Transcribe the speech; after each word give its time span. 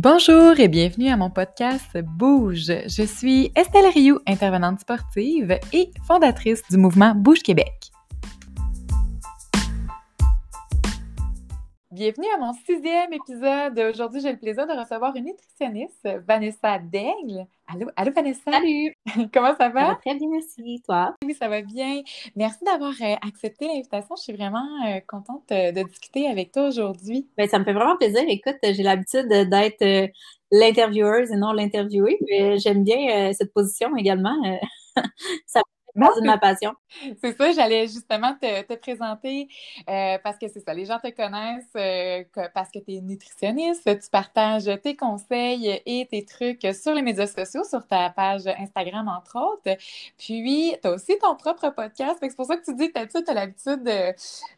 Bonjour 0.00 0.60
et 0.60 0.68
bienvenue 0.68 1.08
à 1.08 1.16
mon 1.16 1.28
podcast 1.28 1.98
Bouge. 2.00 2.70
Je 2.86 3.02
suis 3.02 3.50
Estelle 3.56 3.90
Rioux, 3.92 4.20
intervenante 4.28 4.78
sportive 4.78 5.58
et 5.72 5.90
fondatrice 6.06 6.62
du 6.70 6.76
mouvement 6.76 7.16
Bouge 7.16 7.40
Québec. 7.42 7.90
Bienvenue 11.98 12.28
à 12.32 12.38
mon 12.38 12.52
sixième 12.52 13.12
épisode. 13.12 13.76
Aujourd'hui, 13.92 14.20
j'ai 14.20 14.30
le 14.30 14.38
plaisir 14.38 14.68
de 14.68 14.72
recevoir 14.72 15.16
une 15.16 15.24
nutritionniste, 15.24 16.08
Vanessa 16.28 16.78
Daigle. 16.78 17.44
Allô, 17.66 17.90
allô 17.96 18.12
Vanessa? 18.12 18.52
Salut! 18.52 18.94
Comment 19.34 19.56
ça 19.56 19.68
va? 19.68 19.80
Ça 19.80 19.88
va 19.88 19.94
très 19.96 20.14
bien, 20.14 20.28
merci. 20.30 20.80
Toi? 20.86 21.16
Oui, 21.24 21.34
ça 21.34 21.48
va 21.48 21.60
bien. 21.60 22.02
Merci 22.36 22.62
d'avoir 22.64 22.92
euh, 23.00 23.16
accepté 23.26 23.66
l'invitation. 23.66 24.14
Je 24.14 24.22
suis 24.22 24.32
vraiment 24.32 24.64
euh, 24.86 25.00
contente 25.08 25.50
euh, 25.50 25.72
de 25.72 25.82
discuter 25.82 26.28
avec 26.28 26.52
toi 26.52 26.68
aujourd'hui. 26.68 27.26
Ben, 27.36 27.48
ça 27.48 27.58
me 27.58 27.64
fait 27.64 27.72
vraiment 27.72 27.96
plaisir. 27.96 28.22
Écoute, 28.28 28.58
j'ai 28.62 28.84
l'habitude 28.84 29.26
d'être 29.26 30.12
l'intervieweuse 30.52 31.32
et 31.32 31.36
non 31.36 31.50
l'interviewée. 31.50 32.20
J'aime 32.58 32.84
bien 32.84 33.32
cette 33.32 33.52
position 33.52 33.96
également. 33.96 34.36
ça 35.46 35.62
de 35.98 36.26
ma 36.26 36.38
passion. 36.38 36.74
C'est 37.22 37.36
ça, 37.36 37.52
j'allais 37.52 37.86
justement 37.86 38.34
te, 38.34 38.74
présenter 38.76 39.48
euh, 39.88 40.18
parce 40.22 40.38
que 40.38 40.48
c'est 40.48 40.60
ça, 40.60 40.72
les 40.74 40.84
gens 40.84 40.98
te 40.98 41.10
connaissent 41.10 41.64
euh, 41.76 42.24
parce 42.54 42.70
que 42.70 42.78
tu 42.78 42.94
es 42.94 43.00
nutritionniste, 43.00 43.84
tu 43.84 44.10
partages 44.10 44.70
tes 44.82 44.96
conseils 44.96 45.80
et 45.84 46.06
tes 46.10 46.24
trucs 46.24 46.66
sur 46.74 46.94
les 46.94 47.02
médias 47.02 47.26
sociaux, 47.26 47.64
sur 47.64 47.86
ta 47.86 48.10
page 48.10 48.46
Instagram 48.46 49.08
entre 49.08 49.38
autres. 49.38 49.76
Puis, 50.16 50.74
tu 50.80 50.88
as 50.88 50.92
aussi 50.92 51.18
ton 51.18 51.36
propre 51.36 51.70
podcast. 51.70 52.18
C'est 52.20 52.36
pour 52.36 52.46
ça 52.46 52.56
que 52.56 52.64
tu 52.64 52.74
dis 52.74 52.92
que 52.92 53.04
tu 53.04 53.30
as 53.30 53.34
l'habitude 53.34 53.82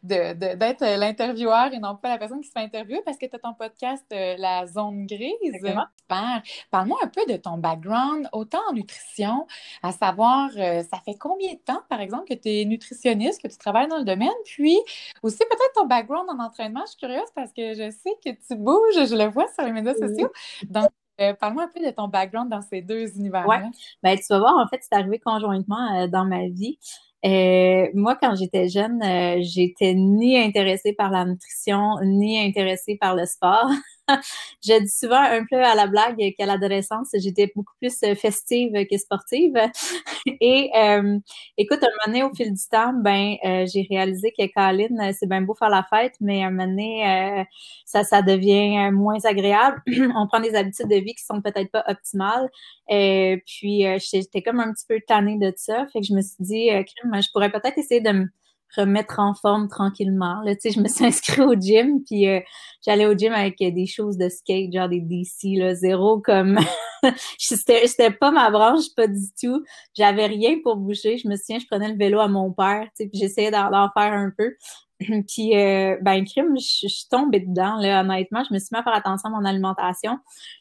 d'être 0.03 0.99
l'intervieweur 0.99 1.73
et 1.73 1.79
non 1.79 1.95
pas 1.95 2.09
la 2.09 2.17
personne 2.17 2.41
qui 2.41 2.47
se 2.47 2.53
fait 2.53 2.63
interviewer 2.63 3.01
parce 3.05 3.17
que 3.17 3.25
tu 3.25 3.35
as 3.35 3.39
ton 3.39 3.53
podcast 3.53 4.05
euh, 4.13 4.35
La 4.37 4.67
Zone 4.67 5.05
Grise. 5.05 5.53
Super. 5.53 5.89
Parle-moi 6.69 6.99
un 7.03 7.07
peu 7.07 7.25
de 7.25 7.37
ton 7.37 7.57
background, 7.57 8.27
autant 8.33 8.61
en 8.69 8.73
nutrition, 8.73 9.47
à 9.81 9.91
savoir, 9.91 10.51
ça 10.51 10.99
fait 11.05 11.15
combien 11.17 11.30
combien 11.31 11.53
de 11.53 11.59
temps, 11.59 11.81
par 11.89 12.01
exemple, 12.01 12.25
que 12.27 12.33
tu 12.33 12.49
es 12.49 12.65
nutritionniste, 12.65 13.41
que 13.41 13.47
tu 13.47 13.57
travailles 13.57 13.87
dans 13.87 13.97
le 13.97 14.03
domaine, 14.03 14.29
puis 14.45 14.77
aussi 15.23 15.37
peut-être 15.37 15.73
ton 15.75 15.85
background 15.85 16.29
en 16.29 16.43
entraînement. 16.43 16.81
Je 16.85 16.91
suis 16.91 16.99
curieuse 16.99 17.29
parce 17.35 17.51
que 17.51 17.73
je 17.73 17.89
sais 17.91 18.15
que 18.23 18.31
tu 18.31 18.55
bouges, 18.55 19.07
je 19.09 19.15
le 19.15 19.29
vois 19.29 19.47
sur 19.53 19.63
les 19.63 19.71
médias 19.71 19.93
sociaux. 19.93 20.29
Donc, 20.63 20.89
euh, 21.19 21.33
parle-moi 21.33 21.63
un 21.63 21.67
peu 21.67 21.85
de 21.85 21.91
ton 21.91 22.07
background 22.07 22.49
dans 22.49 22.61
ces 22.61 22.81
deux 22.81 23.15
univers-là. 23.15 23.61
Oui, 23.63 23.71
ben, 24.01 24.17
tu 24.17 24.25
vas 24.29 24.39
voir, 24.39 24.57
en 24.57 24.67
fait, 24.67 24.79
c'est 24.81 24.95
arrivé 24.95 25.19
conjointement 25.19 26.03
euh, 26.03 26.07
dans 26.07 26.25
ma 26.25 26.47
vie. 26.47 26.79
Euh, 27.23 27.87
moi, 27.93 28.17
quand 28.19 28.35
j'étais 28.35 28.67
jeune, 28.67 28.99
j'étais 29.43 29.93
ni 29.93 30.39
intéressée 30.39 30.93
par 30.93 31.11
la 31.11 31.23
nutrition, 31.25 31.97
ni 32.03 32.39
intéressée 32.39 32.97
par 32.99 33.15
le 33.15 33.25
sport. 33.25 33.69
je 34.63 34.79
dis 34.79 34.89
souvent 34.89 35.21
un 35.21 35.45
peu 35.49 35.57
à 35.57 35.75
la 35.75 35.87
blague 35.87 36.17
qu'à 36.37 36.45
l'adolescence, 36.45 37.09
j'étais 37.13 37.51
beaucoup 37.55 37.73
plus 37.79 37.95
euh, 38.03 38.15
festive 38.15 38.71
que 38.89 38.97
sportive. 38.97 39.53
Et 40.41 40.71
euh, 40.77 41.19
écoute, 41.57 41.79
un 41.83 41.87
moment 41.87 42.07
donné, 42.07 42.23
au 42.23 42.33
fil 42.33 42.53
du 42.53 42.67
temps, 42.69 42.93
ben, 42.93 43.35
euh, 43.45 43.65
j'ai 43.71 43.87
réalisé 43.89 44.33
que 44.37 44.45
Colin, 44.53 45.11
c'est 45.13 45.27
bien 45.27 45.41
beau 45.41 45.55
faire 45.55 45.69
la 45.69 45.83
fête, 45.89 46.15
mais 46.19 46.43
un 46.43 46.51
moment 46.51 46.67
donné, 46.67 47.45
ça, 47.85 48.21
devient 48.21 48.91
moins 48.91 49.19
agréable. 49.23 49.81
On 50.15 50.27
prend 50.27 50.39
des 50.39 50.55
habitudes 50.55 50.87
de 50.87 50.95
vie 50.95 51.15
qui 51.15 51.23
sont 51.23 51.41
peut-être 51.41 51.71
pas 51.71 51.83
optimales. 51.87 52.49
Puis, 52.87 53.85
j'étais 54.11 54.41
comme 54.41 54.59
un 54.59 54.73
petit 54.73 54.85
peu 54.87 54.99
tannée 55.07 55.37
de 55.37 55.51
ça. 55.55 55.87
Fait 55.91 56.01
que 56.01 56.05
je 56.05 56.13
me 56.13 56.21
suis 56.21 56.35
dit, 56.39 56.69
je 56.69 57.31
pourrais 57.31 57.51
peut-être 57.51 57.77
essayer 57.77 58.01
de 58.01 58.11
me 58.11 58.25
remettre 58.75 59.19
en 59.19 59.33
forme 59.33 59.67
tranquillement. 59.67 60.41
Là, 60.43 60.53
je 60.63 60.79
me 60.79 60.87
suis 60.87 61.05
inscrite 61.05 61.39
au 61.39 61.53
gym, 61.55 62.03
puis 62.05 62.27
euh, 62.27 62.39
j'allais 62.85 63.05
au 63.05 63.13
gym 63.13 63.33
avec 63.33 63.57
des 63.57 63.85
choses 63.85 64.17
de 64.17 64.29
skate, 64.29 64.73
genre 64.73 64.89
des 64.89 65.01
DC, 65.01 65.57
là, 65.57 65.75
zéro 65.75 66.19
comme... 66.19 66.59
C'était 67.39 68.11
pas 68.11 68.29
ma 68.29 68.51
branche, 68.51 68.93
pas 68.95 69.07
du 69.07 69.31
tout. 69.41 69.63
J'avais 69.95 70.27
rien 70.27 70.57
pour 70.63 70.75
bouger. 70.75 71.17
Je 71.17 71.27
me 71.27 71.35
souviens, 71.35 71.57
je 71.57 71.65
prenais 71.65 71.89
le 71.89 71.97
vélo 71.97 72.19
à 72.19 72.27
mon 72.27 72.51
père, 72.51 72.87
puis 72.95 73.09
j'essayais 73.13 73.49
d'en 73.49 73.89
faire 73.93 74.13
un 74.13 74.31
peu. 74.37 74.53
puis, 75.27 75.57
euh, 75.57 75.97
ben, 76.01 76.23
crime, 76.25 76.55
je, 76.57 76.87
suis 76.87 77.07
tombée 77.09 77.39
dedans, 77.39 77.75
là, 77.77 78.01
honnêtement. 78.01 78.43
Je 78.47 78.53
me 78.53 78.59
suis 78.59 78.69
mis 78.71 78.79
à 78.79 78.83
faire 78.83 78.93
attention 78.93 79.29
à 79.29 79.39
mon 79.39 79.45
alimentation. 79.45 80.19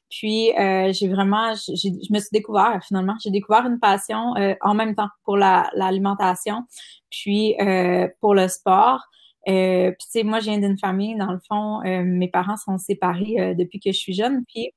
Puis, 0.08 0.52
euh, 0.58 0.92
j'ai 0.92 1.08
vraiment, 1.08 1.54
je 1.54 2.12
me 2.12 2.18
suis 2.18 2.28
découvert, 2.32 2.80
finalement. 2.86 3.14
J'ai 3.22 3.30
découvert 3.30 3.66
une 3.66 3.78
passion 3.78 4.34
euh, 4.36 4.54
en 4.60 4.74
même 4.74 4.94
temps 4.94 5.08
pour 5.24 5.36
l'alimentation, 5.36 6.64
puis 7.10 7.54
euh, 7.60 8.08
pour 8.20 8.34
le 8.34 8.48
sport. 8.48 9.02
puis, 9.46 9.94
tu 10.00 10.06
sais, 10.10 10.22
moi, 10.24 10.40
je 10.40 10.46
viens 10.46 10.58
d'une 10.58 10.78
famille, 10.78 11.16
dans 11.16 11.32
le 11.32 11.40
fond, 11.48 11.80
mes 11.84 12.28
parents 12.28 12.56
sont 12.56 12.78
séparés 12.78 13.54
depuis 13.56 13.80
que 13.80 13.92
je 13.92 13.98
suis 13.98 14.14
jeune. 14.14 14.44
Puis, 14.48 14.70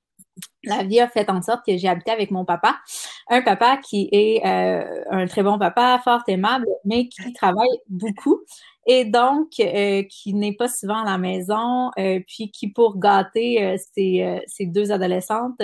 la 0.64 0.84
vie 0.84 1.00
a 1.00 1.08
fait 1.08 1.30
en 1.30 1.42
sorte 1.44 1.64
que 1.66 1.78
j'ai 1.78 1.88
habité 1.88 2.10
avec 2.10 2.32
mon 2.32 2.44
papa, 2.44 2.78
un 3.30 3.42
papa 3.44 3.78
qui 3.78 4.10
est 4.12 4.44
un 4.44 5.28
très 5.28 5.44
bon 5.44 5.60
papa, 5.60 6.02
fort 6.04 6.24
aimable, 6.28 6.66
mais 6.86 7.08
qui 7.08 7.34
travaille 7.34 7.68
beaucoup 7.88 8.40
et 8.86 9.06
donc 9.06 9.48
euh, 9.60 10.04
qui 10.04 10.34
n'est 10.34 10.56
pas 10.56 10.68
souvent 10.68 11.04
à 11.04 11.06
la 11.06 11.18
maison, 11.18 11.92
euh, 11.98 12.20
puis 12.28 12.52
qui, 12.52 12.70
pour 12.70 13.00
gâter 13.00 13.64
euh, 13.64 13.78
ses, 14.48 14.66
deux 14.66 14.92
adolescentes, 14.92 15.62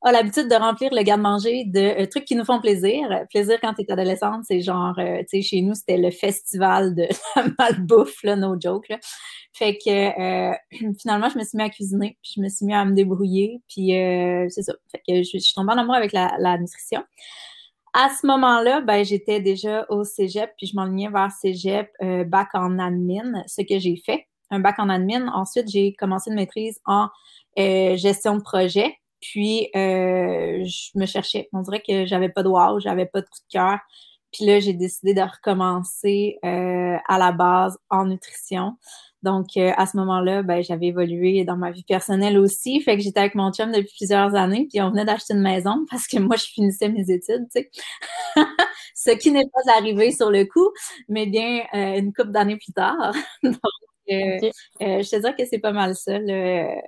a 0.00 0.12
l'habitude 0.12 0.48
de 0.48 0.54
remplir 0.54 0.90
le 0.92 1.02
garde-manger 1.02 1.64
de 1.64 2.04
trucs 2.04 2.24
qui 2.24 2.36
nous 2.36 2.44
font 2.44 2.60
plaisir. 2.60 3.08
Plaisir 3.30 3.58
quand 3.60 3.74
tu 3.74 3.82
es 3.82 3.90
adolescente, 3.90 4.44
c'est 4.46 4.60
genre, 4.60 4.94
tu 4.96 5.24
sais, 5.28 5.42
chez 5.42 5.60
nous, 5.60 5.74
c'était 5.74 5.96
le 5.96 6.12
festival 6.12 6.94
de 6.94 7.08
la 7.36 7.46
malbouffe, 7.58 8.22
là, 8.22 8.36
no 8.36 8.54
joke. 8.60 8.92
Fait 9.52 9.76
que 9.76 10.52
finalement, 11.00 11.28
je 11.28 11.38
me 11.38 11.44
suis 11.44 11.58
mis 11.58 11.64
à 11.64 11.68
cuisiner, 11.68 12.16
puis 12.22 12.34
je 12.36 12.40
me 12.40 12.48
suis 12.48 12.64
mis 12.64 12.74
à 12.74 12.84
me 12.84 12.94
débrouiller, 12.94 13.60
puis 13.68 13.88
c'est 14.50 14.62
ça. 14.62 14.74
Fait 14.92 15.02
que 15.06 15.22
je, 15.22 15.38
suis 15.38 15.54
tombée 15.54 15.72
en 15.72 15.78
amour 15.78 15.96
avec 15.96 16.12
la, 16.12 16.36
la 16.38 16.58
nutrition. 16.58 17.02
À 18.00 18.10
ce 18.10 18.28
moment-là, 18.28 18.80
ben, 18.80 19.04
j'étais 19.04 19.40
déjà 19.40 19.84
au 19.88 20.04
cégep, 20.04 20.52
puis 20.56 20.68
je 20.68 20.76
m'enlignais 20.76 21.08
vers 21.08 21.32
cégep, 21.32 21.90
euh, 22.00 22.22
bac 22.22 22.48
en 22.54 22.78
admin, 22.78 23.42
ce 23.48 23.62
que 23.62 23.80
j'ai 23.80 23.96
fait, 23.96 24.28
un 24.52 24.60
bac 24.60 24.78
en 24.78 24.88
admin. 24.88 25.26
Ensuite, 25.34 25.68
j'ai 25.68 25.94
commencé 25.94 26.30
une 26.30 26.36
maîtrise 26.36 26.78
en 26.86 27.08
euh, 27.58 27.96
gestion 27.96 28.36
de 28.36 28.42
projet. 28.42 28.94
Puis, 29.20 29.68
euh, 29.74 30.62
je 30.64 30.96
me 30.96 31.06
cherchais. 31.06 31.48
On 31.52 31.60
dirait 31.62 31.82
que 31.84 32.06
j'avais 32.06 32.28
pas 32.28 32.44
de 32.44 32.48
wow, 32.48 32.78
j'avais 32.78 33.06
pas 33.06 33.20
de 33.20 33.26
coup 33.26 33.40
de 33.48 33.52
cœur. 33.52 33.80
Puis 34.32 34.46
là, 34.46 34.60
j'ai 34.60 34.74
décidé 34.74 35.12
de 35.12 35.22
recommencer 35.22 36.38
à 36.44 37.18
la 37.18 37.32
base 37.32 37.78
en 37.90 38.04
nutrition. 38.04 38.76
Donc, 39.22 39.56
euh, 39.56 39.72
à 39.76 39.86
ce 39.86 39.96
moment-là, 39.96 40.42
ben, 40.42 40.62
j'avais 40.62 40.86
évolué 40.86 41.44
dans 41.44 41.56
ma 41.56 41.70
vie 41.72 41.82
personnelle 41.82 42.38
aussi. 42.38 42.80
Fait 42.80 42.96
que 42.96 43.02
j'étais 43.02 43.20
avec 43.20 43.34
mon 43.34 43.52
chum 43.52 43.72
depuis 43.72 43.94
plusieurs 43.96 44.34
années, 44.36 44.68
puis 44.70 44.80
on 44.80 44.90
venait 44.90 45.04
d'acheter 45.04 45.34
une 45.34 45.42
maison 45.42 45.84
parce 45.90 46.06
que 46.06 46.18
moi, 46.18 46.36
je 46.36 46.44
finissais 46.44 46.88
mes 46.88 47.10
études, 47.10 47.46
tu 47.54 47.62
sais. 47.62 47.70
Ce 48.94 49.10
qui 49.12 49.30
n'est 49.32 49.46
pas 49.46 49.72
arrivé 49.76 50.12
sur 50.12 50.30
le 50.30 50.44
coup, 50.44 50.70
mais 51.08 51.26
bien 51.26 51.62
euh, 51.74 51.98
une 51.98 52.12
couple 52.12 52.30
d'années 52.30 52.56
plus 52.56 52.72
tard. 52.72 53.12
Donc, 53.42 53.56
euh, 54.10 54.50
je 54.80 55.10
te 55.10 55.16
dirais 55.16 55.34
que 55.36 55.44
c'est 55.46 55.58
pas 55.58 55.72
mal 55.72 55.94
ça. 55.94 56.18
Mais 56.20 56.82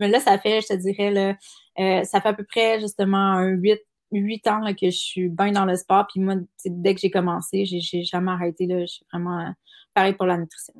là, 0.00 0.20
ça 0.20 0.38
fait, 0.38 0.60
je 0.62 0.68
te 0.68 0.74
dirais, 0.74 1.10
là, 1.10 2.04
ça 2.04 2.20
fait 2.20 2.28
à 2.28 2.34
peu 2.34 2.44
près 2.44 2.80
justement 2.80 3.16
un 3.16 3.48
8 3.48 3.80
huit 4.12 4.46
ans 4.46 4.60
que 4.74 4.86
je 4.86 4.96
suis 4.96 5.28
bien 5.28 5.52
dans 5.52 5.64
le 5.64 5.76
sport. 5.76 6.06
Puis 6.12 6.20
moi, 6.20 6.36
dès 6.64 6.94
que 6.94 7.00
j'ai 7.00 7.10
commencé, 7.10 7.64
j'ai 7.64 8.02
jamais 8.02 8.32
arrêté. 8.32 8.66
Là, 8.66 8.80
je 8.80 8.86
suis 8.86 9.06
vraiment 9.12 9.52
pareil 9.94 10.14
pour 10.14 10.26
la 10.26 10.38
nutrition. 10.38 10.74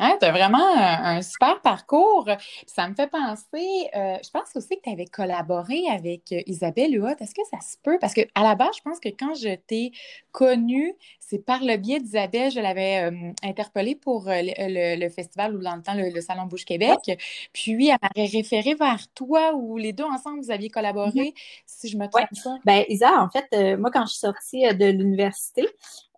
Hein, 0.00 0.16
tu 0.20 0.26
as 0.26 0.30
vraiment 0.30 0.76
un, 0.76 1.22
super 1.22 1.60
parcours. 1.60 2.28
Ça 2.66 2.88
me 2.88 2.94
fait 2.94 3.08
penser, 3.08 3.88
euh, 3.96 4.16
je 4.22 4.30
pense 4.30 4.54
aussi 4.54 4.76
que 4.76 4.82
tu 4.84 4.90
avais 4.90 5.06
collaboré 5.06 5.88
avec 5.90 6.32
euh, 6.32 6.40
Isabelle 6.46 6.94
Huot. 6.94 7.16
Est-ce 7.18 7.34
que 7.34 7.42
ça 7.50 7.60
se 7.60 7.76
peut? 7.82 7.98
Parce 8.00 8.14
qu'à 8.14 8.24
la 8.36 8.54
base, 8.54 8.76
je 8.76 8.82
pense 8.82 9.00
que 9.00 9.08
quand 9.08 9.34
je 9.34 9.56
t'ai 9.56 9.92
connue, 10.30 10.94
c'est 11.28 11.44
par 11.44 11.62
le 11.62 11.76
biais 11.76 12.00
d'Isabelle, 12.00 12.50
je 12.50 12.60
l'avais 12.60 13.10
euh, 13.10 13.32
interpellée 13.42 13.94
pour 13.94 14.24
le, 14.28 15.08
festival 15.10 15.56
ou 15.56 15.60
dans 15.60 15.76
le 15.76 15.82
temps 15.82 15.94
le, 15.94 16.20
Salon 16.20 16.46
Bouche 16.46 16.64
Québec. 16.64 16.98
Puis, 17.52 17.88
elle 17.88 17.98
m'avait 18.02 18.28
référé 18.28 18.74
vers 18.74 19.06
toi 19.14 19.54
où 19.54 19.76
les 19.76 19.92
deux 19.92 20.04
ensemble, 20.04 20.40
vous 20.42 20.50
aviez 20.50 20.70
collaboré, 20.70 21.10
mm-hmm. 21.10 21.32
si 21.66 21.88
je 21.88 21.98
me 21.98 22.06
trompe 22.08 22.28
pas. 22.44 22.56
Ben, 22.64 22.84
Isa, 22.88 23.22
en 23.22 23.28
fait, 23.28 23.76
moi, 23.76 23.90
quand 23.90 24.06
je 24.06 24.12
suis 24.12 24.20
sortie 24.20 24.62
de 24.74 24.86
l'université, 24.86 25.66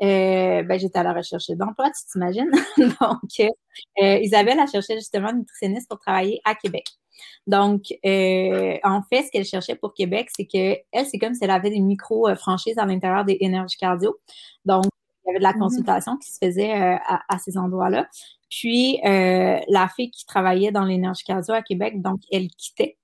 ben, 0.01 0.79
j'étais 0.79 0.99
à 0.99 1.03
la 1.03 1.13
recherche 1.13 1.51
d'emploi, 1.51 1.91
tu 1.91 2.13
t'imagines? 2.13 2.51
Donc, 3.01 3.51
euh, 4.01 4.19
Isabelle, 4.19 4.61
a 4.61 4.67
cherché 4.67 4.95
justement 4.95 5.31
une 5.31 5.39
nutritionniste 5.39 5.89
pour 5.89 5.99
travailler 5.99 6.41
à 6.45 6.55
Québec. 6.55 6.85
Donc, 7.47 7.83
euh, 8.07 8.79
en 8.83 9.03
fait, 9.03 9.25
ce 9.25 9.31
qu'elle 9.31 9.45
cherchait 9.45 9.75
pour 9.75 9.95
Québec, 9.95 10.29
c'est 10.35 10.47
que 10.47 10.79
elle, 10.93 11.07
c'est 11.07 11.19
comme 11.19 11.35
si 11.35 11.45
elle 11.45 11.51
avait 11.51 11.71
des 11.71 11.81
micro-franchises 11.81 12.79
à 12.79 12.87
l'intérieur 12.87 13.25
des 13.25 13.37
énergies 13.41 13.77
cardio. 13.77 14.19
Donc, 14.65 14.85
y 15.31 15.37
avait 15.37 15.39
de 15.39 15.43
la 15.43 15.53
mm-hmm. 15.53 15.59
consultation 15.59 16.17
qui 16.19 16.31
se 16.31 16.39
faisait 16.43 16.75
euh, 16.75 16.97
à, 17.07 17.39
ces 17.39 17.57
endroits-là. 17.57 18.09
Puis, 18.51 18.99
la 19.05 19.89
fille 19.95 20.11
qui 20.11 20.27
travaillait 20.27 20.73
dans 20.73 20.85
l'énergie 20.85 21.25
cardio 21.25 21.55
à 21.55 21.63
Québec, 21.63 22.03
donc, 22.03 22.21
elle 22.33 22.49
quittait. 22.49 22.97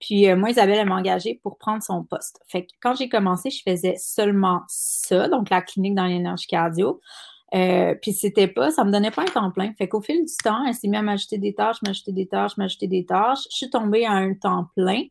Puis, 0.00 0.32
moi, 0.34 0.50
Isabelle, 0.50 0.78
elle 0.78 0.88
m'a 0.88 0.96
engagée 0.96 1.40
pour 1.42 1.58
prendre 1.58 1.82
son 1.82 2.04
poste. 2.04 2.40
Fait 2.48 2.62
que 2.62 2.72
quand 2.80 2.94
j'ai 2.94 3.10
commencé, 3.10 3.50
je 3.50 3.62
faisais 3.62 3.96
seulement 3.98 4.62
ça, 4.68 5.28
donc 5.28 5.50
la 5.50 5.60
clinique 5.60 5.94
dans 5.94 6.06
l'énergie 6.06 6.46
cardio. 6.46 7.00
Euh, 7.54 7.94
puis 8.02 8.12
c'était 8.12 8.48
pas, 8.48 8.72
ça 8.72 8.82
me 8.84 8.90
donnait 8.90 9.12
pas 9.12 9.22
un 9.22 9.26
temps 9.26 9.50
plein. 9.50 9.72
Fait 9.74 9.88
qu'au 9.88 10.00
fil 10.00 10.24
du 10.24 10.36
temps, 10.42 10.64
elle 10.66 10.74
s'est 10.74 10.88
mise 10.88 10.98
à 10.98 11.02
m'ajouter 11.02 11.38
des 11.38 11.54
tâches, 11.54 11.80
m'ajouter 11.82 12.12
des 12.12 12.26
tâches, 12.26 12.56
m'ajouter 12.56 12.88
des 12.88 13.04
tâches. 13.04 13.44
Je 13.50 13.56
suis 13.56 13.70
tombée 13.70 14.04
à 14.04 14.12
un 14.12 14.34
temps 14.34 14.66
plein. 14.74 15.02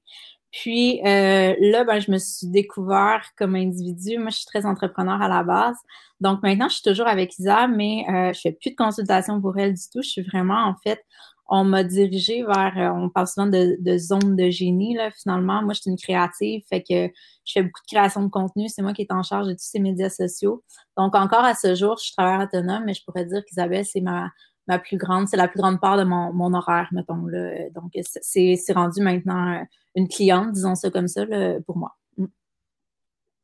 Puis 0.53 1.01
euh, 1.03 1.55
là, 1.59 1.83
ben, 1.83 1.99
je 1.99 2.11
me 2.11 2.19
suis 2.19 2.47
découvert 2.47 3.23
comme 3.37 3.55
individu. 3.55 4.19
Moi, 4.19 4.29
je 4.29 4.37
suis 4.37 4.45
très 4.45 4.67
entrepreneur 4.67 5.19
à 5.19 5.27
la 5.27 5.43
base. 5.43 5.75
Donc 6.21 6.43
maintenant, 6.43 6.69
je 6.69 6.75
suis 6.75 6.83
toujours 6.83 7.07
avec 7.07 7.37
Isa, 7.39 7.67
mais 7.67 8.05
euh, 8.07 8.33
je 8.33 8.39
fais 8.39 8.51
plus 8.51 8.69
de 8.69 8.75
consultation 8.75 9.41
pour 9.41 9.57
elle 9.57 9.73
du 9.73 9.81
tout. 9.91 10.03
Je 10.03 10.09
suis 10.09 10.21
vraiment, 10.21 10.67
en 10.67 10.75
fait, 10.83 11.03
on 11.47 11.63
m'a 11.63 11.83
dirigé 11.83 12.43
vers, 12.43 12.73
euh, 12.77 12.95
on 12.95 13.09
parle 13.09 13.27
souvent 13.27 13.47
de, 13.47 13.77
de 13.79 13.97
zone 13.97 14.35
de 14.35 14.51
génie, 14.51 14.93
là, 14.93 15.09
finalement. 15.09 15.63
Moi, 15.63 15.73
je 15.73 15.81
suis 15.81 15.89
une 15.89 15.97
créative, 15.97 16.61
fait 16.69 16.83
que 16.83 17.11
je 17.45 17.51
fais 17.51 17.63
beaucoup 17.63 17.81
de 17.81 17.95
création 17.95 18.21
de 18.21 18.29
contenu. 18.29 18.69
C'est 18.69 18.83
moi 18.83 18.93
qui 18.93 19.01
est 19.01 19.11
en 19.11 19.23
charge 19.23 19.47
de 19.47 19.53
tous 19.53 19.65
ces 19.65 19.79
médias 19.79 20.09
sociaux. 20.09 20.63
Donc, 20.97 21.15
encore 21.15 21.43
à 21.43 21.55
ce 21.55 21.73
jour, 21.73 21.97
je 21.97 22.05
suis 22.05 22.15
autonome, 22.19 22.83
mais 22.85 22.93
je 22.93 23.03
pourrais 23.03 23.25
dire 23.25 23.43
qu'Isabelle, 23.45 23.85
c'est 23.85 24.01
ma, 24.01 24.29
ma 24.67 24.77
plus 24.77 24.97
grande, 24.97 25.27
c'est 25.27 25.37
la 25.37 25.47
plus 25.47 25.59
grande 25.59 25.81
part 25.81 25.97
de 25.97 26.03
mon, 26.03 26.31
mon 26.31 26.53
horaire, 26.53 26.89
mettons. 26.91 27.25
Là. 27.25 27.69
Donc, 27.73 27.91
c'est 28.03 28.55
rendu 28.73 29.01
maintenant 29.01 29.53
euh, 29.53 29.63
une 29.95 30.07
cliente, 30.07 30.51
disons 30.53 30.75
ça 30.75 30.89
comme 30.91 31.07
ça, 31.07 31.25
pour 31.65 31.77
moi. 31.77 31.95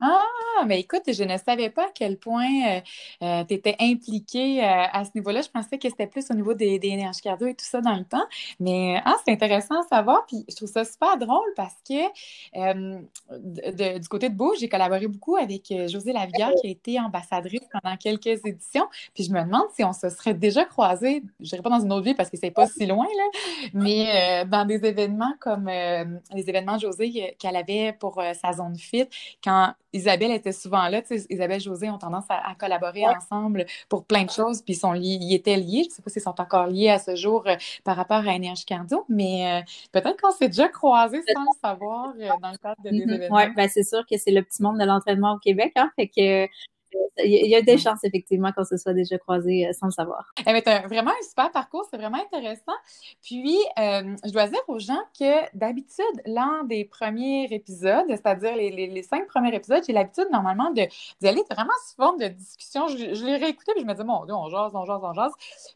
Ah, 0.01 0.63
mais 0.65 0.79
écoute, 0.79 1.03
je 1.07 1.23
ne 1.25 1.37
savais 1.37 1.69
pas 1.69 1.87
à 1.87 1.89
quel 1.93 2.17
point 2.17 2.45
euh, 2.45 2.81
euh, 3.21 3.43
tu 3.43 3.53
étais 3.53 3.75
impliquée 3.81 4.63
euh, 4.63 4.85
à 4.93 5.03
ce 5.03 5.11
niveau-là. 5.13 5.41
Je 5.41 5.49
pensais 5.49 5.77
que 5.77 5.89
c'était 5.89 6.07
plus 6.07 6.31
au 6.31 6.33
niveau 6.35 6.53
des, 6.53 6.79
des 6.79 6.87
énergies 6.87 7.19
et 7.25 7.53
tout 7.53 7.65
ça 7.65 7.81
dans 7.81 7.95
le 7.95 8.05
temps. 8.05 8.25
Mais 8.61 9.01
ah, 9.03 9.15
c'est 9.25 9.33
intéressant 9.33 9.81
à 9.81 9.87
savoir. 9.87 10.25
Puis 10.25 10.45
je 10.47 10.55
trouve 10.55 10.69
ça 10.69 10.85
super 10.85 11.17
drôle 11.17 11.53
parce 11.57 11.75
que 11.85 12.99
du 13.99 14.07
côté 14.07 14.29
de 14.29 14.35
Beau, 14.35 14.55
j'ai 14.57 14.69
collaboré 14.69 15.07
beaucoup 15.07 15.35
avec 15.35 15.73
José 15.87 16.13
Lavigueur 16.13 16.51
qui 16.61 16.67
a 16.67 16.71
été 16.71 16.99
ambassadrice 16.99 17.67
pendant 17.71 17.97
quelques 17.97 18.45
éditions. 18.45 18.87
Puis 19.13 19.25
je 19.25 19.31
me 19.31 19.43
demande 19.43 19.67
si 19.75 19.83
on 19.83 19.91
se 19.91 20.09
serait 20.09 20.33
déjà 20.33 20.63
croisés, 20.63 21.23
je 21.41 21.49
dirais 21.49 21.61
pas 21.61 21.69
dans 21.69 21.81
une 21.81 21.91
autre 21.91 22.05
vie 22.05 22.13
parce 22.13 22.29
que 22.29 22.37
c'est 22.37 22.51
pas 22.51 22.67
si 22.67 22.85
loin, 22.85 23.05
là, 23.05 23.69
mais 23.73 24.45
dans 24.45 24.65
des 24.65 24.85
événements 24.85 25.33
comme 25.39 25.67
les 25.67 26.49
événements 26.49 26.77
José 26.77 27.35
qu'elle 27.37 27.55
avait 27.57 27.93
pour 27.93 28.21
sa 28.41 28.53
zone 28.53 28.77
fit, 28.77 29.07
quand 29.43 29.73
Isabelle 29.93 30.31
était 30.31 30.51
souvent 30.51 30.87
là. 30.87 31.01
Isabelle 31.29 31.57
et 31.57 31.59
José 31.59 31.89
ont 31.89 31.97
tendance 31.97 32.25
à, 32.29 32.53
collaborer 32.55 33.07
ensemble 33.07 33.65
pour 33.87 34.05
plein 34.05 34.23
de 34.23 34.29
choses, 34.29 34.61
puis 34.61 34.73
ils, 34.73 34.77
sont 34.77 34.91
liés, 34.91 35.17
ils 35.19 35.33
étaient 35.33 35.57
liés. 35.57 35.83
Je 35.83 35.89
ne 35.89 35.93
sais 35.93 36.01
pas 36.01 36.09
s'ils 36.09 36.21
sont 36.21 36.39
encore 36.39 36.67
liés 36.67 36.89
à 36.89 36.99
ce 36.99 37.15
jour 37.15 37.43
euh, 37.47 37.55
par 37.83 37.95
rapport 37.95 38.17
à 38.17 38.33
Énergie 38.33 38.65
Cardio, 38.65 39.05
mais 39.09 39.61
euh, 39.61 39.61
peut-être 39.91 40.21
qu'on 40.21 40.31
s'est 40.31 40.47
déjà 40.47 40.67
croisés 40.67 41.21
sans 41.33 41.41
le 41.41 41.59
savoir 41.61 42.13
euh, 42.19 42.29
dans 42.41 42.51
le 42.51 42.57
cadre 42.57 42.81
de 42.83 42.89
des 42.89 42.97
mm-hmm. 42.97 43.13
événements. 43.13 43.37
Oui, 43.37 43.53
ben 43.55 43.69
c'est 43.69 43.83
sûr 43.83 44.05
que 44.09 44.17
c'est 44.17 44.31
le 44.31 44.43
petit 44.43 44.61
monde 44.61 44.79
de 44.79 44.85
l'entraînement 44.85 45.33
au 45.33 45.39
Québec. 45.39 45.73
Hein, 45.75 45.91
fait 45.95 46.07
que 46.07 46.47
il 47.23 47.47
y 47.47 47.55
a 47.55 47.61
des 47.61 47.77
chances, 47.77 48.03
effectivement, 48.03 48.51
qu'on 48.51 48.63
se 48.63 48.77
soit 48.77 48.93
déjà 48.93 49.17
croisés 49.17 49.67
euh, 49.67 49.73
sans 49.73 49.87
le 49.87 49.91
savoir. 49.91 50.31
Eh 50.39 50.61
ben, 50.61 50.87
vraiment 50.87 51.11
un 51.11 51.27
super 51.27 51.51
parcours, 51.51 51.85
c'est 51.89 51.97
vraiment 51.97 52.19
intéressant. 52.21 52.73
Puis, 53.21 53.57
euh, 53.77 54.15
je 54.25 54.31
dois 54.31 54.47
dire 54.47 54.61
aux 54.67 54.79
gens 54.79 55.01
que 55.17 55.57
d'habitude, 55.57 56.05
l'un 56.25 56.63
des 56.63 56.85
premiers 56.85 57.47
épisodes, 57.51 58.05
c'est-à-dire 58.07 58.55
les, 58.55 59.03
cinq 59.03 59.27
premiers 59.27 59.53
épisodes, 59.55 59.83
j'ai 59.85 59.93
l'habitude 59.93 60.27
normalement 60.31 60.71
d'y 60.71 60.87
aller 61.27 61.43
vraiment 61.49 61.73
sous 61.87 61.95
forme 61.95 62.19
de 62.19 62.27
discussion. 62.27 62.87
Je, 62.87 63.25
l'ai 63.25 63.37
réécouté, 63.37 63.73
puis 63.73 63.81
je 63.81 63.87
me 63.87 63.93
dis, 63.93 64.03
mon 64.03 64.25
Dieu, 64.25 64.33
on 64.33 64.49
jase, 64.49 64.71
on 64.73 64.85
jase, 64.85 65.01
on 65.03 65.13
jase. 65.13 65.31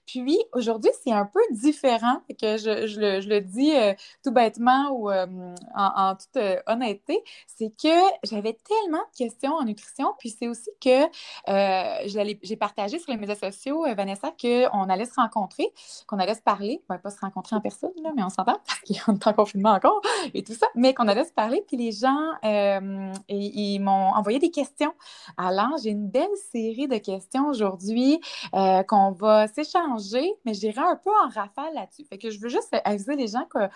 Puis, 0.06 0.40
aujourd'hui, 0.54 0.92
c'est 1.04 1.12
un 1.12 1.26
peu 1.26 1.42
différent, 1.52 2.22
que 2.40 2.58
je, 2.58 3.28
le, 3.28 3.40
dis 3.40 3.76
euh, 3.76 3.94
tout 4.24 4.32
bêtement 4.32 4.90
ou 4.92 5.10
en, 5.12 6.16
toute 6.16 6.42
honnêteté, 6.68 7.22
c'est 7.48 7.72
que 7.82 7.90
j'avais 8.24 8.58
tellement 8.68 9.04
de 9.14 9.18
questions 9.18 9.54
en 9.54 9.64
nutrition, 9.64 10.14
puis 10.20 10.30
c'est 10.30 10.48
aussi 10.48 10.70
que 10.82 11.03
euh, 11.50 12.36
j'ai 12.44 12.56
partagé 12.56 13.00
sur 13.00 13.12
les 13.12 13.18
médias 13.18 13.36
sociaux, 13.36 13.86
euh, 13.86 13.94
Vanessa, 13.94 14.32
qu'on 14.40 14.90
allait 14.90 15.06
se 15.06 15.16
rencontrer, 15.16 15.72
qu'on 16.08 16.20
allait 16.20 16.36
se 16.36 16.42
parler. 16.42 16.82
On 16.90 16.94
va 16.94 17.00
pas 17.00 17.10
se 17.10 17.20
rencontrer 17.20 17.56
en 17.56 17.62
personne, 17.62 17.92
mais 18.16 18.24
on 18.24 18.30
s'entend 18.30 18.60
parce 18.68 18.80
qu'il 18.82 18.98
est 18.98 19.28
en 19.28 19.34
confinement 19.34 19.72
encore 19.72 20.02
et 20.34 20.44
tout 20.44 20.54
ça, 20.54 20.68
mais 20.76 20.94
qu'on 20.94 21.08
allait 21.08 21.26
se 21.26 21.34
parler. 21.34 21.64
Puis 21.68 21.78
les 21.78 21.92
gens, 21.92 22.32
euh, 22.46 23.12
ils 23.30 23.80
m'ont 23.80 24.14
envoyé 24.14 24.40
des 24.40 24.52
questions. 24.52 24.94
Alors, 25.38 25.78
j'ai 25.84 25.90
une 25.90 26.08
belle 26.08 26.28
série 26.52 26.88
de 26.88 26.98
questions 26.98 27.48
aujourd'hui 27.48 28.20
qu'on 28.52 29.12
va 29.12 29.48
s'échanger, 29.48 30.34
mais 30.46 30.54
j'irai 30.54 30.82
un 30.82 30.96
peu 30.96 31.12
en 31.24 31.30
rafale 31.30 31.74
là-dessus. 31.74 32.06
Fait 32.06 32.18
que 32.18 32.30
je 32.30 32.40
veux 32.40 32.50
juste 32.50 32.76
aviser 32.84 33.16
les 33.16 33.28
gens 33.28 33.46
que, 33.46 33.70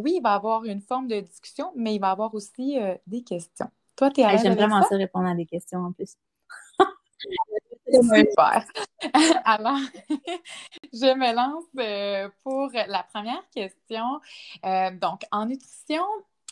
oui, 0.00 0.14
il 0.16 0.22
va 0.22 0.32
y 0.32 0.34
avoir 0.34 0.64
une 0.64 0.80
forme 0.80 1.08
de 1.08 1.20
discussion, 1.20 1.72
mais 1.74 1.94
il 1.94 2.00
va 2.00 2.08
y 2.08 2.10
avoir 2.10 2.34
aussi 2.34 2.78
des 3.06 3.22
questions. 3.22 3.70
Toi, 3.96 4.10
tu 4.10 4.20
es 4.20 4.24
à 4.24 4.36
J'aime 4.36 4.54
vraiment 4.54 4.82
ça 4.82 4.96
répondre 4.96 5.26
à 5.26 5.34
des 5.34 5.46
questions 5.46 5.80
en 5.80 5.92
plus. 5.92 6.16
Super. 7.92 8.64
Alors, 9.44 9.78
je 10.92 11.14
me 11.14 11.34
lance 11.34 11.64
euh, 11.78 12.28
pour 12.42 12.70
la 12.72 13.02
première 13.04 13.42
question. 13.54 14.20
Euh, 14.64 14.90
donc, 14.90 15.22
en 15.30 15.46
nutrition, 15.46 16.04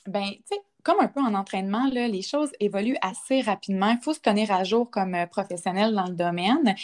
ben, 0.06 0.31
tu 0.31 0.43
sais, 0.46 0.62
comme 0.84 1.00
un 1.00 1.08
peu 1.08 1.20
en 1.20 1.34
entraînement, 1.34 1.86
les 1.90 2.22
choses 2.22 2.50
évoluent 2.60 2.98
assez 3.00 3.40
rapidement. 3.40 3.90
Il 3.90 3.98
faut 4.02 4.12
se 4.12 4.20
tenir 4.20 4.52
à 4.52 4.64
jour 4.64 4.90
comme 4.90 5.14
euh, 5.14 5.26
professionnel 5.26 5.94
dans 5.94 6.04
le 6.04 6.12
domaine. 6.12 6.75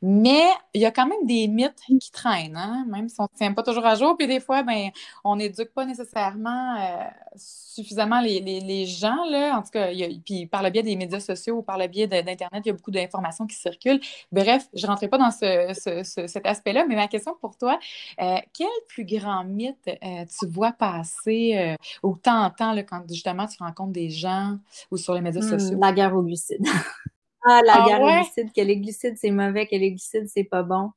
Mais 0.00 0.44
il 0.72 0.80
y 0.80 0.86
a 0.86 0.90
quand 0.90 1.06
même 1.06 1.26
des 1.26 1.46
mythes 1.46 1.82
qui 2.00 2.10
traînent, 2.10 2.56
hein? 2.56 2.86
même 2.88 3.10
si 3.10 3.16
on 3.20 3.24
ne 3.24 3.36
tient 3.36 3.52
pas 3.52 3.62
toujours 3.62 3.84
à 3.84 3.96
jour. 3.96 4.16
Puis 4.16 4.26
des 4.26 4.40
fois, 4.40 4.62
ben, 4.62 4.88
on 5.24 5.36
n'éduque 5.36 5.74
pas 5.74 5.84
nécessairement 5.84 6.76
euh, 6.80 7.04
suffisamment 7.36 8.22
les, 8.22 8.86
gens. 8.86 9.24
Là. 9.28 9.58
En 9.58 9.62
tout 9.62 9.70
cas, 9.70 9.88
puis 10.24 10.46
par 10.46 10.62
le 10.62 10.70
biais 10.70 10.82
des 10.82 10.96
médias 10.96 11.20
sociaux 11.20 11.58
ou 11.58 11.62
par 11.62 11.76
le 11.76 11.86
biais 11.86 12.06
d'Internet, 12.06 12.62
il 12.64 12.68
y 12.68 12.70
a 12.70 12.72
beaucoup 12.72 12.90
d'informations 12.90 13.46
qui 13.46 13.56
circulent. 13.56 14.00
Bref, 14.32 14.68
je 14.72 14.86
ne 14.86 14.90
rentrerai 14.90 15.08
pas 15.08 15.18
dans 15.18 15.30
ce, 15.30 16.02
cet 16.26 16.46
aspect-là, 16.46 16.86
mais 16.88 16.96
ma 16.96 17.08
question 17.08 17.36
pour 17.38 17.58
toi, 17.58 17.78
euh, 18.22 18.36
quel 18.54 18.68
plus 18.88 19.04
grand 19.04 19.44
mythe 19.44 19.76
tu 19.84 20.46
vois 20.46 20.72
passer 20.72 21.76
ou 22.02 22.16
t'entends 22.16 22.74
quand 22.88 23.02
justement 23.08 23.46
tu 23.50 23.62
rencontres 23.62 23.92
des 23.92 24.10
gens 24.10 24.58
ou 24.90 24.96
sur 24.96 25.14
les 25.14 25.20
médias 25.20 25.40
hmm, 25.40 25.58
sociaux? 25.58 25.78
La 25.80 25.92
guerre 25.92 26.14
aux 26.14 26.22
glucides. 26.22 26.64
ah, 27.44 27.60
la 27.66 27.74
ah 27.74 27.86
guerre 27.86 28.00
aux 28.00 28.06
glucides, 28.06 28.52
que 28.52 28.60
les 28.60 28.78
glucides, 28.78 29.16
c'est 29.18 29.30
mauvais, 29.30 29.66
que 29.66 29.76
les 29.76 29.90
glucides, 29.90 30.28
c'est 30.28 30.44
pas 30.44 30.62
bon. 30.62 30.90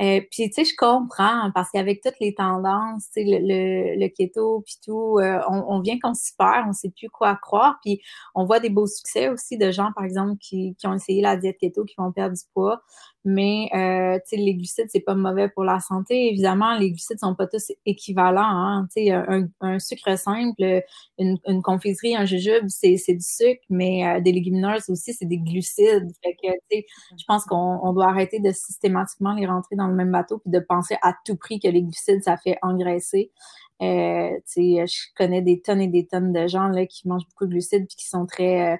Euh, 0.00 0.20
puis, 0.30 0.48
tu 0.48 0.52
sais, 0.52 0.64
je 0.64 0.76
comprends, 0.76 1.50
parce 1.54 1.70
qu'avec 1.70 2.00
toutes 2.02 2.20
les 2.20 2.34
tendances, 2.34 3.04
tu 3.12 3.22
sais, 3.22 3.24
le, 3.24 3.98
le, 3.98 4.08
keto, 4.08 4.62
puis 4.64 4.76
tout, 4.84 5.18
euh, 5.18 5.40
on, 5.48 5.64
on, 5.68 5.80
vient 5.80 5.98
qu'on 5.98 6.14
s'y 6.14 6.34
perd, 6.36 6.68
on 6.68 6.72
sait 6.72 6.90
plus 6.90 7.10
quoi 7.10 7.36
croire. 7.36 7.78
Puis, 7.82 8.00
on 8.34 8.44
voit 8.44 8.60
des 8.60 8.70
beaux 8.70 8.86
succès 8.86 9.28
aussi 9.28 9.58
de 9.58 9.70
gens, 9.72 9.90
par 9.94 10.04
exemple, 10.04 10.36
qui, 10.38 10.76
qui 10.76 10.86
ont 10.86 10.94
essayé 10.94 11.20
la 11.20 11.36
diète 11.36 11.58
keto, 11.58 11.84
qui 11.84 11.94
vont 11.98 12.12
perdre 12.12 12.36
du 12.36 12.44
poids 12.54 12.82
mais 13.28 13.68
euh, 13.74 14.18
les 14.32 14.54
glucides, 14.54 14.86
c'est 14.88 15.00
pas 15.00 15.14
mauvais 15.14 15.48
pour 15.48 15.64
la 15.64 15.80
santé. 15.80 16.28
Évidemment, 16.28 16.76
les 16.78 16.90
glucides 16.90 17.18
sont 17.18 17.34
pas 17.34 17.46
tous 17.46 17.72
équivalents. 17.84 18.40
Hein. 18.42 18.88
Un, 18.96 19.48
un, 19.60 19.78
sucre 19.78 20.18
simple, 20.18 20.82
une, 21.18 21.38
une 21.46 21.62
confiserie, 21.62 22.16
un 22.16 22.24
jujube, 22.24 22.64
c'est 22.68 22.96
du 23.08 23.20
sucre, 23.20 23.62
mais 23.68 24.06
euh, 24.06 24.20
des 24.20 24.32
légumineuses 24.32 24.88
aussi, 24.88 25.12
c'est 25.12 25.26
des 25.26 25.38
glucides. 25.38 26.08
Fait 26.22 26.36
que, 26.42 26.48
je 26.70 27.24
pense 27.26 27.44
qu'on 27.44 27.80
on 27.82 27.92
doit 27.92 28.08
arrêter 28.08 28.40
de 28.40 28.50
systématiquement 28.52 29.34
les 29.34 29.46
rentrer 29.46 29.76
dans 29.76 29.87
le 29.88 29.94
même 29.94 30.12
bateau 30.12 30.38
puis 30.38 30.50
de 30.50 30.60
penser 30.60 30.96
à 31.02 31.14
tout 31.24 31.36
prix 31.36 31.60
que 31.60 31.68
les 31.68 31.82
glucides, 31.82 32.22
ça 32.22 32.36
fait 32.36 32.58
engraisser. 32.62 33.32
Euh, 33.80 34.30
je 34.56 35.14
connais 35.16 35.42
des 35.42 35.60
tonnes 35.60 35.80
et 35.80 35.88
des 35.88 36.06
tonnes 36.06 36.32
de 36.32 36.46
gens 36.48 36.68
là, 36.68 36.86
qui 36.86 37.06
mangent 37.06 37.26
beaucoup 37.28 37.46
de 37.46 37.50
glucides 37.50 37.86
puis 37.86 37.96
qui 37.96 38.08
sont 38.08 38.26
très 38.26 38.74
euh, 38.74 38.76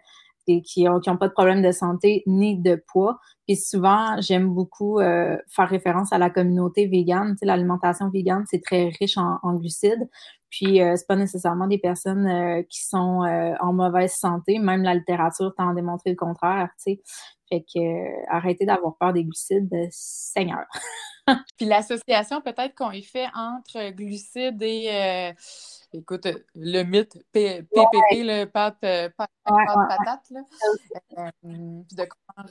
et 0.49 0.63
qui 0.63 0.85
n'ont 0.85 1.01
ont 1.07 1.17
pas 1.17 1.29
de 1.29 1.33
problème 1.33 1.63
de 1.63 1.71
santé 1.71 2.23
ni 2.27 2.59
de 2.59 2.83
poids. 2.89 3.19
Puis 3.47 3.57
souvent, 3.57 4.21
j'aime 4.21 4.49
beaucoup 4.49 4.99
euh, 4.99 5.37
faire 5.49 5.69
référence 5.69 6.13
à 6.13 6.19
la 6.19 6.31
communauté 6.31 6.87
végane. 6.87 7.37
L'alimentation 7.43 8.09
végane, 8.09 8.45
c'est 8.51 8.63
très 8.63 8.91
riche 8.99 9.19
en, 9.19 9.55
glucides. 9.55 10.09
Puis 10.51 10.81
euh, 10.81 10.97
c'est 10.97 11.07
pas 11.07 11.17
nécessairement 11.17 11.67
des 11.67 11.79
personnes 11.79 12.27
euh, 12.27 12.63
qui 12.69 12.85
sont 12.85 13.23
euh, 13.23 13.55
en 13.61 13.73
mauvaise 13.73 14.13
santé. 14.13 14.59
Même 14.59 14.83
la 14.83 14.95
littérature 14.95 15.55
tend 15.57 15.71
à 15.71 15.75
démontrer 15.75 16.11
le 16.11 16.17
contraire. 16.17 16.71
Tu. 16.83 16.99
Fait 17.49 17.63
que 17.63 18.31
arrêtez 18.31 18.67
d'avoir 18.67 18.97
peur 18.97 19.13
des 19.13 19.25
glucides, 19.25 19.75
Seigneur. 19.91 20.65
Puis 21.57 21.67
l'association 21.67 22.41
peut-être 22.41 22.75
qu'on 22.75 22.91
y 22.91 23.03
fait 23.03 23.27
entre 23.35 23.91
glucides 23.91 24.63
et 24.63 25.35
écoute, 25.93 26.27
le 26.55 26.83
mythe 26.83 27.19
PPP, 27.33 27.67
le 28.13 28.45
pâte, 28.45 28.81
pâte, 28.81 29.31
patate, 29.45 30.31
là. 30.31 31.31
de 31.43 32.05
croire 32.05 32.47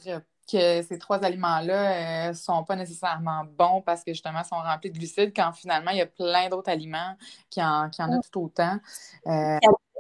que 0.48 0.82
ces 0.82 0.98
trois 0.98 1.24
aliments-là 1.24 2.28
ne 2.28 2.32
euh, 2.32 2.34
sont 2.34 2.64
pas 2.64 2.76
nécessairement 2.76 3.44
bons 3.58 3.82
parce 3.82 4.04
que 4.04 4.14
justement 4.14 4.40
ils 4.40 4.48
sont 4.48 4.56
remplis 4.56 4.92
de 4.92 4.98
glucides 4.98 5.34
quand 5.36 5.52
finalement 5.52 5.92
il 5.92 5.98
y 5.98 6.02
a 6.02 6.06
plein 6.06 6.48
d'autres 6.50 6.72
aliments 6.72 7.16
qui 7.50 7.62
en, 7.62 7.90
qui 7.90 8.02
en 8.02 8.12
ont 8.14 8.22
tout 8.32 8.44
autant. 8.46 8.80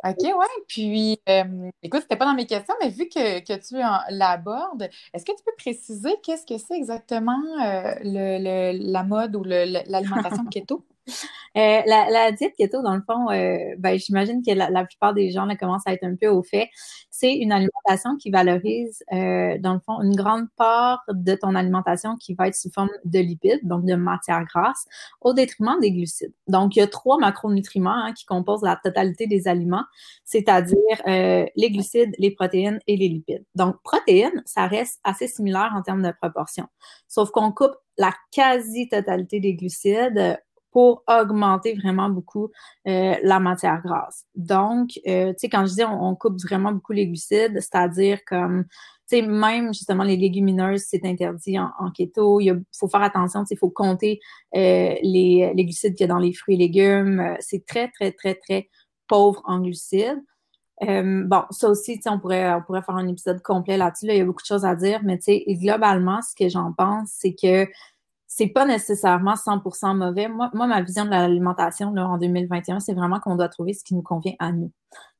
Euh, 0.05 0.09
OK, 0.11 0.23
ouais. 0.23 0.45
Puis, 0.67 1.19
euh, 1.29 1.69
écoute, 1.83 2.01
c'était 2.01 2.15
pas 2.17 2.25
dans 2.25 2.35
mes 2.35 2.45
questions, 2.45 2.75
mais 2.81 2.89
vu 2.89 3.09
que, 3.09 3.39
que 3.39 3.53
tu 3.59 3.75
l'abordes, 4.11 4.89
est-ce 5.13 5.25
que 5.25 5.31
tu 5.35 5.43
peux 5.43 5.55
préciser 5.57 6.11
qu'est-ce 6.23 6.45
que 6.45 6.57
c'est 6.57 6.75
exactement 6.77 7.41
le, 8.03 8.91
la 8.91 9.03
mode 9.03 9.35
ou 9.35 9.43
l'alimentation 9.43 10.45
keto? 10.51 10.85
Euh, 11.57 11.81
la, 11.85 12.31
diète 12.31 12.53
keto, 12.55 12.83
dans 12.83 12.95
le 12.95 13.01
fond, 13.01 13.31
euh, 13.31 13.75
ben, 13.79 13.97
j'imagine 13.97 14.43
que 14.45 14.51
la, 14.51 14.85
plupart 14.85 15.13
des 15.13 15.31
gens 15.31 15.45
là, 15.45 15.55
commencent 15.55 15.87
à 15.87 15.93
être 15.93 16.03
un 16.03 16.15
peu 16.15 16.27
au 16.27 16.43
fait. 16.43 16.69
C'est 17.09 17.35
une 17.35 17.51
alimentation 17.51 18.15
qui 18.17 18.29
valorise, 18.29 19.03
euh, 19.11 19.57
dans 19.59 19.73
le 19.73 19.79
fond, 19.79 20.01
une 20.01 20.15
grande 20.15 20.47
part 20.55 21.03
de 21.11 21.33
ton 21.33 21.55
alimentation 21.55 22.15
qui 22.17 22.35
va 22.35 22.47
être 22.47 22.55
sous 22.55 22.69
forme 22.69 22.89
de 23.05 23.19
lipides, 23.19 23.61
donc 23.63 23.85
de 23.85 23.95
matière 23.95 24.43
grasse, 24.45 24.85
au 25.21 25.33
détriment 25.33 25.79
des 25.81 25.91
glucides. 25.91 26.33
Donc, 26.47 26.75
il 26.75 26.79
y 26.79 26.81
a 26.83 26.87
trois 26.87 27.17
macronutriments 27.17 27.89
hein, 27.89 28.13
qui 28.13 28.25
composent 28.25 28.63
la 28.63 28.79
totalité 28.83 29.25
des 29.25 29.47
aliments, 29.47 29.85
c'est-à-dire 30.25 30.75
les 31.07 31.71
glucides, 31.71 32.13
les 32.19 32.31
protéines 32.31 32.79
et 32.87 32.97
les 32.97 33.07
lipides. 33.07 33.45
Donc, 33.55 33.81
protéines, 33.83 34.43
ça 34.45 34.67
reste 34.67 34.99
assez 35.03 35.27
similaire 35.27 35.71
en 35.75 35.81
termes 35.81 36.03
de 36.03 36.13
proportion, 36.21 36.67
sauf 37.07 37.31
qu'on 37.31 37.51
coupe 37.51 37.75
la 37.97 38.13
quasi-totalité 38.31 39.39
des 39.39 39.55
glucides 39.55 40.37
pour 40.71 41.03
augmenter 41.07 41.75
vraiment 41.75 42.09
beaucoup 42.09 42.51
euh, 42.87 43.15
la 43.23 43.39
matière 43.39 43.81
grasse. 43.81 44.25
Donc, 44.35 44.91
euh, 45.07 45.31
tu 45.31 45.35
sais, 45.39 45.49
quand 45.49 45.65
je 45.65 45.73
dis 45.73 45.83
on, 45.83 46.15
coupe 46.15 46.39
vraiment 46.41 46.71
beaucoup 46.71 46.93
les 46.93 47.07
glucides, 47.07 47.53
c'est-à-dire 47.55 48.19
comme, 48.25 48.65
tu 49.09 49.17
sais, 49.17 49.21
même 49.21 49.73
justement 49.73 50.03
les 50.03 50.17
légumineuses, 50.17 50.83
c'est 50.87 51.05
interdit 51.05 51.57
en, 51.59 51.91
keto. 51.91 52.41
Il 52.41 52.63
faut 52.77 52.87
faire 52.87 53.01
attention, 53.01 53.43
il 53.49 53.57
faut 53.57 53.69
compter 53.69 54.19
euh, 54.55 54.95
les, 55.01 55.51
glucides 55.55 55.95
qu'il 55.95 56.05
y 56.05 56.09
a 56.09 56.13
dans 56.13 56.19
les 56.19 56.33
fruits 56.33 56.55
et 56.55 56.57
légumes. 56.57 57.35
C'est 57.39 57.65
très, 57.65 57.89
très, 57.89 58.11
très, 58.11 58.35
très 58.35 58.69
pauvre 59.07 59.41
en 59.45 59.61
glucides. 59.61 60.21
bon, 60.81 61.43
ça 61.49 61.69
aussi, 61.69 61.99
on 62.07 62.19
pourrait, 62.19 62.53
on 62.53 62.61
pourrait 62.61 62.81
faire 62.81 62.95
un 62.95 63.07
épisode 63.07 63.41
complet 63.41 63.77
là-dessus. 63.77 64.07
il 64.07 64.17
y 64.17 64.21
a 64.21 64.25
beaucoup 64.25 64.43
de 64.43 64.47
choses 64.47 64.65
à 64.65 64.75
dire, 64.75 64.99
mais 65.03 65.17
globalement, 65.47 66.19
ce 66.21 66.35
que 66.35 66.49
j'en 66.49 66.73
pense, 66.73 67.09
c'est 67.13 67.33
que 67.33 67.67
c'est 68.37 68.49
pas 68.49 68.65
nécessairement 68.65 69.33
100% 69.33 69.95
mauvais. 69.97 70.27
Moi, 70.27 70.51
moi, 70.53 70.67
ma 70.67 70.83
vision 70.83 71.05
de 71.05 71.09
l'alimentation 71.09 71.87
en 71.87 72.19
2021, 72.19 72.79
c'est 72.79 72.93
vraiment 72.93 73.19
qu'on 73.19 73.35
doit 73.35 73.49
trouver 73.49 73.73
ce 73.73 73.83
qui 73.83 73.95
nous 73.95 74.03
convient 74.03 74.35
à 74.37 74.51
nous. 74.51 74.71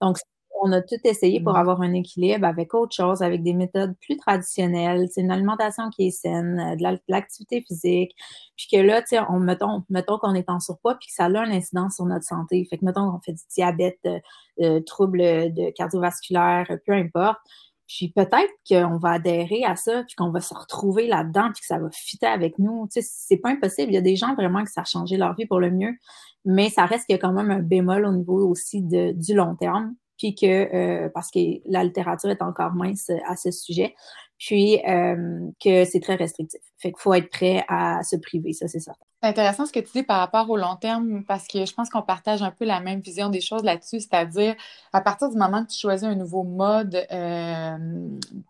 Donc, 0.01 0.17
on 0.61 0.71
a 0.71 0.81
tout 0.81 0.99
essayé 1.03 1.41
pour 1.41 1.57
avoir 1.57 1.81
un 1.81 1.93
équilibre 1.93 2.45
avec 2.45 2.75
autre 2.75 2.95
chose, 2.95 3.23
avec 3.23 3.41
des 3.41 3.53
méthodes 3.53 3.95
plus 4.01 4.17
traditionnelles. 4.17 5.07
C'est 5.11 5.21
une 5.21 5.31
alimentation 5.31 5.89
qui 5.89 6.07
est 6.07 6.11
saine, 6.11 6.59
euh, 6.59 6.75
de 6.75 6.99
l'activité 7.07 7.61
physique. 7.61 8.11
Puis 8.55 8.67
que 8.71 8.77
là, 8.77 9.01
on, 9.29 9.39
mettons, 9.39 9.83
mettons 9.89 10.19
qu'on 10.19 10.35
est 10.35 10.49
en 10.49 10.59
surpoids 10.59 10.95
puis 10.95 11.07
que 11.07 11.13
ça 11.15 11.25
a 11.25 11.29
un 11.29 11.51
incidence 11.51 11.95
sur 11.95 12.05
notre 12.05 12.25
santé. 12.25 12.67
Fait 12.69 12.77
que 12.77 12.85
mettons 12.85 13.11
qu'on 13.11 13.19
fait 13.21 13.33
du 13.33 13.43
diabète, 13.51 13.99
euh, 14.05 14.19
euh 14.61 14.79
troubles 14.85 15.19
de 15.19 15.71
cardiovasculaire, 15.71 16.67
peu 16.85 16.93
importe. 16.93 17.39
Puis 17.87 18.11
peut-être 18.13 18.51
qu'on 18.67 18.97
va 18.97 19.11
adhérer 19.11 19.63
à 19.63 19.75
ça, 19.75 20.03
puis 20.03 20.15
qu'on 20.15 20.29
va 20.29 20.41
se 20.41 20.53
retrouver 20.53 21.07
là-dedans, 21.07 21.51
puis 21.53 21.61
que 21.61 21.67
ça 21.67 21.79
va 21.79 21.89
fitter 21.91 22.25
avec 22.25 22.59
nous. 22.59 22.87
Tu 22.91 23.01
sais, 23.01 23.09
c'est 23.09 23.37
pas 23.37 23.49
impossible. 23.49 23.91
Il 23.91 23.95
y 23.95 23.97
a 23.97 24.01
des 24.01 24.17
gens 24.17 24.35
vraiment 24.35 24.63
que 24.63 24.71
ça 24.71 24.81
a 24.81 24.85
changé 24.85 25.15
leur 25.15 25.35
vie 25.35 25.45
pour 25.45 25.59
le 25.59 25.71
mieux, 25.71 25.95
mais 26.43 26.69
ça 26.69 26.85
reste 26.85 27.05
qu'il 27.05 27.15
y 27.15 27.19
a 27.19 27.21
quand 27.21 27.33
même 27.33 27.49
un 27.49 27.61
bémol 27.61 28.05
au 28.05 28.11
niveau 28.11 28.47
aussi 28.47 28.81
de, 28.81 29.13
du 29.13 29.33
long 29.33 29.55
terme, 29.55 29.95
puis 30.17 30.35
que 30.35 30.45
euh, 30.45 31.09
parce 31.13 31.31
que 31.31 31.39
la 31.65 31.83
littérature 31.83 32.29
est 32.29 32.41
encore 32.41 32.73
mince 32.73 33.09
à 33.25 33.35
ce 33.37 33.51
sujet, 33.51 33.95
puis 34.37 34.79
euh, 34.87 35.49
que 35.63 35.85
c'est 35.85 36.01
très 36.01 36.15
restrictif. 36.15 36.61
Fait 36.79 36.91
qu'il 36.91 36.99
faut 36.99 37.13
être 37.13 37.29
prêt 37.29 37.63
à 37.69 38.03
se 38.03 38.17
priver, 38.17 38.53
ça 38.53 38.67
c'est 38.67 38.79
certain. 38.79 39.06
C'est 39.23 39.29
intéressant 39.29 39.65
ce 39.65 39.71
que 39.73 39.79
tu 39.79 39.89
dis 39.93 40.03
par 40.03 40.19
rapport 40.19 40.47
au 40.47 40.57
long 40.57 40.75
terme 40.75 41.23
parce 41.23 41.47
que 41.47 41.65
je 41.65 41.73
pense 41.73 41.89
qu'on 41.89 42.03
partage 42.03 42.43
un 42.43 42.51
peu 42.51 42.65
la 42.65 42.79
même 42.79 42.99
vision 42.99 43.29
des 43.29 43.41
choses 43.41 43.63
là-dessus, 43.63 43.99
c'est-à-dire 44.01 44.55
à 44.93 45.01
partir 45.01 45.29
du 45.29 45.37
moment 45.37 45.65
que 45.65 45.71
tu 45.71 45.79
choisis 45.79 46.07
un 46.07 46.13
nouveau 46.13 46.43
mode, 46.43 46.93
euh, 47.11 47.77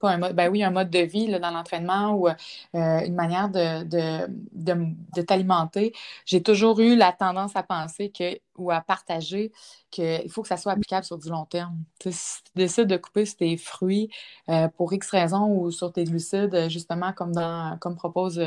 pas 0.01 0.09
un 0.09 0.17
mode, 0.17 0.36
ben 0.36 0.51
oui, 0.51 0.63
un 0.63 0.71
mode 0.71 0.89
de 0.89 1.00
vie 1.00 1.27
là, 1.27 1.39
dans 1.39 1.51
l'entraînement 1.51 2.12
ou 2.15 2.27
euh, 2.27 2.33
une 2.74 3.15
manière 3.15 3.47
de, 3.47 3.83
de, 3.86 4.27
de, 4.51 5.21
t'alimenter, 5.21 5.93
j'ai 6.25 6.43
toujours 6.43 6.81
eu 6.81 6.97
la 6.97 7.13
tendance 7.13 7.55
à 7.55 7.63
penser 7.63 8.09
que 8.09 8.38
ou 8.57 8.71
à 8.71 8.81
partager 8.81 9.51
qu'il 9.91 10.29
faut 10.29 10.41
que 10.41 10.47
ça 10.47 10.57
soit 10.57 10.73
applicable 10.73 11.05
sur 11.05 11.17
du 11.17 11.29
long 11.29 11.45
terme. 11.45 11.77
si 11.99 12.43
tu 12.43 12.51
décides 12.55 12.87
de 12.87 12.97
couper 12.97 13.25
sur 13.25 13.37
tes 13.37 13.57
fruits 13.57 14.09
euh, 14.49 14.67
pour 14.69 14.91
X 14.93 15.09
raisons 15.11 15.47
ou 15.47 15.71
sur 15.71 15.93
tes 15.93 16.03
glucides, 16.03 16.69
justement 16.69 17.13
comme 17.13 17.33
dans 17.33 17.77
comme 17.79 17.95
propose 17.95 18.39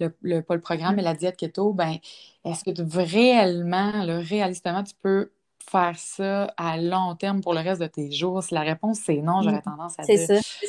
le, 0.00 0.14
le, 0.22 0.40
pas 0.40 0.54
le 0.54 0.60
programme, 0.60 0.96
mais 0.96 1.02
la 1.02 1.14
diète 1.14 1.36
keto, 1.36 1.72
ben, 1.72 1.96
est-ce 2.44 2.64
que 2.64 2.98
réellement, 2.98 3.92
réalistement, 4.06 4.82
tu 4.84 4.94
peux 4.94 5.32
faire 5.68 5.98
ça 5.98 6.44
à 6.56 6.76
long 6.78 7.16
terme 7.16 7.40
pour 7.40 7.54
le 7.54 7.60
reste 7.60 7.80
de 7.80 7.86
tes 7.86 8.10
jours? 8.10 8.42
Si 8.42 8.54
la 8.54 8.62
réponse 8.62 9.00
c'est 9.04 9.16
non, 9.16 9.42
j'aurais 9.42 9.58
mm. 9.58 9.62
tendance 9.62 9.98
à 9.98 10.02
dire. 10.02 10.18
C'est 10.18 10.42
ça. 10.42 10.66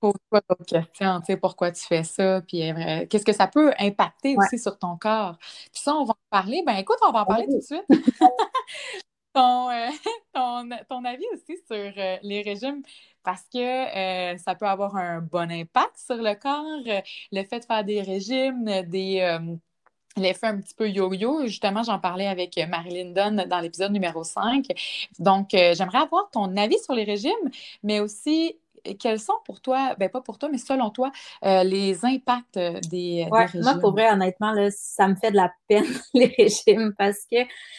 Pose-toi 0.00 0.40
d'autres 0.48 0.64
questions, 0.64 1.20
tu 1.20 1.26
sais, 1.26 1.36
pourquoi 1.36 1.70
tu 1.70 1.84
fais 1.84 2.04
ça, 2.04 2.40
puis 2.40 2.70
euh, 2.70 3.06
qu'est-ce 3.08 3.24
que 3.24 3.32
ça 3.32 3.46
peut 3.46 3.72
impacter 3.78 4.36
aussi 4.36 4.58
sur 4.58 4.78
ton 4.78 4.96
corps. 4.96 5.36
Puis 5.72 5.82
ça, 5.82 5.94
on 5.94 6.04
va 6.04 6.12
en 6.12 6.30
parler. 6.30 6.62
Ben 6.66 6.76
écoute, 6.76 6.96
on 7.06 7.12
va 7.12 7.22
en 7.22 7.26
parler 7.26 7.46
tout 7.46 7.58
de 7.58 7.62
suite. 7.62 7.84
Euh, 9.36 9.88
ton, 10.34 10.68
ton, 10.88 11.04
avis 11.04 11.24
aussi 11.32 11.56
sur 11.64 11.76
euh, 11.76 12.16
les 12.22 12.42
régimes 12.42 12.82
parce 13.22 13.44
que 13.44 14.36
ça 14.38 14.56
peut 14.56 14.66
avoir 14.66 14.96
un 14.96 15.20
bon 15.20 15.48
impact 15.50 15.96
sur 15.96 16.16
le 16.16 16.34
corps, 16.34 17.02
le 17.30 17.44
fait 17.44 17.60
de 17.60 17.64
faire 17.64 17.84
des 17.84 18.02
régimes, 18.02 18.64
des 18.88 19.38
l'effet 20.16 20.46
un 20.46 20.60
petit 20.60 20.74
peu 20.74 20.88
yo-yo. 20.88 21.46
Justement, 21.46 21.82
j'en 21.82 21.98
parlais 21.98 22.26
avec 22.26 22.58
Marilyn 22.68 23.10
Dunn 23.10 23.44
dans 23.48 23.60
l'épisode 23.60 23.92
numéro 23.92 24.24
5. 24.24 24.66
Donc, 25.18 25.54
euh, 25.54 25.74
j'aimerais 25.74 25.98
avoir 25.98 26.30
ton 26.30 26.56
avis 26.56 26.78
sur 26.78 26.94
les 26.94 27.04
régimes, 27.04 27.32
mais 27.82 28.00
aussi 28.00 28.56
quels 28.98 29.20
sont 29.20 29.34
pour 29.44 29.60
toi, 29.60 29.94
ben 29.98 30.08
pas 30.08 30.20
pour 30.20 30.38
toi, 30.38 30.48
mais 30.50 30.58
selon 30.58 30.90
toi, 30.90 31.10
euh, 31.44 31.64
les 31.64 32.04
impacts 32.04 32.56
euh, 32.56 32.78
des, 32.90 33.26
régimes? 33.30 33.62
Moi, 33.62 33.74
pour 33.80 33.92
vrai, 33.92 34.10
honnêtement, 34.10 34.52
là, 34.52 34.68
ça 34.70 35.08
me 35.08 35.14
fait 35.14 35.30
de 35.30 35.36
la 35.36 35.52
peine, 35.68 35.84
les 36.14 36.34
régimes, 36.38 36.94
parce 36.98 37.24
que 37.30 37.38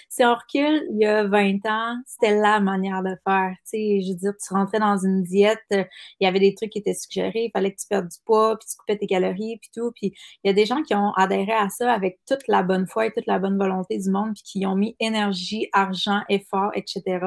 si 0.10 0.24
on 0.24 0.34
recule, 0.34 0.84
il 0.92 1.02
y 1.02 1.06
a 1.06 1.24
20 1.24 1.66
ans, 1.66 1.96
c'était 2.06 2.36
la 2.36 2.60
manière 2.60 3.04
de 3.04 3.16
faire. 3.26 3.52
Tu 3.64 3.78
sais, 3.78 4.02
je 4.02 4.12
veux 4.12 4.18
dire, 4.18 4.34
tu 4.46 4.54
rentrais 4.54 4.80
dans 4.80 4.98
une 4.98 5.24
diète, 5.24 5.60
il 5.72 5.86
y 6.22 6.28
avait 6.28 6.40
des 6.40 6.56
trucs 6.56 6.72
qui 6.72 6.80
étaient 6.80 6.94
suggérés, 6.94 7.46
il 7.46 7.52
fallait 7.52 7.72
que 7.72 7.80
tu 7.80 7.88
perdes 7.88 8.08
du 8.08 8.18
poids, 8.26 8.58
puis 8.58 8.68
tu 8.70 8.78
coupais 8.78 8.98
tes 8.98 9.08
calories, 9.08 9.58
puis 9.62 9.70
tout. 9.74 9.92
Puis 9.96 10.14
il 10.44 10.48
y 10.48 10.50
a 10.50 10.54
des 10.54 10.66
gens 10.66 10.82
qui 10.84 10.96
ont 10.96 11.12
adhéré 11.14 11.54
à 11.54 11.70
ça 11.70 11.92
avec 11.92 12.20
toute 12.28 12.48
la 12.48 12.64
bonne 12.64 12.88
foi 12.88 13.08
et 13.08 13.12
toute 13.12 13.28
la 13.28 13.40
bonne 13.40 13.58
volonté 13.58 13.98
du 13.98 14.10
monde, 14.10 14.34
puis 14.34 14.44
qui 14.44 14.66
ont 14.66 14.76
mis 14.76 14.96
énergie, 15.00 15.68
argent, 15.74 16.22
effort, 16.30 16.72
etc. 16.76 17.20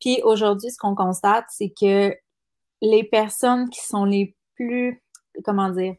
Puis 0.00 0.20
aujourd'hui, 0.24 0.70
ce 0.70 0.78
qu'on 0.78 0.94
constate, 0.94 1.46
c'est 1.48 1.72
que 1.78 2.14
les 2.82 3.04
personnes 3.04 3.68
qui 3.70 3.80
sont 3.80 4.04
les 4.04 4.34
plus, 4.54 5.02
comment 5.44 5.70
dire, 5.70 5.94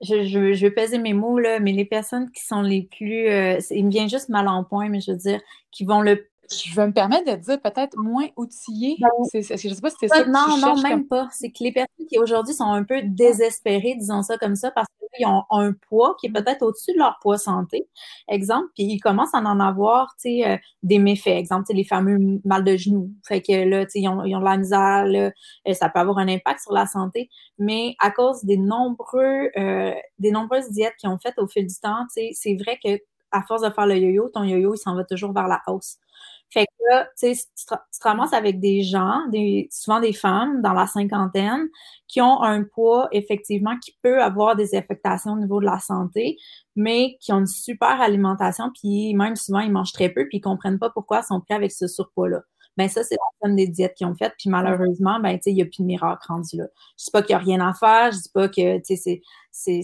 je, 0.00 0.24
je, 0.24 0.60
vais 0.60 0.70
peser 0.70 0.98
mes 0.98 1.12
mots, 1.12 1.38
là, 1.38 1.60
mais 1.60 1.72
les 1.72 1.84
personnes 1.84 2.30
qui 2.32 2.44
sont 2.44 2.62
les 2.62 2.82
plus, 2.82 3.28
euh, 3.28 3.60
il 3.70 3.86
me 3.86 3.90
vient 3.90 4.08
juste 4.08 4.28
mal 4.28 4.48
en 4.48 4.64
point, 4.64 4.88
mais 4.88 5.00
je 5.00 5.12
veux 5.12 5.16
dire, 5.16 5.40
qui 5.70 5.84
vont 5.84 6.00
le 6.00 6.28
je 6.52 6.74
vais 6.74 6.86
me 6.86 6.92
permettre 6.92 7.30
de 7.30 7.36
dire 7.36 7.60
peut-être 7.60 7.96
moins 7.96 8.26
outillés. 8.36 8.96
Ben, 9.00 9.08
je 9.32 9.38
ne 9.38 9.74
sais 9.74 9.80
pas 9.80 9.90
si 9.90 9.96
c'est 10.00 10.08
ça 10.08 10.24
que 10.24 10.30
Non, 10.30 10.54
tu 10.54 10.60
non, 10.60 10.82
même 10.82 11.06
pas. 11.06 11.28
C'est 11.32 11.50
que 11.50 11.62
les 11.62 11.72
personnes 11.72 12.06
qui 12.08 12.18
aujourd'hui 12.18 12.54
sont 12.54 12.70
un 12.70 12.84
peu 12.84 13.02
désespérées, 13.02 13.94
disons 13.98 14.22
ça 14.22 14.38
comme 14.38 14.56
ça, 14.56 14.70
parce 14.70 14.86
qu'ils 15.14 15.26
ont 15.26 15.44
un 15.50 15.72
poids 15.72 16.16
qui 16.20 16.26
est 16.26 16.30
peut-être 16.30 16.62
au-dessus 16.62 16.92
de 16.92 16.98
leur 16.98 17.18
poids 17.20 17.38
santé, 17.38 17.88
exemple, 18.28 18.68
puis 18.74 18.84
ils 18.84 19.00
commencent 19.00 19.34
à 19.34 19.38
en 19.38 19.60
avoir, 19.60 20.14
tu 20.20 20.40
sais, 20.40 20.48
euh, 20.48 20.56
des 20.82 20.98
méfaits. 20.98 21.36
Exemple, 21.36 21.72
les 21.72 21.84
fameux 21.84 22.40
mal 22.44 22.64
de 22.64 22.76
genoux. 22.76 23.10
Fait 23.26 23.42
que 23.42 23.52
là, 23.52 23.84
tu 23.84 23.92
sais, 23.92 24.00
ils 24.00 24.08
ont, 24.08 24.24
ils 24.24 24.34
ont 24.34 24.40
de 24.40 24.44
la 24.44 24.56
misère, 24.56 25.04
là, 25.06 25.30
euh, 25.68 25.74
ça 25.74 25.88
peut 25.88 26.00
avoir 26.00 26.18
un 26.18 26.28
impact 26.28 26.60
sur 26.60 26.72
la 26.72 26.86
santé, 26.86 27.28
mais 27.58 27.94
à 28.00 28.10
cause 28.10 28.44
des 28.44 28.56
nombreux, 28.56 29.50
euh, 29.56 29.92
des 30.18 30.30
nombreuses 30.30 30.70
diètes 30.70 30.94
qu'ils 30.98 31.10
ont 31.10 31.18
faites 31.18 31.38
au 31.38 31.46
fil 31.46 31.66
du 31.66 31.78
temps, 31.80 32.06
tu 32.14 32.22
sais, 32.22 32.30
c'est 32.32 32.56
vrai 32.56 32.78
que 32.82 33.02
à 33.32 33.42
force 33.42 33.62
de 33.62 33.70
faire 33.70 33.86
le 33.86 33.96
yo-yo, 33.96 34.28
ton 34.28 34.44
yo-yo, 34.44 34.74
il 34.74 34.78
s'en 34.78 34.94
va 34.94 35.04
toujours 35.04 35.32
vers 35.32 35.48
la 35.48 35.60
hausse. 35.66 35.96
Fait 36.52 36.66
que 36.66 36.72
là, 36.90 37.08
tu 37.18 37.34
sais, 37.34 37.44
te 37.66 37.74
ramasses 38.02 38.32
avec 38.34 38.60
des 38.60 38.82
gens, 38.82 39.26
des, 39.30 39.68
souvent 39.70 40.00
des 40.00 40.12
femmes 40.12 40.60
dans 40.62 40.74
la 40.74 40.86
cinquantaine, 40.86 41.68
qui 42.08 42.20
ont 42.20 42.42
un 42.42 42.62
poids, 42.64 43.08
effectivement, 43.12 43.78
qui 43.78 43.96
peut 44.02 44.22
avoir 44.22 44.54
des 44.56 44.74
affectations 44.74 45.32
au 45.32 45.38
niveau 45.38 45.60
de 45.60 45.66
la 45.66 45.78
santé, 45.78 46.36
mais 46.76 47.16
qui 47.20 47.32
ont 47.32 47.38
une 47.40 47.46
super 47.46 48.00
alimentation, 48.00 48.70
puis 48.80 49.14
même 49.14 49.36
souvent, 49.36 49.60
ils 49.60 49.72
mangent 49.72 49.92
très 49.92 50.10
peu, 50.10 50.28
puis 50.28 50.38
ils 50.38 50.40
comprennent 50.42 50.78
pas 50.78 50.90
pourquoi 50.90 51.20
ils 51.20 51.26
sont 51.26 51.40
pris 51.40 51.54
avec 51.54 51.72
ce 51.72 51.86
surpoids-là. 51.86 52.42
Ben 52.76 52.88
ça, 52.88 53.04
c'est 53.04 53.16
la 53.16 53.46
somme 53.46 53.56
des 53.56 53.66
diètes 53.66 53.94
qu'ils 53.94 54.06
ont 54.06 54.14
faites, 54.14 54.34
puis 54.38 54.50
malheureusement, 54.50 55.20
ben, 55.20 55.34
tu 55.34 55.44
sais, 55.44 55.50
il 55.50 55.56
n'y 55.56 55.62
a 55.62 55.66
plus 55.66 55.80
de 55.80 55.86
miracle 55.86 56.22
rendu 56.28 56.56
là. 56.56 56.66
Je 56.98 57.04
dis 57.04 57.10
pas 57.10 57.22
qu'il 57.22 57.36
n'y 57.36 57.42
a 57.42 57.44
rien 57.44 57.60
à 57.60 57.74
faire, 57.74 58.12
je 58.12 58.18
dis 58.18 58.30
pas 58.32 58.48
que, 58.48 58.78
tu 58.78 58.96
sais, 58.96 58.96
c'est 58.96 59.22
c'est, 59.54 59.82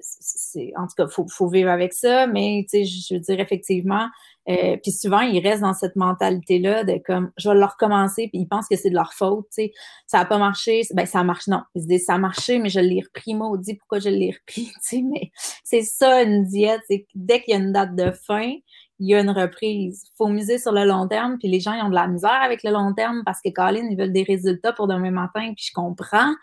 c'est, 0.00 0.72
en 0.76 0.86
tout 0.86 0.94
cas, 0.96 1.08
faut, 1.08 1.26
faut 1.26 1.48
vivre 1.48 1.70
avec 1.70 1.94
ça, 1.94 2.26
mais 2.26 2.66
tu 2.70 2.84
sais, 2.84 2.84
je 2.84 3.14
veux 3.14 3.20
dire, 3.20 3.40
effectivement, 3.40 4.08
euh, 4.48 4.76
puis 4.82 4.92
souvent, 4.92 5.20
ils 5.20 5.40
restent 5.40 5.62
dans 5.62 5.72
cette 5.72 5.96
mentalité-là 5.96 6.84
de 6.84 7.00
comme, 7.04 7.32
je 7.38 7.48
vais 7.48 7.54
leur 7.54 7.72
recommencer, 7.72 8.28
puis 8.28 8.40
ils 8.40 8.46
pensent 8.46 8.68
que 8.68 8.76
c'est 8.76 8.90
de 8.90 8.94
leur 8.94 9.14
faute, 9.14 9.46
tu 9.46 9.64
sais, 9.64 9.72
ça 10.06 10.18
n'a 10.18 10.26
pas 10.26 10.36
marché, 10.36 10.82
ben 10.92 11.06
ça 11.06 11.24
marche, 11.24 11.46
non, 11.46 11.62
ils 11.74 11.82
se 11.82 11.86
disent, 11.86 12.04
ça 12.04 12.14
a 12.14 12.18
marché, 12.18 12.58
mais 12.58 12.68
je 12.68 12.80
l'ai 12.80 13.00
repris, 13.00 13.34
maudit, 13.34 13.74
pourquoi 13.74 14.00
je 14.00 14.10
l'ai 14.10 14.32
repris, 14.32 14.66
tu 14.86 14.96
sais, 14.98 15.02
mais 15.02 15.30
c'est 15.64 15.82
ça, 15.82 16.22
une 16.22 16.44
diète, 16.44 16.82
c'est 16.88 17.06
dès 17.14 17.40
qu'il 17.40 17.54
y 17.54 17.56
a 17.56 17.60
une 17.60 17.72
date 17.72 17.96
de 17.96 18.10
fin, 18.10 18.52
il 18.98 19.08
y 19.08 19.14
a 19.14 19.20
une 19.20 19.30
reprise. 19.30 20.04
Faut 20.16 20.28
miser 20.28 20.58
sur 20.58 20.72
le 20.72 20.84
long 20.84 21.08
terme, 21.08 21.38
puis 21.38 21.48
les 21.48 21.60
gens, 21.60 21.74
ont 21.84 21.90
de 21.90 21.94
la 21.94 22.06
misère 22.06 22.42
avec 22.42 22.62
le 22.62 22.70
long 22.70 22.94
terme 22.94 23.22
parce 23.24 23.40
que 23.40 23.50
Colin, 23.50 23.88
ils 23.90 23.96
veulent 23.96 24.12
des 24.12 24.22
résultats 24.22 24.72
pour 24.72 24.86
demain 24.86 25.10
matin, 25.10 25.52
puis 25.54 25.66
je 25.68 25.72
comprends, 25.72 26.34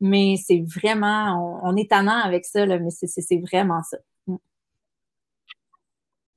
mais 0.00 0.36
c'est 0.44 0.64
vraiment, 0.66 1.60
on, 1.62 1.76
est 1.76 1.90
tannant 1.90 2.20
avec 2.20 2.44
ça, 2.44 2.66
là, 2.66 2.78
mais 2.78 2.90
c'est 2.90 3.40
vraiment 3.40 3.82
ça. 3.82 3.98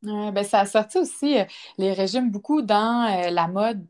ben, 0.04 0.44
ça 0.44 0.62
a 0.62 0.66
sorti 0.66 0.98
aussi 0.98 1.38
les 1.78 1.94
régimes 1.94 2.30
beaucoup 2.32 2.62
dans 2.62 3.30
la 3.32 3.48
mode 3.48 3.86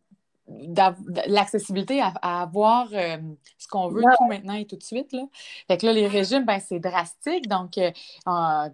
l'accessibilité 1.27 2.01
à, 2.01 2.41
avoir 2.41 2.87
euh, 2.93 3.17
ce 3.57 3.67
qu'on 3.67 3.87
veut 3.87 4.03
tout 4.17 4.25
maintenant 4.27 4.53
et 4.53 4.65
tout 4.65 4.75
de 4.75 4.83
suite. 4.83 5.11
Là. 5.13 5.23
Fait 5.67 5.77
que 5.77 5.85
là, 5.85 5.93
les 5.93 6.07
régimes, 6.07 6.45
ben, 6.45 6.59
c'est 6.59 6.79
drastique. 6.79 7.47
Donc, 7.47 7.77
euh, 7.77 7.91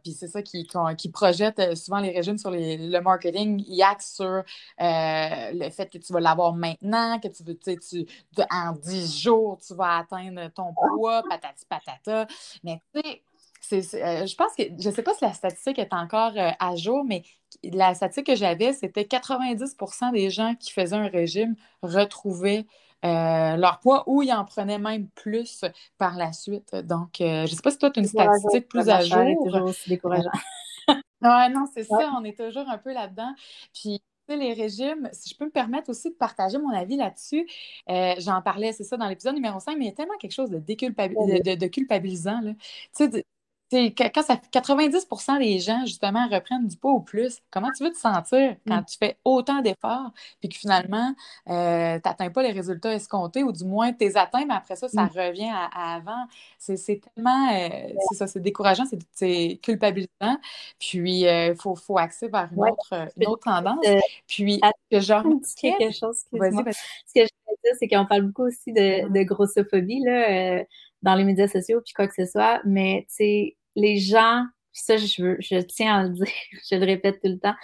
puis 0.04 0.14
c'est 0.14 0.28
ça 0.28 0.42
qui, 0.42 0.68
qui 0.98 1.10
projette 1.10 1.60
euh, 1.60 1.76
souvent 1.76 2.00
les 2.00 2.12
régimes 2.12 2.38
sur 2.38 2.52
le 2.52 3.00
marketing. 3.02 3.64
Ils 3.68 3.84
axent 3.84 4.16
sur 4.16 4.44
le 4.80 5.70
fait 5.70 5.90
que 5.90 5.98
tu 5.98 6.12
vas 6.14 6.20
l'avoir 6.20 6.54
maintenant, 6.54 7.20
que 7.20 7.28
tu 7.28 7.44
veux, 7.44 7.58
tu 7.58 7.78
sais, 7.82 8.08
en 8.52 8.72
10 8.72 9.22
jours, 9.22 9.60
tu 9.66 9.76
vas 9.76 9.98
atteindre 10.00 10.52
ton 10.54 10.74
poids, 10.74 11.24
patati 11.30 11.66
patata. 11.66 12.28
Mais 12.64 12.82
tu 12.94 13.02
sais, 13.02 13.22
euh, 13.74 14.26
je 14.26 14.36
pense 14.36 14.56
que, 14.56 14.64
je 14.80 14.90
ne 14.90 14.94
sais 14.94 15.04
pas 15.04 15.14
si 15.14 15.24
la 15.24 15.34
statistique 15.34 15.80
est 15.80 15.94
encore 15.94 16.34
euh, 16.38 16.52
à 16.60 16.76
jour, 16.76 17.04
mais 17.06 17.24
la 17.64 17.94
statistique 17.94 18.28
que 18.28 18.36
j'avais, 18.36 18.74
c'était 18.74 19.04
90% 19.04 20.12
des 20.12 20.30
gens 20.30 20.56
qui 20.56 20.72
faisaient 20.72 20.96
un 20.96 21.08
régime 21.08 21.56
retrouvaient 21.82 22.66
euh, 23.06 23.56
leur 23.56 23.80
poids 23.80 24.04
ou 24.08 24.22
ils 24.22 24.32
en 24.32 24.46
prenaient 24.46 24.80
même 24.80 25.08
plus 25.10 25.66
par 25.98 26.18
la 26.18 26.34
suite. 26.34 26.76
Donc, 26.76 27.16
je 27.20 27.42
ne 27.42 27.48
sais 27.48 27.62
pas 27.62 27.72
si 27.72 27.78
toi, 27.78 27.92
tu 27.92 28.00
as 28.00 28.04
une 28.04 28.10
statistique 28.10 28.68
plus 28.68 28.90
à 28.90 29.02
jour. 29.02 29.44
toujours 29.44 29.70
aussi 29.70 29.90
décourageant. 29.90 30.32
ouais, 30.88 31.50
non, 31.50 31.66
c'est 31.74 31.84
ça, 31.84 32.12
on 32.18 32.24
est 32.24 32.38
toujours 32.38 32.68
un 32.70 32.78
peu 32.78 32.94
là-dedans. 32.94 33.34
Puis, 33.74 34.02
les 34.28 34.54
régimes, 34.54 35.10
si 35.12 35.30
je 35.30 35.36
peux 35.36 35.46
me 35.46 35.50
permettre 35.50 35.90
aussi 35.90 36.12
de 36.12 36.16
partager 36.16 36.60
mon 36.60 36.70
avis 36.70 36.98
là-dessus, 36.98 37.48
j'en 37.88 38.42
parlais, 38.44 38.74
c'est 38.74 38.84
ça, 38.84 38.96
dans 38.96 39.08
l'épisode 39.08 39.34
numéro 39.34 39.60
5, 39.60 39.76
mais 39.78 39.86
il 39.86 39.88
y 39.88 39.92
a 39.92 39.96
tellement 39.96 40.18
quelque 40.20 40.34
chose 40.34 40.52
de, 40.52 40.60
de, 40.60 41.56
de, 41.56 41.68
culpabilisant. 41.68 42.40
Là. 42.42 42.52
Tu 42.96 43.10
sais, 43.10 43.26
quand 43.72 44.24
ça 44.24 44.36
fait 44.36 44.60
90% 44.60 45.40
des 45.40 45.60
gens, 45.60 45.86
justement, 45.86 46.28
reprennent 46.28 46.68
du 46.68 46.76
poids 46.76 46.94
ou 46.94 47.02
plus, 47.02 47.40
comment 47.52 47.70
tu 47.76 47.84
veux 47.84 47.92
te 47.92 47.98
sentir 47.98 48.56
quand 48.68 48.82
mm. 48.82 48.86
tu 48.86 48.98
fais 48.98 49.18
autant 49.24 49.62
d'efforts 49.62 50.12
puis 50.40 50.50
que 50.50 50.56
finalement, 50.56 51.14
euh, 51.50 52.00
tu 52.00 52.10
n'atteins 52.10 52.32
pas 52.32 52.42
les 52.42 52.52
résultats 52.52 52.94
escomptés 52.94 53.44
ou 53.44 53.52
du 53.52 53.66
moins 53.66 53.92
tu 53.92 54.06
les 54.06 54.18
atteins, 54.18 54.46
mais 54.48 54.56
après 54.56 54.76
ça, 54.76 54.88
ça 54.90 55.06
mm. 55.06 55.10
revient 55.16 55.52
à, 55.52 55.96
avant? 55.96 56.26
C'est 56.58 57.02
tellement, 57.14 57.52
euh, 57.54 57.70
c'est 58.10 58.18
ça, 58.18 58.28
c'est 58.28 58.40
décourageant, 58.40 58.86
c'est 59.14 59.60
culpabilisant. 59.62 60.38
Puis, 60.80 61.20
il 61.22 61.28
euh, 61.28 61.56
faut, 61.56 61.76
faut 61.76 61.98
axer 61.98 62.28
vers 62.28 62.50
une, 62.52 62.64
autre, 62.64 63.08
une 63.18 63.28
autre 63.28 63.44
tendance. 63.44 63.86
puis, 64.28 64.60
que 64.92 65.00
genre, 65.00 65.24
quelque 65.56 65.92
chose. 65.92 66.18
Ce 66.18 66.24
que 66.26 66.38
je 66.38 66.56
veux 66.58 66.64
dire, 67.64 67.76
c'est 67.78 67.88
qu'on 67.88 68.06
parle 68.06 68.24
beaucoup 68.24 68.48
aussi 68.48 68.74
de, 68.74 69.08
de 69.10 69.24
grossophobie, 69.24 70.02
là, 70.04 70.64
dans 71.02 71.16
les 71.16 71.24
médias 71.24 71.48
sociaux, 71.48 71.82
puis 71.84 71.94
quoi 71.94 72.08
que 72.08 72.16
ce 72.16 72.26
soit, 72.26 72.62
mais 72.66 73.06
tu 73.08 73.16
sais, 73.16 73.56
les 73.80 73.98
gens, 73.98 74.44
ça, 74.72 74.98
je, 74.98 75.36
je 75.40 75.62
tiens 75.62 75.96
à 75.96 76.04
le 76.04 76.10
dire, 76.10 76.26
je 76.72 76.76
le 76.76 76.86
répète 76.86 77.20
tout 77.22 77.30
le 77.30 77.40
temps, 77.40 77.56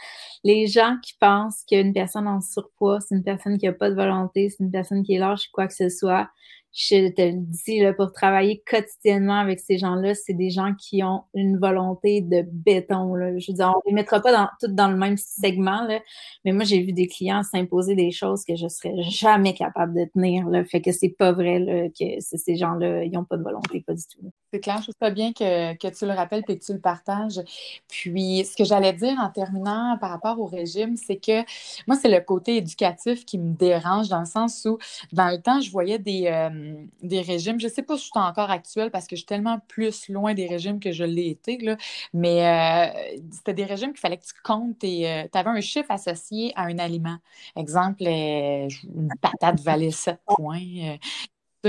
les 0.43 0.67
gens 0.67 0.97
qui 1.03 1.13
pensent 1.19 1.63
qu'une 1.67 1.93
personne 1.93 2.27
en 2.27 2.41
surpoids, 2.41 2.99
c'est 3.01 3.15
une 3.15 3.23
personne 3.23 3.57
qui 3.57 3.65
n'a 3.65 3.73
pas 3.73 3.89
de 3.89 3.95
volonté, 3.95 4.49
c'est 4.49 4.63
une 4.63 4.71
personne 4.71 5.03
qui 5.03 5.15
est 5.15 5.19
lâche, 5.19 5.49
quoi 5.51 5.67
que 5.67 5.73
ce 5.73 5.89
soit, 5.89 6.29
je 6.75 7.09
te 7.09 7.21
le 7.21 7.37
dis, 7.37 7.79
là, 7.79 7.93
pour 7.93 8.11
travailler 8.11 8.61
quotidiennement 8.69 9.39
avec 9.39 9.61
ces 9.61 9.77
gens-là, 9.77 10.13
c'est 10.13 10.33
des 10.33 10.49
gens 10.49 10.73
qui 10.75 11.03
ont 11.03 11.23
une 11.33 11.57
volonté 11.57 12.19
de 12.19 12.43
béton. 12.51 13.15
Je 13.15 13.51
veux 13.51 13.55
dire, 13.55 13.73
on 13.73 13.77
ne 13.77 13.89
les 13.89 13.93
mettra 13.93 14.19
pas 14.19 14.51
toutes 14.59 14.75
dans 14.75 14.89
le 14.89 14.97
même 14.97 15.15
segment, 15.15 15.87
là, 15.87 16.01
mais 16.43 16.51
moi, 16.51 16.65
j'ai 16.65 16.81
vu 16.81 16.91
des 16.91 17.07
clients 17.07 17.43
s'imposer 17.43 17.95
des 17.95 18.11
choses 18.11 18.43
que 18.43 18.57
je 18.57 18.67
serais 18.67 18.93
jamais 19.09 19.53
capable 19.53 19.93
de 19.93 20.05
tenir. 20.13 20.49
Là. 20.49 20.65
Fait 20.65 20.81
que 20.81 20.91
c'est 20.91 21.15
pas 21.17 21.31
vrai 21.31 21.91
que 21.97 22.05
ces 22.19 22.55
gens-là, 22.57 23.05
ils 23.05 23.11
n'ont 23.11 23.23
pas 23.23 23.37
de 23.37 23.43
volonté, 23.43 23.81
pas 23.87 23.93
du 23.93 24.03
tout. 24.03 24.29
C'est 24.55 24.61
clair, 24.61 24.77
je 24.77 24.83
trouve 24.83 24.95
ça 25.01 25.09
bien 25.09 25.33
que, 25.33 25.73
que, 25.73 25.87
tu 25.93 26.05
le 26.05 26.13
rappelles 26.13 26.43
et 26.47 26.57
que 26.57 26.63
tu 26.63 26.71
le 26.71 26.79
partages. 26.79 27.41
Puis, 27.89 28.45
ce 28.45 28.55
que 28.55 28.63
j'allais 28.63 28.93
dire 28.93 29.17
en 29.19 29.29
terminant 29.29 29.97
par 29.99 30.11
rapport 30.11 30.39
au 30.39 30.45
régime, 30.45 30.95
c'est 30.95 31.17
que 31.17 31.41
moi, 31.87 31.97
c'est 32.01 32.07
le 32.07 32.21
côté 32.21 32.55
éducatif 32.55 33.25
qui 33.25 33.37
me 33.37 33.53
dérange 33.53 34.07
dans 34.07 34.21
le 34.21 34.25
sens 34.25 34.63
où, 34.63 34.77
dans 35.11 35.27
le 35.29 35.41
temps, 35.41 35.59
je 35.59 35.69
voyais 35.71 35.99
des... 35.99 36.27
Euh, 36.27 36.73
des 37.01 37.19
régimes. 37.19 37.59
Je 37.59 37.67
ne 37.67 37.71
sais 37.71 37.83
pas 37.83 37.97
si 37.97 38.05
je 38.05 38.11
suis 38.11 38.19
encore 38.19 38.49
actuelle 38.49 38.91
parce 38.91 39.07
que 39.07 39.17
je 39.17 39.21
suis 39.21 39.25
tellement 39.25 39.59
plus 39.67 40.07
loin 40.07 40.33
des 40.33 40.47
régimes 40.47 40.79
que 40.79 40.93
je 40.93 41.03
l'ai 41.03 41.27
été, 41.27 41.57
là, 41.57 41.75
mais 42.13 42.47
euh, 42.47 43.17
c'était 43.31 43.53
des 43.53 43.65
régimes 43.65 43.91
qu'il 43.91 43.99
fallait 43.99 44.17
que 44.17 44.25
tu 44.25 44.33
comptes 44.41 44.83
et 44.85 45.09
euh, 45.11 45.23
tu 45.29 45.37
avais 45.37 45.49
un 45.49 45.59
chiffre 45.59 45.91
associé 45.91 46.53
à 46.55 46.63
un 46.63 46.77
aliment. 46.79 47.17
Exemple, 47.57 48.03
une 48.03 49.13
patate 49.21 49.59
valait 49.59 49.91
7 49.91 50.17
points. 50.25 50.97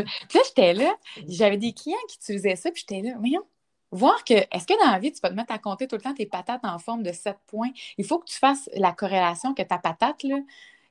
Puis 0.02 0.38
là, 0.38 0.44
j'étais 0.46 0.74
là, 0.74 0.94
j'avais 1.28 1.56
des 1.56 1.72
clients 1.72 1.96
qui 2.08 2.16
utilisaient 2.16 2.56
ça, 2.56 2.70
puis 2.70 2.84
j'étais 2.88 3.02
là, 3.06 3.14
voyons, 3.18 3.42
voir 3.90 4.24
que, 4.24 4.34
est-ce 4.34 4.66
que 4.66 4.78
dans 4.84 4.90
la 4.90 4.98
vie, 4.98 5.12
tu 5.12 5.20
peux 5.20 5.28
te 5.28 5.34
mettre 5.34 5.52
à 5.52 5.58
compter 5.58 5.86
tout 5.88 5.96
le 5.96 6.02
temps 6.02 6.14
tes 6.14 6.26
patates 6.26 6.64
en 6.64 6.78
forme 6.78 7.02
de 7.02 7.12
7 7.12 7.36
points? 7.46 7.70
Il 7.98 8.04
faut 8.04 8.18
que 8.18 8.26
tu 8.26 8.38
fasses 8.38 8.68
la 8.74 8.92
corrélation 8.92 9.54
que 9.54 9.62
ta 9.62 9.78
patate, 9.78 10.22
là, 10.22 10.36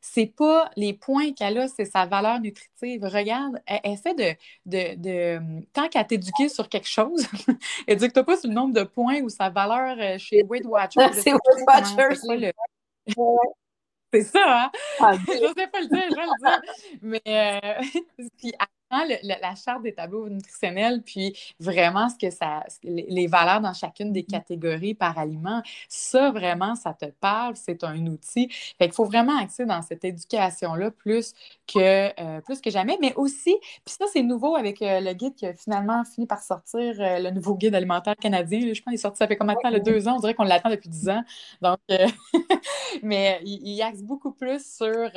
c'est 0.01 0.27
pas 0.27 0.69
les 0.75 0.93
points 0.93 1.33
qu'elle 1.33 1.57
a, 1.57 1.67
c'est 1.67 1.85
sa 1.85 2.05
valeur 2.05 2.39
nutritive. 2.39 3.03
Regarde, 3.05 3.59
essaie 3.83 4.13
de, 4.13 4.35
de, 4.67 4.95
de 4.95 5.65
tant 5.73 5.89
qu'à 5.89 6.03
t'éduquer 6.03 6.47
sur 6.47 6.69
quelque 6.69 6.87
chose, 6.87 7.25
éduque-toi 7.87 8.23
pas 8.23 8.37
sur 8.37 8.49
le 8.49 8.53
nombre 8.53 8.73
de 8.73 8.83
points 8.83 9.21
ou 9.21 9.29
sa 9.29 9.49
valeur 9.49 9.97
euh, 9.99 10.17
chez 10.19 10.43
Weight 10.43 10.65
Watchers. 10.65 11.11
c'est 11.13 11.33
Weight 11.33 11.65
Watchers. 11.67 12.51
C'est 14.13 14.21
ça, 14.21 14.65
hein? 14.65 14.71
Ah, 15.01 15.13
je 15.27 15.43
ne 15.43 15.53
sais 15.53 15.67
pas 15.67 15.81
le 15.81 15.87
dire, 15.87 16.03
je 16.09 16.15
vais 16.15 16.25
le 16.25 16.39
dire. 16.39 16.61
Mais 17.01 17.21
euh, 17.27 18.27
puis 18.37 18.53
la 19.23 19.55
charte 19.55 19.83
des 19.83 19.93
tableaux 19.93 20.29
nutritionnels, 20.29 21.01
puis 21.03 21.37
vraiment 21.59 22.09
ce 22.09 22.15
que 22.17 22.31
ça, 22.31 22.63
les 22.83 23.27
valeurs 23.27 23.61
dans 23.61 23.73
chacune 23.73 24.11
des 24.11 24.23
mm. 24.23 24.31
catégories 24.31 24.93
par 24.93 25.17
aliment, 25.17 25.61
ça 25.87 26.31
vraiment, 26.31 26.75
ça 26.75 26.93
te 26.93 27.05
parle, 27.05 27.55
c'est 27.55 27.83
un 27.83 28.05
outil. 28.07 28.49
Fait 28.77 28.85
qu'il 28.85 28.93
faut 28.93 29.05
vraiment 29.05 29.37
axer 29.39 29.65
dans 29.65 29.81
cette 29.81 30.03
éducation-là 30.03 30.91
plus 30.91 31.33
que, 31.67 32.09
euh, 32.19 32.41
plus 32.41 32.61
que 32.61 32.69
jamais, 32.69 32.97
mais 33.01 33.13
aussi, 33.15 33.55
puis 33.85 33.95
ça, 33.97 34.05
c'est 34.11 34.21
nouveau 34.21 34.55
avec 34.55 34.81
euh, 34.81 34.99
le 34.99 35.13
guide 35.13 35.35
qui 35.35 35.45
a 35.45 35.53
finalement 35.53 36.03
fini 36.03 36.27
par 36.27 36.41
sortir, 36.41 36.95
euh, 36.99 37.19
le 37.19 37.31
nouveau 37.31 37.55
guide 37.55 37.75
alimentaire 37.75 38.15
canadien. 38.15 38.59
Je 38.59 38.81
pense 38.81 38.91
qu'il 38.91 38.93
est 38.93 38.97
sorti, 38.97 39.17
ça 39.17 39.27
fait 39.27 39.37
combien 39.37 39.55
de 39.55 39.59
temps? 39.59 39.83
Deux 39.83 40.07
ans, 40.07 40.15
on 40.17 40.19
dirait 40.19 40.33
qu'on 40.33 40.43
l'attend 40.43 40.69
depuis 40.69 40.89
dix 40.89 41.09
ans. 41.09 41.23
Donc, 41.61 41.79
mais 43.03 43.39
il, 43.43 43.81
axe 43.81 44.01
beaucoup 44.01 44.31
plus 44.31 44.65
sur 44.65 45.09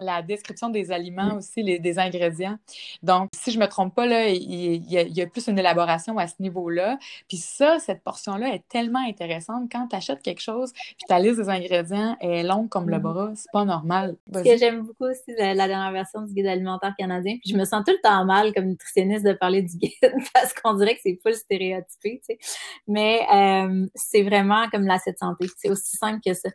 la 0.00 0.22
description 0.22 0.68
des 0.68 0.92
aliments 0.92 1.34
aussi, 1.36 1.62
les, 1.62 1.78
des 1.78 1.98
ingrédients. 1.98 2.58
Donc, 3.02 3.30
si 3.34 3.50
je 3.50 3.58
ne 3.58 3.64
me 3.64 3.68
trompe 3.68 3.94
pas, 3.94 4.06
là, 4.06 4.28
il, 4.28 4.90
y 4.90 5.22
a, 5.22 5.26
plus 5.26 5.48
une 5.48 5.58
élaboration 5.58 6.18
à 6.18 6.26
ce 6.26 6.34
niveau-là. 6.40 6.98
Puis 7.28 7.38
ça, 7.38 7.78
cette 7.78 8.02
portion-là 8.02 8.54
est 8.54 8.66
tellement 8.68 9.06
intéressante. 9.06 9.70
Quand 9.70 9.88
tu 9.88 9.96
achètes 9.96 10.22
quelque 10.22 10.40
chose, 10.40 10.72
puis 10.72 11.06
ta 11.08 11.18
liste 11.18 11.36
des 11.36 11.48
ingrédients 11.48 12.16
est 12.20 12.42
longue 12.42 12.68
comme 12.68 12.88
le 12.88 12.96
mm-hmm. 12.96 13.00
bras, 13.00 13.30
c'est 13.34 13.50
pas 13.52 13.64
normal. 13.64 14.16
Ce 14.32 14.42
que 14.42 14.56
j'aime 14.56 14.82
beaucoup 14.82 15.04
aussi 15.04 15.32
de 15.32 15.56
la 15.56 15.68
dernière 15.68 15.92
version 15.92 16.22
du 16.22 16.32
guide 16.34 16.46
alimentaire 16.46 16.94
canadien, 16.98 17.36
puis 17.42 17.52
je 17.52 17.56
me 17.56 17.64
sens 17.64 17.84
tout 17.84 17.92
le 17.92 18.00
temps 18.02 18.24
mal 18.24 18.52
comme 18.54 18.66
nutritionniste 18.66 19.24
de 19.24 19.32
parler 19.32 19.62
du 19.62 19.76
guide 19.76 19.92
parce 20.34 20.52
qu'on 20.54 20.74
dirait 20.74 20.94
que 20.94 21.00
c'est 21.02 21.18
full 21.22 21.34
stéréotypé, 21.34 22.20
tu 22.26 22.34
sais. 22.34 22.38
Mais 22.86 23.20
euh, 23.32 23.86
c'est 23.94 24.22
vraiment 24.22 24.68
comme 24.70 24.86
l'assiette 24.86 25.18
santé. 25.18 25.46
C'est 25.56 25.70
aussi 25.70 25.96
simple 25.96 26.20
que 26.24 26.34
ça 26.34 26.50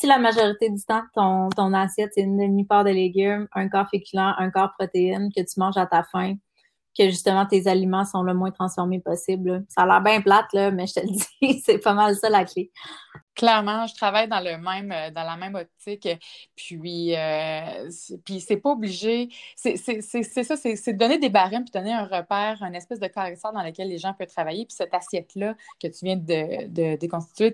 si 0.00 0.06
la 0.06 0.18
majorité 0.18 0.70
du 0.70 0.82
temps, 0.82 1.02
ton, 1.14 1.50
ton 1.50 1.74
assiette, 1.74 2.12
c'est 2.14 2.22
une 2.22 2.38
demi-part 2.38 2.84
de 2.84 2.90
légumes, 2.90 3.46
un 3.52 3.68
quart 3.68 3.86
féculent, 3.90 4.34
un 4.38 4.50
quart 4.50 4.72
protéines 4.78 5.30
que 5.30 5.42
tu 5.42 5.60
manges 5.60 5.76
à 5.76 5.84
ta 5.84 6.04
faim, 6.04 6.36
que 6.98 7.04
justement 7.10 7.44
tes 7.44 7.66
aliments 7.68 8.06
sont 8.06 8.22
le 8.22 8.32
moins 8.32 8.50
transformés 8.50 9.00
possible. 9.00 9.62
Ça 9.68 9.82
a 9.82 9.86
l'air 9.86 10.00
bien 10.00 10.22
plate, 10.22 10.50
là, 10.54 10.70
mais 10.70 10.86
je 10.86 10.94
te 10.94 11.00
le 11.00 11.08
dis, 11.42 11.60
c'est 11.60 11.76
pas 11.80 11.92
mal 11.92 12.16
ça 12.16 12.30
la 12.30 12.46
clé. 12.46 12.72
Clairement, 13.34 13.86
je 13.86 13.94
travaille 13.94 14.26
dans 14.26 14.40
le 14.40 14.56
même 14.56 14.90
euh, 14.90 15.10
dans 15.10 15.24
la 15.24 15.36
même 15.36 15.54
optique. 15.54 16.08
Puis, 16.56 17.14
euh, 17.14 17.90
puis 18.24 18.40
c'est 18.40 18.56
pas 18.56 18.70
obligé. 18.70 19.28
C'est 19.54 19.76
ça, 19.76 20.56
c'est 20.56 20.92
donner 20.94 21.18
des 21.18 21.28
barèmes 21.28 21.64
puis 21.64 21.72
donner 21.72 21.92
un 21.92 22.06
repère, 22.06 22.62
une 22.62 22.74
espèce 22.74 23.00
de 23.00 23.06
caractère 23.06 23.52
dans 23.52 23.62
lequel 23.62 23.88
les 23.90 23.98
gens 23.98 24.14
peuvent 24.14 24.28
travailler. 24.28 24.64
Puis 24.64 24.76
cette 24.76 24.94
assiette-là 24.94 25.56
que 25.78 25.88
tu 25.88 26.06
viens 26.06 26.16
de, 26.16 26.68
de 26.68 26.96
déconstituer, 26.96 27.52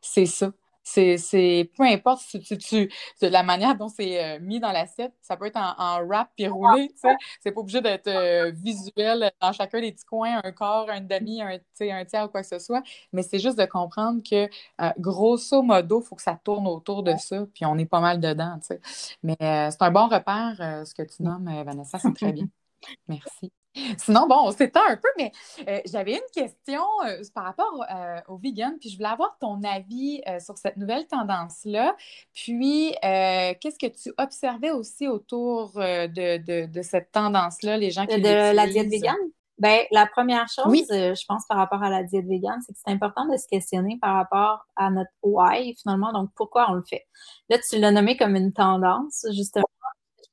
c'est 0.00 0.26
ça. 0.26 0.52
C'est, 0.82 1.70
peu 1.76 1.84
importe 1.84 2.22
si 2.22 2.40
tu, 2.40 2.58
tu, 2.58 2.90
la 3.20 3.42
manière 3.42 3.76
dont 3.76 3.88
c'est 3.88 4.24
euh, 4.24 4.38
mis 4.40 4.58
dans 4.60 4.72
l'assiette, 4.72 5.12
ça 5.20 5.36
peut 5.36 5.46
être 5.46 5.56
en, 5.56 5.74
en 5.78 6.04
wrap 6.04 6.30
puis 6.36 6.48
roulé, 6.48 6.88
tu 6.88 6.98
sais. 7.00 7.16
C'est 7.40 7.52
pas 7.52 7.60
obligé 7.60 7.80
d'être 7.80 8.08
euh, 8.08 8.50
visuel 8.50 9.30
dans 9.40 9.52
chacun 9.52 9.80
des 9.80 9.92
petits 9.92 10.04
coins, 10.04 10.40
un 10.42 10.52
quart, 10.52 10.88
un 10.88 11.00
demi, 11.00 11.42
un, 11.42 11.58
un 11.80 12.04
tiers 12.04 12.24
ou 12.24 12.28
quoi 12.28 12.40
que 12.42 12.48
ce 12.48 12.58
soit. 12.58 12.82
Mais 13.12 13.22
c'est 13.22 13.38
juste 13.38 13.58
de 13.58 13.66
comprendre 13.66 14.22
que, 14.28 14.48
euh, 14.80 14.90
grosso 14.98 15.62
modo, 15.62 16.00
il 16.02 16.06
faut 16.06 16.16
que 16.16 16.22
ça 16.22 16.38
tourne 16.42 16.66
autour 16.66 17.02
de 17.02 17.14
ça, 17.16 17.46
puis 17.54 17.64
on 17.66 17.76
est 17.78 17.86
pas 17.86 18.00
mal 18.00 18.20
dedans, 18.20 18.58
tu 18.60 18.68
sais. 18.68 18.80
Mais 19.22 19.36
c'est 19.40 19.82
un 19.82 19.90
bon 19.90 20.08
repère, 20.08 20.56
ce 20.86 20.94
que 20.94 21.02
tu 21.02 21.22
nommes, 21.22 21.44
Vanessa, 21.64 21.98
c'est 21.98 22.14
très 22.14 22.32
bien. 22.32 22.46
Merci. 23.08 23.52
Sinon, 23.98 24.26
bon, 24.26 24.36
on 24.44 24.52
s'étend 24.52 24.80
un 24.88 24.96
peu, 24.96 25.08
mais 25.16 25.32
euh, 25.68 25.80
j'avais 25.86 26.14
une 26.14 26.42
question 26.42 26.82
euh, 27.06 27.22
par 27.34 27.44
rapport 27.44 27.84
euh, 27.90 28.20
au 28.28 28.36
vegan, 28.36 28.76
puis 28.80 28.90
je 28.90 28.96
voulais 28.96 29.08
avoir 29.08 29.36
ton 29.40 29.62
avis 29.62 30.20
sur 30.44 30.58
cette 30.58 30.76
nouvelle 30.76 31.06
tendance-là. 31.06 31.94
Puis, 32.34 32.94
qu'est-ce 33.02 33.78
que 33.78 33.86
tu 33.86 34.12
observais 34.18 34.70
aussi 34.70 35.08
autour 35.08 35.72
de, 35.74 36.82
cette 36.82 37.12
tendance-là, 37.12 37.76
les 37.76 37.90
gens 37.90 38.06
qui 38.06 38.20
De 38.20 38.54
la 38.54 38.66
diète 38.66 38.88
vegan? 38.88 39.16
Ben, 39.60 39.80
la 39.90 40.06
première 40.06 40.48
chose, 40.48 40.86
euh, 40.90 41.14
je 41.14 41.24
pense, 41.28 41.44
par 41.46 41.58
rapport 41.58 41.82
à 41.82 41.90
la 41.90 42.02
diète 42.02 42.24
végane, 42.26 42.60
c'est 42.66 42.72
que 42.72 42.78
c'est 42.82 42.90
important 42.90 43.26
de 43.26 43.36
se 43.36 43.46
questionner 43.46 43.98
par 44.00 44.14
rapport 44.14 44.64
à 44.74 44.90
notre 44.90 45.10
why, 45.22 45.74
finalement, 45.74 46.14
donc 46.14 46.30
pourquoi 46.34 46.70
on 46.70 46.74
le 46.74 46.82
fait. 46.82 47.06
Là, 47.50 47.58
tu 47.58 47.78
l'as 47.78 47.92
nommé 47.92 48.16
comme 48.16 48.36
une 48.36 48.54
tendance, 48.54 49.26
justement. 49.36 49.66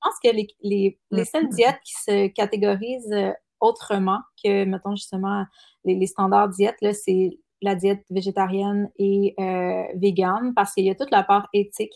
Je 0.04 0.10
pense 0.10 0.20
que 0.24 0.36
les, 0.36 0.48
les, 0.62 1.00
les 1.12 1.26
seules 1.26 1.50
diètes 1.50 1.80
qui 1.84 1.94
se 1.94 2.28
catégorisent 2.28 3.12
euh, 3.12 3.32
autrement 3.60 4.20
que, 4.44 4.66
mettons, 4.66 4.96
justement, 4.96 5.44
les, 5.86 5.96
les 5.96 6.08
standards 6.08 6.50
diètes, 6.50 6.78
là, 6.82 6.94
c'est 6.94 7.40
la 7.62 7.76
diète 7.76 8.06
végétarienne 8.10 8.90
et 9.00 9.34
euh, 9.40 9.84
végane, 9.96 10.54
parce 10.56 10.74
qu'il 10.74 10.86
y 10.86 10.90
a 10.90 10.96
toute 10.96 11.12
la 11.12 11.24
part 11.24 11.48
éthique 11.54 11.94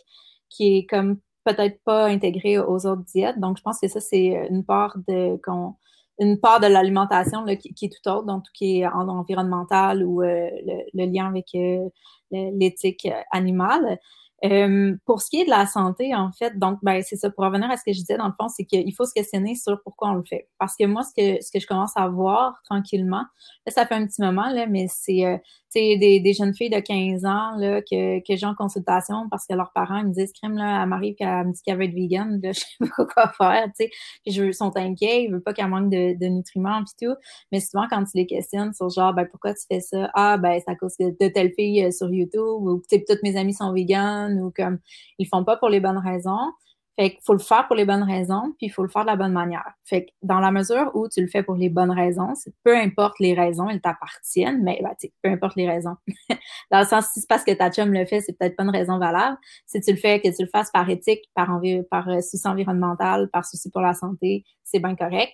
qui 0.49 0.77
est 0.77 0.85
comme 0.85 1.19
peut-être 1.45 1.79
pas 1.83 2.07
intégrée 2.07 2.57
aux 2.57 2.85
autres 2.85 3.05
diètes. 3.05 3.39
Donc, 3.39 3.57
je 3.57 3.61
pense 3.63 3.79
que 3.79 3.87
ça, 3.87 3.99
c'est 3.99 4.47
une 4.49 4.65
part 4.65 4.97
de 5.07 5.39
qu'on 5.43 5.75
une 6.19 6.39
part 6.39 6.59
de 6.59 6.67
l'alimentation 6.67 7.43
qui, 7.45 7.73
qui, 7.73 7.85
est 7.85 7.89
tout 7.89 8.09
autre, 8.09 8.27
donc 8.27 8.43
tout 8.43 8.51
qui 8.53 8.81
est 8.81 8.87
environnemental 8.87 10.03
ou 10.03 10.21
euh, 10.21 10.49
le, 10.93 11.05
lien 11.05 11.27
avec 11.27 11.47
euh, 11.55 11.89
l'éthique 12.31 13.07
animale. 13.31 13.97
Euh, 14.43 14.95
pour 15.05 15.21
ce 15.21 15.29
qui 15.29 15.41
est 15.41 15.45
de 15.45 15.51
la 15.51 15.67
santé, 15.67 16.15
en 16.15 16.31
fait, 16.31 16.57
donc, 16.57 16.79
ben, 16.81 17.03
c'est 17.03 17.15
ça, 17.15 17.29
pour 17.29 17.43
revenir 17.45 17.69
à 17.69 17.77
ce 17.77 17.83
que 17.83 17.93
je 17.93 17.99
disais, 17.99 18.17
dans 18.17 18.27
le 18.27 18.33
fond, 18.39 18.47
c'est 18.49 18.65
qu'il 18.65 18.93
faut 18.95 19.05
se 19.05 19.13
questionner 19.13 19.55
sur 19.55 19.79
pourquoi 19.83 20.09
on 20.09 20.15
le 20.15 20.23
fait. 20.23 20.49
Parce 20.57 20.75
que 20.75 20.85
moi, 20.85 21.03
ce 21.03 21.11
que, 21.15 21.43
ce 21.43 21.51
que 21.51 21.59
je 21.59 21.67
commence 21.67 21.91
à 21.95 22.07
voir 22.07 22.59
tranquillement, 22.69 23.23
là, 23.65 23.71
ça 23.71 23.85
fait 23.85 23.95
un 23.95 24.05
petit 24.07 24.21
moment, 24.21 24.49
là, 24.49 24.65
mais 24.67 24.87
c'est, 24.89 25.25
euh, 25.25 25.37
des, 25.73 26.19
des 26.19 26.33
jeunes 26.33 26.53
filles 26.53 26.69
de 26.69 26.79
15 26.79 27.25
ans, 27.25 27.55
là, 27.57 27.81
que, 27.81 28.19
que 28.19 28.35
j'ai 28.35 28.45
en 28.45 28.55
consultation 28.55 29.27
parce 29.29 29.45
que 29.47 29.53
leurs 29.55 29.71
parents 29.73 30.03
me 30.03 30.13
disent, 30.13 30.31
crème, 30.33 30.55
là, 30.55 30.83
elle 30.83 30.89
m'arrive 30.89 31.15
qu'elle 31.15 31.47
me 31.47 31.53
dit 31.53 31.61
qu'elle 31.65 31.77
veut 31.77 31.85
être 31.85 31.93
vegan, 31.93 32.39
là, 32.43 32.51
je 32.53 32.59
sais 32.59 32.67
pas 32.79 33.05
quoi 33.05 33.31
faire, 33.37 33.65
tu 33.67 33.85
sais. 33.85 33.89
Puis 34.25 34.33
je, 34.33 34.43
ils 34.43 34.53
sont 34.53 34.75
inquiets, 34.75 35.23
ils 35.23 35.31
veulent 35.31 35.43
pas 35.43 35.53
qu'elle 35.53 35.67
manque 35.67 35.89
de, 35.89 36.17
de 36.17 36.25
nutriments, 36.27 36.83
puis 36.83 37.07
tout. 37.07 37.15
Mais 37.51 37.59
souvent, 37.59 37.87
quand 37.89 38.03
tu 38.03 38.11
les 38.15 38.25
questionnes 38.25 38.73
sur 38.73 38.89
genre, 38.89 39.13
ben, 39.13 39.25
pourquoi 39.25 39.53
tu 39.53 39.61
fais 39.71 39.79
ça? 39.79 40.09
Ah, 40.13 40.37
ben, 40.37 40.59
c'est 40.59 40.71
à 40.71 40.75
cause 40.75 40.95
de 40.99 41.27
telle 41.27 41.53
fille 41.53 41.83
euh, 41.83 41.91
sur 41.91 42.11
YouTube, 42.13 42.41
ou, 42.41 42.81
toutes 42.89 43.23
mes 43.23 43.37
amis 43.37 43.53
sont 43.53 43.73
vegan, 43.73 44.39
ou 44.41 44.51
comme, 44.55 44.79
ils 45.19 45.27
font 45.27 45.43
pas 45.43 45.57
pour 45.57 45.69
les 45.69 45.79
bonnes 45.79 45.97
raisons. 45.97 46.51
Fait 46.97 47.11
qu'il 47.11 47.21
faut 47.23 47.33
le 47.33 47.39
faire 47.39 47.67
pour 47.67 47.75
les 47.75 47.85
bonnes 47.85 48.03
raisons, 48.03 48.53
puis 48.57 48.67
il 48.67 48.69
faut 48.69 48.83
le 48.83 48.89
faire 48.89 49.03
de 49.03 49.07
la 49.07 49.15
bonne 49.15 49.31
manière. 49.31 49.65
Fait 49.85 50.05
que 50.05 50.11
dans 50.21 50.39
la 50.39 50.51
mesure 50.51 50.91
où 50.93 51.07
tu 51.07 51.21
le 51.21 51.27
fais 51.27 51.41
pour 51.41 51.55
les 51.55 51.69
bonnes 51.69 51.91
raisons, 51.91 52.33
peu 52.63 52.75
importe 52.75 53.19
les 53.19 53.33
raisons, 53.33 53.69
elles 53.69 53.81
t'appartiennent, 53.81 54.61
mais 54.63 54.81
ben, 54.83 54.93
peu 55.23 55.29
importe 55.29 55.55
les 55.55 55.69
raisons. 55.69 55.95
dans 56.71 56.79
le 56.79 56.85
sens, 56.85 57.07
si 57.13 57.21
c'est 57.21 57.29
parce 57.29 57.43
que 57.43 57.51
ta 57.51 57.71
chum 57.71 57.93
le 57.93 58.05
fait, 58.05 58.21
c'est 58.21 58.37
peut-être 58.37 58.55
pas 58.55 58.63
une 58.63 58.69
raison 58.69 58.97
valable. 58.99 59.37
Si 59.65 59.79
tu 59.79 59.91
le 59.91 59.97
fais, 59.97 60.19
que 60.19 60.27
tu 60.27 60.43
le 60.43 60.49
fasses 60.49 60.71
par 60.71 60.89
éthique, 60.89 61.21
par, 61.33 61.47
par 61.89 62.09
euh, 62.09 62.21
souci 62.21 62.47
environnemental, 62.47 63.29
par 63.29 63.45
souci 63.45 63.69
pour 63.69 63.81
la 63.81 63.93
santé, 63.93 64.43
c'est 64.63 64.79
bien 64.79 64.95
correct. 64.95 65.31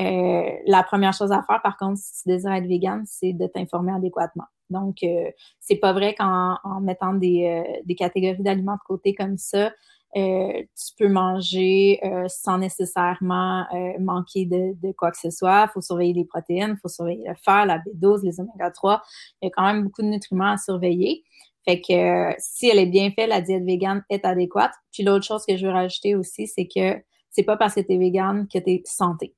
Euh, 0.00 0.50
la 0.66 0.82
première 0.84 1.12
chose 1.12 1.32
à 1.32 1.42
faire, 1.42 1.60
par 1.62 1.76
contre, 1.76 1.98
si 1.98 2.22
tu 2.22 2.28
désires 2.28 2.52
être 2.52 2.66
vegan, 2.66 3.02
c'est 3.04 3.32
de 3.32 3.46
t'informer 3.46 3.92
adéquatement. 3.92 4.44
Donc, 4.70 4.98
euh, 5.02 5.30
c'est 5.60 5.76
pas 5.76 5.92
vrai 5.92 6.14
qu'en 6.14 6.56
mettant 6.80 7.14
des, 7.14 7.64
euh, 7.66 7.80
des 7.84 7.94
catégories 7.94 8.42
d'aliments 8.42 8.74
de 8.74 8.86
côté 8.86 9.14
comme 9.14 9.38
ça, 9.38 9.72
euh, 10.16 10.62
tu 10.62 10.94
peux 10.98 11.08
manger 11.08 12.00
euh, 12.02 12.24
sans 12.28 12.58
nécessairement 12.58 13.66
euh, 13.74 13.98
manquer 14.00 14.46
de, 14.46 14.92
quoi 14.92 15.10
que 15.10 15.18
ce 15.18 15.30
soit. 15.30 15.66
Il 15.68 15.72
faut 15.74 15.80
surveiller 15.82 16.14
les 16.14 16.24
protéines, 16.24 16.76
il 16.76 16.80
faut 16.80 16.88
surveiller 16.88 17.28
le 17.28 17.34
fer, 17.34 17.66
la 17.66 17.78
B12, 17.78 18.24
les 18.24 18.40
oméga 18.40 18.70
3. 18.70 19.02
Il 19.42 19.46
y 19.46 19.48
a 19.48 19.50
quand 19.50 19.64
même 19.64 19.84
beaucoup 19.84 20.02
de 20.02 20.08
nutriments 20.08 20.52
à 20.52 20.56
surveiller. 20.56 21.24
Fait 21.66 21.80
que 21.80 22.34
si 22.38 22.68
elle 22.68 22.78
est 22.78 22.86
bien 22.86 23.10
faite, 23.10 23.28
la 23.28 23.42
diète 23.42 23.64
végane 23.64 24.02
est 24.08 24.24
adéquate. 24.24 24.72
Puis 24.92 25.02
l'autre 25.02 25.26
chose 25.26 25.44
que 25.46 25.56
je 25.56 25.66
veux 25.66 25.72
rajouter 25.72 26.14
aussi, 26.14 26.46
c'est 26.46 26.66
que 26.66 27.02
c'est 27.30 27.42
pas 27.42 27.58
parce 27.58 27.74
que 27.74 27.80
tu 27.80 27.92
es 27.92 27.98
végane 27.98 28.48
que 28.48 28.58
tu 28.58 28.70
es 28.70 28.82
santé. 28.84 29.34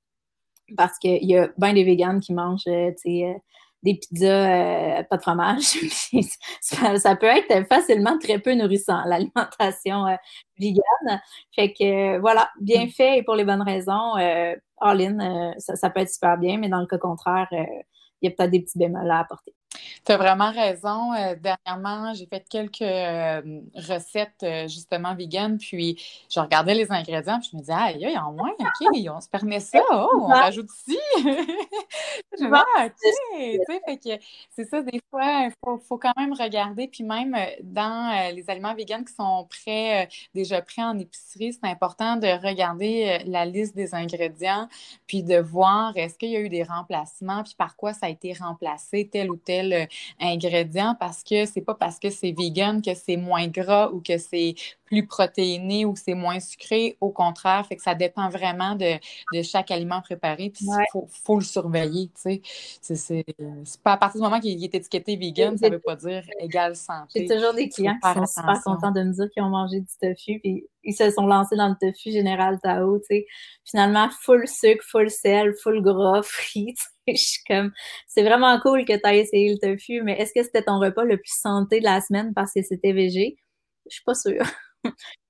Parce 0.76 0.96
qu'il 0.98 1.24
y 1.24 1.36
a 1.36 1.50
bien 1.58 1.74
des 1.74 1.82
véganes 1.82 2.20
qui 2.20 2.32
mangent, 2.32 2.62
tu 2.62 2.94
sais, 2.96 3.42
des 3.82 3.94
pizzas 3.94 5.00
euh, 5.00 5.02
pas 5.04 5.16
de 5.16 5.22
fromage. 5.22 5.78
ça, 6.60 7.16
peut 7.16 7.26
être 7.26 7.66
facilement 7.66 8.18
très 8.18 8.38
peu 8.38 8.54
nourrissant, 8.54 9.02
l'alimentation 9.06 10.06
euh, 10.06 10.16
vegan. 10.58 11.20
Fait 11.54 11.72
que 11.72 12.18
voilà, 12.18 12.50
bien 12.60 12.86
mm. 12.86 12.90
fait 12.90 13.18
et 13.18 13.22
pour 13.22 13.34
les 13.34 13.44
bonnes 13.44 13.62
raisons, 13.62 14.16
euh, 14.18 14.54
all 14.80 15.54
ça, 15.58 15.76
ça, 15.76 15.90
peut 15.90 16.00
être 16.00 16.12
super 16.12 16.36
bien, 16.38 16.58
mais 16.58 16.68
dans 16.68 16.80
le 16.80 16.86
cas 16.86 16.98
contraire, 16.98 17.48
il 17.52 17.82
y 18.22 18.28
a 18.28 18.30
peut-être 18.30 18.50
des 18.50 18.60
petits 18.60 18.78
bémols 18.78 19.10
à 19.10 19.20
apporter. 19.20 19.54
Tu 20.04 20.12
as 20.12 20.16
vraiment 20.16 20.50
raison. 20.50 21.12
Euh, 21.12 21.34
dernièrement, 21.36 22.12
j'ai 22.14 22.26
fait 22.26 22.44
quelques 22.48 22.82
euh, 22.82 23.60
recettes 23.74 24.42
euh, 24.42 24.66
justement 24.66 25.14
vegan, 25.14 25.58
puis 25.58 26.02
je 26.28 26.40
regardais 26.40 26.74
les 26.74 26.90
ingrédients, 26.90 27.38
puis 27.38 27.50
je 27.52 27.56
me 27.56 27.60
disais, 27.60 27.74
ah, 27.76 27.92
il 27.92 28.00
y 28.00 28.14
a 28.14 28.24
en 28.26 28.32
moins, 28.32 28.50
OK, 28.58 28.88
on 29.10 29.20
se 29.20 29.28
permet 29.28 29.60
ça, 29.60 29.80
oh, 29.90 30.08
on 30.22 30.26
rajoute 30.26 30.70
ci. 30.70 30.98
je 31.18 32.44
me 32.44 32.56
ah, 32.56 32.88
OK, 33.88 34.20
c'est 34.50 34.64
ça, 34.64 34.82
des 34.82 35.00
fois, 35.10 35.44
il 35.44 35.52
faut, 35.86 35.98
quand 35.98 36.12
même 36.16 36.32
regarder, 36.32 36.88
puis 36.88 37.04
même 37.04 37.36
dans 37.62 38.32
les 38.34 38.48
aliments 38.48 38.74
vegan 38.74 39.04
qui 39.04 39.14
sont 39.14 39.46
prêts, 39.48 40.08
déjà 40.34 40.62
prêts 40.62 40.82
en 40.82 40.98
épicerie, 40.98 41.52
c'est 41.52 41.68
important 41.68 42.16
de 42.16 42.26
regarder 42.26 43.20
la 43.26 43.44
liste 43.44 43.76
des 43.76 43.94
ingrédients, 43.94 44.68
puis 45.06 45.22
de 45.22 45.36
voir 45.38 45.96
est-ce 45.96 46.16
qu'il 46.16 46.30
y 46.30 46.36
a 46.36 46.40
eu 46.40 46.48
des 46.48 46.62
remplacements, 46.62 47.42
puis 47.44 47.54
par 47.56 47.76
quoi 47.76 47.92
ça 47.92 48.06
a 48.06 48.08
été 48.08 48.32
remplacé, 48.32 49.08
tel 49.12 49.30
ou 49.30 49.36
tel 49.36 49.69
ingrédient 50.20 50.96
parce 50.98 51.22
que 51.22 51.46
c'est 51.46 51.60
pas 51.60 51.74
parce 51.74 51.98
que 51.98 52.10
c'est 52.10 52.32
vegan 52.32 52.82
que 52.82 52.94
c'est 52.94 53.16
moins 53.16 53.46
gras 53.48 53.90
ou 53.90 54.00
que 54.00 54.18
c'est 54.18 54.54
plus 54.90 55.06
protéiné 55.06 55.84
ou 55.84 55.94
c'est 55.96 56.14
moins 56.14 56.40
sucré. 56.40 56.96
Au 57.00 57.10
contraire, 57.10 57.64
fait 57.64 57.76
que 57.76 57.82
ça 57.82 57.94
dépend 57.94 58.28
vraiment 58.28 58.74
de, 58.74 58.98
chaque 59.42 59.70
aliment 59.70 60.02
préparé. 60.02 60.50
Puis 60.50 60.66
il 60.66 61.00
faut, 61.24 61.38
le 61.38 61.44
surveiller. 61.44 62.10
Tu 62.20 62.40
sais. 62.82 63.24
C'est 63.64 63.82
pas 63.82 63.92
à 63.92 63.96
partir 63.96 64.20
du 64.20 64.24
moment 64.24 64.40
qu'il 64.40 64.62
est 64.62 64.74
étiqueté 64.74 65.16
vegan, 65.16 65.56
ça 65.56 65.68
veut 65.68 65.78
pas 65.78 65.96
dire 65.96 66.24
égal 66.40 66.74
santé. 66.74 67.26
J'ai 67.28 67.34
toujours 67.34 67.54
des 67.54 67.68
clients 67.68 67.96
qui 68.02 68.12
sont 68.12 68.26
super 68.26 68.60
contents 68.64 68.90
de 68.90 69.02
me 69.02 69.12
dire 69.12 69.30
qu'ils 69.32 69.42
ont 69.44 69.50
mangé 69.50 69.80
du 69.80 69.92
tofu. 70.00 70.40
Puis 70.40 70.66
ils 70.82 70.94
se 70.94 71.10
sont 71.10 71.26
lancés 71.26 71.56
dans 71.56 71.68
le 71.68 71.76
tofu 71.80 72.10
général 72.10 72.58
Tao. 72.60 72.98
Tu 72.98 73.04
sais. 73.06 73.26
Finalement, 73.64 74.08
full 74.22 74.48
sucre, 74.48 74.84
full 74.84 75.08
sel, 75.08 75.54
full 75.62 75.82
gras, 75.82 76.22
frit. 76.22 76.74
Je 77.16 77.22
suis 77.22 77.44
comme, 77.46 77.72
c'est 78.06 78.22
vraiment 78.22 78.58
cool 78.60 78.84
que 78.84 78.92
tu 78.92 79.08
aies 79.08 79.20
essayé 79.20 79.52
le 79.52 79.58
tofu, 79.58 80.02
mais 80.02 80.18
est-ce 80.20 80.32
que 80.32 80.42
c'était 80.42 80.62
ton 80.62 80.78
repas 80.78 81.04
le 81.04 81.16
plus 81.16 81.32
santé 81.40 81.80
de 81.80 81.84
la 81.84 82.00
semaine 82.00 82.32
parce 82.34 82.52
que 82.52 82.62
c'était 82.62 82.92
végé? 82.92 83.36
Je 83.88 83.94
suis 83.94 84.04
pas 84.04 84.14
sûre. 84.14 84.44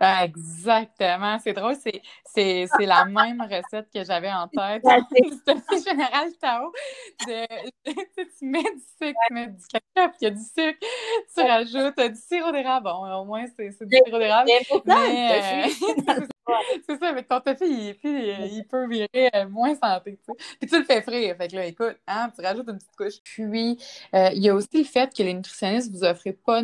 Exactement. 0.00 1.38
C'est 1.38 1.52
drôle, 1.52 1.76
c'est, 1.76 2.02
c'est, 2.24 2.66
c'est 2.76 2.86
la 2.86 3.04
même 3.04 3.40
recette 3.40 3.88
que 3.94 4.04
j'avais 4.04 4.30
en 4.30 4.48
tête. 4.48 4.82
C'est 5.70 5.88
général 5.88 6.30
Tao. 6.40 6.72
De, 7.26 7.46
tu 7.84 8.44
mets 8.46 8.62
du 8.62 8.82
sucre, 9.00 9.20
tu 9.28 9.34
mets 9.34 9.46
du 9.46 9.54
puis 9.54 10.10
il 10.20 10.24
y 10.24 10.26
a 10.26 10.30
du 10.30 10.42
sucre, 10.42 10.78
tu 11.34 11.40
rajoutes 11.42 12.12
du 12.12 12.20
sirop 12.20 12.50
d'érable. 12.50 12.84
Bon, 12.84 13.20
au 13.20 13.24
moins, 13.24 13.44
c'est, 13.56 13.70
c'est 13.70 13.86
du 13.86 13.96
sirop 14.04 14.18
d'érable. 14.18 14.50
Mais, 14.84 15.68
euh, 15.68 16.26
c'est 16.86 16.98
ça, 16.98 17.12
mais 17.12 17.22
ton 17.22 17.40
tofu, 17.40 17.64
il, 17.66 17.96
il, 18.02 18.64
peut 18.68 18.86
virer 18.88 19.30
euh, 19.34 19.48
moins 19.48 19.74
santé. 19.74 20.18
Tu 20.18 20.24
sais. 20.26 20.56
Puis 20.60 20.70
tu 20.70 20.78
le 20.78 20.84
fais 20.84 21.02
frire. 21.02 21.36
Fait 21.36 21.48
que 21.48 21.56
là, 21.56 21.66
écoute, 21.66 21.96
hein, 22.06 22.30
tu 22.36 22.44
rajoutes 22.44 22.68
une 22.68 22.78
petite 22.78 22.96
couche. 22.96 23.20
Puis, 23.22 23.78
euh, 24.14 24.30
il 24.34 24.42
y 24.42 24.48
a 24.48 24.54
aussi 24.54 24.68
le 24.78 24.84
fait 24.84 25.14
que 25.14 25.22
les 25.22 25.34
nutritionnistes 25.34 25.92
ne 25.92 25.96
vous 25.96 26.04
offrent 26.04 26.36
pas 26.44 26.62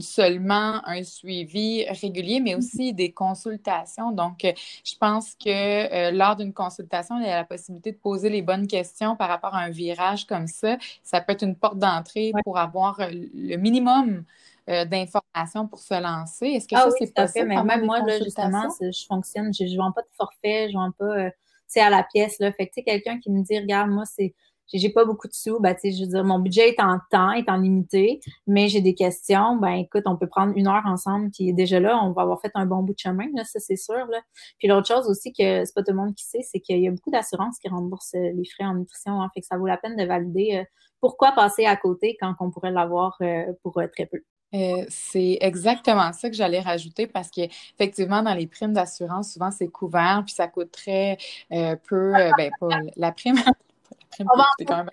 seulement 0.00 0.86
un 0.86 1.02
suivi 1.02 1.84
régulier, 1.88 2.40
mais 2.40 2.54
aussi 2.54 2.92
des 2.92 3.12
consultations. 3.12 4.12
Donc, 4.12 4.44
euh, 4.44 4.52
je 4.84 4.94
pense 4.96 5.34
que 5.34 6.10
lors 6.10 6.36
d'une 6.36 6.52
consultation, 6.52 7.18
il 7.18 7.26
y 7.26 7.30
a 7.30 7.36
la 7.36 7.44
possibilité 7.44 7.92
de 7.92 7.98
poser 7.98 8.28
les 8.28 8.42
bonnes 8.42 8.66
questions 8.66 9.16
par 9.16 9.28
rapport 9.28 9.54
à 9.54 9.60
un 9.60 9.70
virage 9.70 10.26
comme 10.26 10.46
ça. 10.46 10.76
Ça 11.02 11.20
peut 11.20 11.32
être 11.32 11.42
une 11.42 11.56
porte 11.56 11.78
d'entrée 11.78 12.32
pour 12.44 12.58
avoir 12.58 12.98
le 13.10 13.56
minimum 13.56 14.24
euh, 14.68 14.84
d'informations 14.84 15.66
pour 15.66 15.80
se 15.80 16.00
lancer? 16.00 16.46
Est-ce 16.46 16.68
que 16.68 16.76
ah 16.76 16.88
ça, 16.88 16.90
c'est 16.98 17.14
possible? 17.14 17.48
Mais 17.48 17.62
même 17.62 17.84
moi, 17.84 18.00
justement, 18.22 18.68
je 18.80 19.06
fonctionne, 19.06 19.52
je 19.52 19.64
ne 19.64 19.76
vends 19.76 19.92
pas 19.92 20.02
de 20.02 20.08
forfait, 20.16 20.68
je 20.70 20.76
ne 20.76 20.82
vends 20.82 20.92
pas, 20.98 21.18
euh, 21.18 21.30
à 21.76 21.90
la 21.90 22.04
pièce, 22.04 22.38
là. 22.38 22.52
Fait 22.52 22.68
que, 22.68 22.80
quelqu'un 22.84 23.18
qui 23.18 23.30
me 23.30 23.42
dit, 23.42 23.58
regarde, 23.58 23.90
moi, 23.90 24.04
c'est, 24.04 24.34
j'ai 24.72 24.90
pas 24.90 25.04
beaucoup 25.04 25.28
de 25.28 25.32
sous, 25.32 25.58
ben, 25.60 25.74
tu 25.74 25.80
sais, 25.80 25.92
je 25.92 26.04
veux 26.04 26.10
dire, 26.10 26.24
mon 26.24 26.38
budget 26.38 26.70
est 26.70 26.80
en 26.80 26.98
temps, 27.10 27.32
est 27.32 27.48
en 27.48 27.56
limité, 27.56 28.20
mais 28.46 28.68
j'ai 28.68 28.80
des 28.80 28.94
questions, 28.94 29.56
ben, 29.56 29.72
écoute, 29.72 30.04
on 30.06 30.16
peut 30.16 30.28
prendre 30.28 30.52
une 30.56 30.68
heure 30.68 30.82
ensemble, 30.86 31.30
puis 31.30 31.52
déjà 31.52 31.80
là, 31.80 31.98
on 32.02 32.12
va 32.12 32.22
avoir 32.22 32.40
fait 32.40 32.52
un 32.54 32.66
bon 32.66 32.82
bout 32.82 32.94
de 32.94 32.98
chemin, 32.98 33.26
là, 33.34 33.44
ça, 33.44 33.58
c'est 33.60 33.76
sûr, 33.76 34.06
là. 34.06 34.20
Puis 34.58 34.68
l'autre 34.68 34.88
chose 34.88 35.08
aussi 35.08 35.32
que 35.32 35.64
c'est 35.64 35.74
pas 35.74 35.82
tout 35.82 35.92
le 35.92 35.98
monde 35.98 36.14
qui 36.14 36.24
sait, 36.24 36.42
c'est 36.42 36.60
qu'il 36.60 36.80
y 36.80 36.88
a 36.88 36.90
beaucoup 36.90 37.10
d'assurances 37.10 37.58
qui 37.58 37.68
remboursent 37.68 38.14
euh, 38.14 38.30
les 38.34 38.44
frais 38.44 38.64
en 38.64 38.74
nutrition, 38.74 39.20
hein, 39.20 39.30
fait 39.34 39.40
que 39.40 39.46
ça 39.46 39.58
vaut 39.58 39.66
la 39.66 39.76
peine 39.76 39.96
de 39.96 40.04
valider 40.04 40.64
pourquoi 41.00 41.32
passer 41.32 41.66
à 41.66 41.76
côté 41.76 42.16
quand 42.20 42.34
on 42.38 42.50
pourrait 42.50 42.70
l'avoir 42.70 43.18
pour 43.62 43.80
très 43.92 44.06
peu. 44.06 44.22
Euh, 44.54 44.84
c'est 44.88 45.38
exactement 45.40 46.12
ça 46.12 46.28
que 46.28 46.36
j'allais 46.36 46.60
rajouter 46.60 47.06
parce 47.06 47.30
qu'effectivement, 47.30 48.22
dans 48.22 48.34
les 48.34 48.46
primes 48.46 48.74
d'assurance, 48.74 49.32
souvent 49.32 49.50
c'est 49.50 49.68
couvert, 49.68 50.22
puis 50.26 50.34
ça 50.34 50.46
coûte 50.46 50.70
très 50.70 51.16
euh, 51.52 51.76
peu, 51.88 52.14
euh, 52.14 52.30
ben, 52.36 52.50
la 52.96 53.12
prime, 53.12 53.36
c'est 54.16 54.64
quand 54.64 54.76
même 54.76 54.88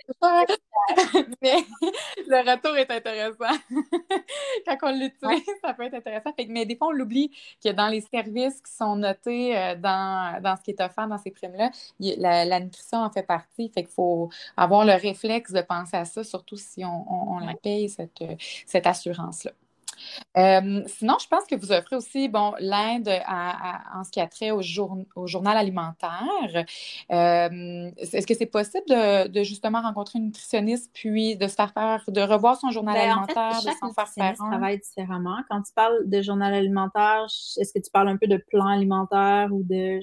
mais 1.41 1.57
le 2.27 2.51
retour 2.51 2.75
est 2.77 2.89
intéressant. 2.89 3.59
Quand 4.65 4.77
on 4.83 4.91
l'utilise, 4.91 5.45
ça 5.63 5.73
peut 5.73 5.83
être 5.83 5.95
intéressant. 5.95 6.31
mais 6.47 6.65
des 6.65 6.75
fois, 6.75 6.87
on 6.87 6.91
l'oublie 6.91 7.31
que 7.63 7.69
dans 7.69 7.87
les 7.87 8.01
services 8.01 8.61
qui 8.61 8.71
sont 8.71 8.95
notés 8.95 9.57
euh, 9.57 9.75
dans, 9.75 10.41
dans 10.41 10.55
ce 10.55 10.63
qui 10.63 10.71
est 10.71 10.81
offert 10.81 11.07
dans 11.07 11.17
ces 11.17 11.31
primes-là, 11.31 11.71
la, 11.99 12.59
nutrition 12.59 12.99
en 12.99 13.11
fait 13.11 13.23
partie. 13.23 13.69
Fait 13.69 13.83
qu'il 13.83 13.93
faut 13.93 14.29
avoir 14.57 14.85
le 14.85 14.93
réflexe 14.93 15.51
de 15.51 15.61
penser 15.61 15.97
à 15.97 16.05
ça, 16.05 16.23
surtout 16.23 16.55
si 16.55 16.83
on, 16.83 17.33
on, 17.33 17.39
la 17.39 17.53
paye, 17.53 17.89
cette, 17.89 18.23
cette 18.65 18.87
assurance-là. 18.87 19.51
Euh, 20.37 20.83
sinon, 20.87 21.17
je 21.19 21.27
pense 21.27 21.45
que 21.45 21.55
vous 21.55 21.71
offrez 21.71 21.95
aussi 21.95 22.29
bon, 22.29 22.53
l'aide 22.59 23.09
en 23.27 24.03
ce 24.03 24.11
qui 24.11 24.19
a 24.19 24.27
trait 24.27 24.51
au, 24.51 24.61
au 25.15 25.27
journal 25.27 25.57
alimentaire. 25.57 26.65
Euh, 27.11 27.91
est-ce 27.97 28.27
que 28.27 28.33
c'est 28.33 28.45
possible 28.45 28.85
de, 28.87 29.43
justement 29.43 29.81
rencontrer 29.81 30.19
une 30.19 30.25
nutritionniste 30.25 30.91
puis 30.93 31.35
de 31.35 31.47
se 31.47 31.55
faire 31.55 31.73
faire, 31.73 32.03
de 32.07 32.21
revoir 32.21 32.57
son 32.57 32.71
journal 32.71 32.97
alimentaire, 32.97 33.51
en 33.55 33.61
fait, 33.61 33.69
de 33.69 33.75
s'en 33.79 33.93
faire 33.93 34.07
faire 34.07 34.35
travaille 34.35 34.79
différemment. 34.79 35.37
Quand 35.49 35.61
tu 35.61 35.73
parles 35.73 36.07
de 36.07 36.21
journal 36.21 36.53
alimentaire, 36.53 37.25
est-ce 37.25 37.73
que 37.73 37.79
tu 37.79 37.91
parles 37.91 38.09
un 38.09 38.17
peu 38.17 38.27
de 38.27 38.37
plan 38.37 38.67
alimentaire 38.67 39.49
ou 39.51 39.63
de. 39.63 39.99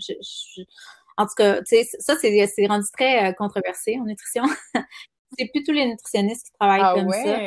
En 1.19 1.25
tout 1.27 1.35
cas, 1.37 1.61
ça, 1.99 2.15
c'est 2.17 2.67
rendu 2.67 2.87
très 2.93 3.31
euh, 3.31 3.33
controversé 3.33 3.99
en 4.01 4.05
nutrition. 4.05 4.45
c'est 5.39 5.47
plus 5.47 5.65
tous 5.65 5.73
les 5.73 5.87
nutritionnistes 5.87 6.47
qui 6.47 6.53
travaillent 6.53 6.81
ah 6.83 6.95
comme 6.95 7.11
ça. 7.11 7.39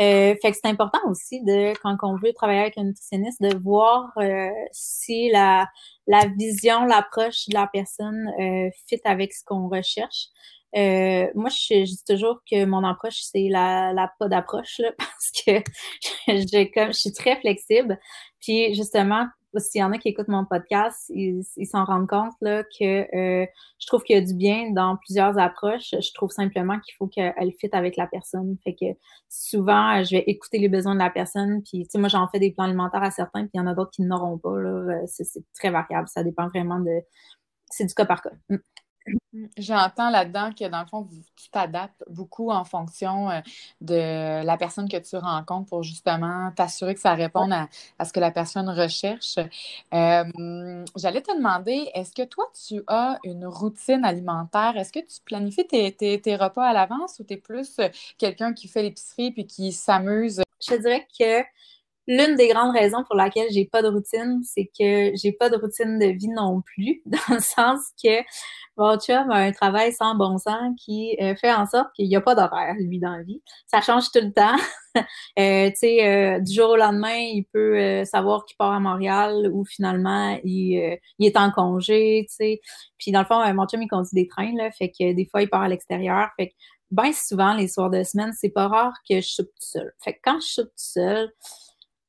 Euh, 0.00 0.34
fait 0.40 0.52
que 0.52 0.56
c'est 0.62 0.68
important 0.68 1.00
aussi 1.08 1.42
de, 1.42 1.72
quand 1.82 1.96
on 2.02 2.16
veut 2.16 2.32
travailler 2.32 2.60
avec 2.60 2.78
un 2.78 2.84
nutritionniste, 2.84 3.40
de 3.42 3.56
voir 3.56 4.12
euh, 4.18 4.50
si 4.72 5.30
la, 5.30 5.66
la 6.06 6.26
vision, 6.38 6.84
l'approche 6.84 7.46
de 7.48 7.54
la 7.54 7.66
personne 7.72 8.30
euh, 8.40 8.70
fit 8.88 9.00
avec 9.04 9.32
ce 9.32 9.44
qu'on 9.44 9.68
recherche. 9.68 10.28
Euh, 10.76 11.28
moi, 11.34 11.48
je, 11.48 11.84
dis 11.84 12.04
toujours 12.06 12.40
que 12.50 12.64
mon 12.64 12.84
approche, 12.84 13.20
c'est 13.20 13.48
la, 13.48 13.92
la 13.94 14.12
pas 14.18 14.28
d'approche, 14.28 14.80
parce 14.98 15.30
que 15.44 15.62
je, 16.28 16.72
comme, 16.72 16.92
je 16.92 16.98
suis 16.98 17.12
très 17.12 17.40
flexible. 17.40 17.98
Puis 18.40 18.74
justement, 18.74 19.26
s'il 19.60 19.80
y 19.80 19.84
en 19.84 19.92
a 19.92 19.98
qui 19.98 20.08
écoutent 20.08 20.28
mon 20.28 20.44
podcast, 20.44 21.10
ils 21.14 21.44
s'en 21.66 21.84
rendent 21.84 22.08
compte 22.08 22.34
là, 22.40 22.62
que 22.62 22.84
euh, 23.16 23.46
je 23.78 23.86
trouve 23.86 24.02
qu'il 24.02 24.16
y 24.16 24.18
a 24.18 24.22
du 24.22 24.34
bien 24.34 24.70
dans 24.72 24.96
plusieurs 24.96 25.38
approches. 25.38 25.90
Je 25.92 26.12
trouve 26.14 26.30
simplement 26.30 26.78
qu'il 26.80 26.94
faut 26.94 27.06
qu'elle 27.06 27.52
fitte 27.60 27.74
avec 27.74 27.96
la 27.96 28.06
personne. 28.06 28.56
Fait 28.64 28.74
que 28.74 28.86
souvent, 29.28 30.02
je 30.02 30.16
vais 30.16 30.24
écouter 30.26 30.58
les 30.58 30.68
besoins 30.68 30.94
de 30.94 31.00
la 31.00 31.10
personne. 31.10 31.62
Puis, 31.62 31.84
tu 31.84 31.90
sais, 31.90 31.98
moi, 31.98 32.08
j'en 32.08 32.28
fais 32.28 32.38
des 32.38 32.52
plans 32.52 32.64
alimentaires 32.64 33.02
à 33.02 33.10
certains, 33.10 33.42
puis 33.42 33.52
il 33.54 33.58
y 33.58 33.60
en 33.60 33.66
a 33.66 33.74
d'autres 33.74 33.90
qui 33.90 34.02
n'auront 34.02 34.38
pas. 34.38 34.50
Euh, 34.50 35.02
c'est 35.06 35.44
très 35.54 35.70
variable. 35.70 36.08
Ça 36.08 36.22
dépend 36.22 36.48
vraiment 36.48 36.80
de. 36.80 37.00
C'est 37.70 37.84
du 37.84 37.94
cas 37.94 38.06
par 38.06 38.22
cas. 38.22 38.30
Mm. 38.48 38.56
J'entends 39.58 40.10
là-dedans 40.10 40.50
que 40.52 40.66
dans 40.68 40.80
le 40.80 40.86
fond, 40.86 41.08
tu 41.36 41.50
t'adaptes 41.50 42.02
beaucoup 42.08 42.50
en 42.50 42.64
fonction 42.64 43.30
euh, 43.30 43.40
de 43.80 44.44
la 44.44 44.56
personne 44.56 44.88
que 44.88 44.96
tu 44.96 45.16
rencontres 45.16 45.68
pour 45.68 45.82
justement 45.82 46.50
t'assurer 46.52 46.94
que 46.94 47.00
ça 47.00 47.14
réponde 47.14 47.52
à, 47.52 48.04
ce 48.04 48.12
que 48.12 48.20
la 48.20 48.30
personne 48.30 48.68
recherche. 48.68 49.36
Euh, 49.92 50.84
j'allais 50.96 51.20
te 51.20 51.36
demander, 51.36 51.90
est-ce 51.94 52.14
que 52.14 52.22
toi, 52.22 52.46
tu 52.66 52.82
as 52.86 53.18
une 53.24 53.46
routine 53.46 54.04
alimentaire? 54.04 54.76
Est-ce 54.76 54.92
que 54.92 55.00
tu 55.00 55.20
planifies 55.24 55.66
tes, 55.66 56.36
repas 56.36 56.66
à 56.66 56.72
l'avance 56.72 57.18
ou 57.18 57.24
tu 57.24 57.34
es 57.34 57.36
plus 57.36 57.78
euh, 57.78 57.88
quelqu'un 58.18 58.52
qui 58.52 58.68
fait 58.68 58.82
l'épicerie 58.82 59.32
puis 59.32 59.46
qui 59.46 59.72
s'amuse? 59.72 60.42
Je 60.60 60.74
dirais 60.76 61.06
que 61.18 61.42
L'une 62.08 62.36
des 62.36 62.48
grandes 62.48 62.74
raisons 62.74 63.02
pour 63.04 63.16
laquelle 63.16 63.48
j'ai 63.50 63.64
pas 63.64 63.82
de 63.82 63.88
routine, 63.88 64.40
c'est 64.44 64.70
que 64.78 65.16
j'ai 65.16 65.32
pas 65.32 65.50
de 65.50 65.56
routine 65.56 65.98
de 65.98 66.06
vie 66.06 66.28
non 66.28 66.62
plus, 66.62 67.02
dans 67.06 67.34
le 67.34 67.40
sens 67.40 67.80
que 68.02 68.22
mon 68.76 68.98
chum 68.98 69.30
a 69.30 69.36
un 69.36 69.52
travail 69.52 69.92
sans 69.92 70.14
bon 70.14 70.36
sens 70.36 70.74
qui 70.84 71.16
euh, 71.20 71.34
fait 71.34 71.52
en 71.52 71.66
sorte 71.66 71.88
qu'il 71.94 72.08
n'y 72.08 72.16
a 72.16 72.20
pas 72.20 72.34
d'horaire, 72.34 72.74
lui, 72.78 72.98
dans 72.98 73.12
la 73.12 73.22
vie. 73.22 73.42
Ça 73.66 73.80
change 73.80 74.10
tout 74.10 74.20
le 74.20 74.32
temps. 74.32 74.56
euh, 75.38 75.70
tu 75.70 75.76
sais, 75.76 76.06
euh, 76.06 76.40
du 76.40 76.52
jour 76.52 76.70
au 76.70 76.76
lendemain, 76.76 77.16
il 77.16 77.46
peut 77.52 77.78
euh, 77.78 78.04
savoir 78.04 78.44
qu'il 78.44 78.56
part 78.56 78.72
à 78.72 78.80
Montréal 78.80 79.50
ou 79.52 79.64
finalement, 79.64 80.38
il, 80.44 80.98
il 81.18 81.26
est 81.26 81.36
en 81.38 81.50
congé, 81.50 82.26
tu 82.28 82.34
sais. 82.34 82.60
Puis 82.98 83.12
dans 83.12 83.20
le 83.20 83.26
fond, 83.26 83.42
mon 83.54 83.66
chum, 83.66 83.80
il 83.80 83.88
conduit 83.88 84.10
des 84.12 84.28
trains, 84.28 84.54
là, 84.54 84.70
fait 84.70 84.90
que 84.90 85.14
des 85.14 85.26
fois, 85.26 85.42
il 85.42 85.48
part 85.48 85.62
à 85.62 85.68
l'extérieur. 85.68 86.28
Fait 86.38 86.48
que 86.48 86.54
bien 86.90 87.12
souvent, 87.12 87.54
les 87.54 87.68
soirs 87.68 87.90
de 87.90 88.02
semaine, 88.02 88.32
c'est 88.38 88.50
pas 88.50 88.68
rare 88.68 88.92
que 89.08 89.20
je 89.20 89.28
soupe 89.28 89.46
tout 89.46 89.66
seul. 89.66 89.92
Fait 90.04 90.14
que 90.14 90.18
quand 90.22 90.40
je 90.40 90.46
soupe 90.46 90.68
tout 90.68 90.72
seul, 90.76 91.30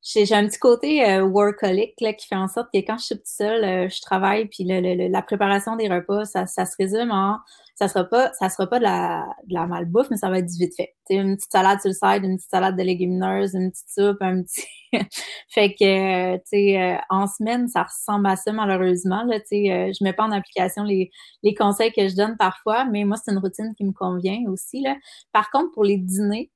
j'ai 0.02 0.32
un 0.32 0.46
petit 0.46 0.58
côté 0.58 1.04
euh, 1.04 1.22
workaholic 1.24 1.94
là, 2.00 2.12
qui 2.12 2.26
fait 2.26 2.36
en 2.36 2.48
sorte 2.48 2.68
que 2.72 2.78
quand 2.78 2.98
je 2.98 3.04
suis 3.04 3.14
toute 3.16 3.26
seule, 3.26 3.64
euh, 3.64 3.88
je 3.88 4.00
travaille, 4.00 4.46
puis 4.46 4.64
le, 4.66 5.08
la 5.08 5.22
préparation 5.22 5.76
des 5.76 5.88
repas, 5.88 6.24
ça, 6.24 6.46
ça, 6.46 6.64
se 6.66 6.76
résume 6.78 7.10
en 7.10 7.38
ça 7.74 7.86
sera 7.86 8.04
pas 8.04 8.32
ça 8.32 8.48
sera 8.48 8.66
pas 8.66 8.78
de 8.78 8.84
la, 8.84 9.24
de 9.46 9.54
la 9.54 9.66
malbouffe, 9.66 10.08
mais 10.10 10.16
ça 10.16 10.28
va 10.30 10.38
être 10.38 10.46
du 10.46 10.58
vite 10.58 10.74
fait. 10.76 10.94
T'sais, 11.04 11.16
une 11.16 11.36
petite 11.36 11.52
salade 11.52 11.80
sur 11.80 11.90
le 11.90 11.94
side, 11.94 12.24
une 12.24 12.36
petite 12.36 12.50
salade 12.50 12.76
de 12.76 12.82
légumineuses, 12.82 13.54
une 13.54 13.70
petite 13.70 13.88
soupe, 13.88 14.18
un 14.20 14.42
petit 14.42 14.64
fait 15.48 15.74
que 15.74 16.40
sais 16.44 16.80
euh, 16.80 16.96
en 17.10 17.26
semaine, 17.26 17.68
ça 17.68 17.84
ressemble 17.84 18.26
à 18.26 18.36
ça 18.36 18.52
malheureusement. 18.52 19.22
Là, 19.24 19.36
euh, 19.36 19.92
je 19.92 20.04
mets 20.04 20.12
pas 20.12 20.24
en 20.24 20.32
application 20.32 20.82
les, 20.82 21.10
les 21.42 21.54
conseils 21.54 21.92
que 21.92 22.08
je 22.08 22.16
donne 22.16 22.36
parfois, 22.36 22.84
mais 22.84 23.04
moi, 23.04 23.16
c'est 23.16 23.32
une 23.32 23.38
routine 23.38 23.74
qui 23.76 23.84
me 23.84 23.92
convient 23.92 24.42
aussi. 24.48 24.80
Là. 24.80 24.96
Par 25.32 25.50
contre, 25.50 25.72
pour 25.72 25.84
les 25.84 25.98
dîners, 25.98 26.50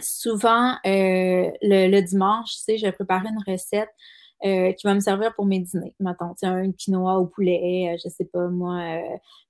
souvent, 0.00 0.72
euh, 0.86 1.50
le, 1.62 2.00
dimanche, 2.00 2.52
tu 2.56 2.62
sais, 2.62 2.78
je 2.78 2.86
vais 2.86 2.92
préparer 2.92 3.28
une 3.28 3.52
recette 3.52 3.88
euh, 4.44 4.72
qui 4.72 4.86
va 4.86 4.94
me 4.94 5.00
servir 5.00 5.34
pour 5.34 5.46
mes 5.46 5.60
dîners. 5.60 5.94
Mettons, 6.00 6.34
un 6.42 6.72
quinoa 6.72 7.18
au 7.18 7.26
poulet, 7.26 7.92
euh, 7.92 7.96
je 8.02 8.08
sais 8.08 8.24
pas, 8.24 8.48
moi, 8.48 9.00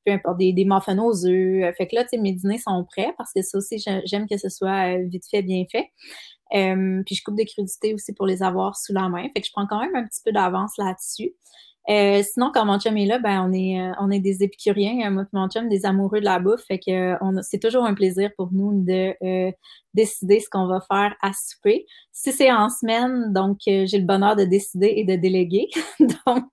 peu 0.04 0.12
importe, 0.12 0.38
des, 0.38 0.52
des 0.52 0.64
muffins 0.64 0.98
aux 0.98 1.26
œufs. 1.26 1.74
Fait 1.76 1.86
que 1.86 1.94
là, 1.94 2.04
tu 2.04 2.10
sais, 2.10 2.18
mes 2.18 2.32
dîners 2.32 2.58
sont 2.58 2.84
prêts 2.84 3.12
parce 3.18 3.32
que 3.32 3.42
ça 3.42 3.58
aussi, 3.58 3.82
j'aime 4.04 4.28
que 4.28 4.36
ce 4.36 4.48
soit 4.48 4.96
vite 4.98 5.24
fait, 5.30 5.42
bien 5.42 5.64
fait. 5.70 5.90
puis 6.50 7.14
je 7.14 7.22
coupe 7.24 7.36
des 7.36 7.46
crudités 7.46 7.94
aussi 7.94 8.12
pour 8.12 8.26
les 8.26 8.42
avoir 8.42 8.76
sous 8.76 8.92
la 8.92 9.08
main. 9.08 9.24
Fait 9.34 9.40
que 9.40 9.46
je 9.46 9.52
prends 9.52 9.66
quand 9.66 9.80
même 9.80 9.96
un 9.96 10.06
petit 10.06 10.20
peu 10.24 10.32
d'avance 10.32 10.76
là-dessus. 10.78 11.34
Euh, 11.88 12.22
sinon, 12.24 12.50
quand 12.52 12.64
mon 12.64 12.80
chum 12.80 12.96
est 12.96 13.06
là, 13.06 13.18
ben 13.20 13.48
on 13.48 13.52
est 13.52 13.80
euh, 13.80 13.92
on 14.00 14.10
est 14.10 14.18
des 14.18 14.42
épicuriens, 14.42 15.08
moi 15.10 15.24
et 15.54 15.68
des 15.68 15.86
amoureux 15.86 16.18
de 16.18 16.24
la 16.24 16.40
bouffe. 16.40 16.64
Fait 16.66 16.78
que 16.78 16.90
euh, 16.90 17.40
c'est 17.42 17.60
toujours 17.60 17.84
un 17.84 17.94
plaisir 17.94 18.30
pour 18.36 18.52
nous 18.52 18.84
de 18.84 19.14
décider 19.94 20.40
ce 20.40 20.50
qu'on 20.50 20.66
va 20.66 20.80
faire 20.80 21.14
à 21.22 21.32
souper. 21.32 21.86
Si 22.12 22.32
c'est 22.32 22.52
en 22.52 22.68
semaine, 22.68 23.32
donc 23.32 23.58
j'ai 23.64 23.86
le 23.86 24.04
bonheur 24.04 24.36
de 24.36 24.44
décider 24.44 24.92
et 24.96 25.04
de 25.04 25.14
déléguer. 25.14 25.68
donc 26.26 26.44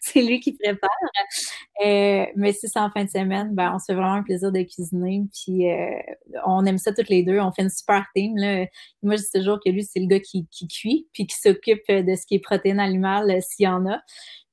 c'est 0.00 0.22
lui 0.22 0.40
qui 0.40 0.52
prépare. 0.52 0.90
mais 1.80 2.52
si 2.52 2.68
c'est 2.68 2.80
en 2.80 2.90
fin 2.90 3.04
de 3.04 3.10
semaine, 3.10 3.54
ben 3.54 3.72
on 3.74 3.78
se 3.78 3.86
fait 3.86 3.94
vraiment 3.94 4.14
un 4.14 4.22
plaisir 4.22 4.50
de 4.52 4.62
cuisiner. 4.62 5.22
Puis 5.32 5.66
on 6.46 6.66
aime 6.66 6.78
ça 6.78 6.92
toutes 6.92 7.08
les 7.08 7.22
deux. 7.22 7.38
On 7.38 7.52
fait 7.52 7.62
une 7.62 7.70
super 7.70 8.04
team. 8.14 8.36
Là. 8.36 8.66
Moi, 9.02 9.16
je 9.16 9.22
dis 9.22 9.30
toujours 9.32 9.60
que 9.64 9.70
lui, 9.70 9.84
c'est 9.84 10.00
le 10.00 10.06
gars 10.06 10.20
qui, 10.20 10.46
qui 10.50 10.66
cuit 10.68 11.08
puis 11.12 11.26
qui 11.26 11.36
s'occupe 11.38 11.88
de 11.88 12.14
ce 12.16 12.26
qui 12.26 12.34
est 12.34 12.40
protéines 12.40 12.80
animales 12.80 13.40
s'il 13.40 13.64
y 13.64 13.68
en 13.68 13.86
a. 13.86 14.00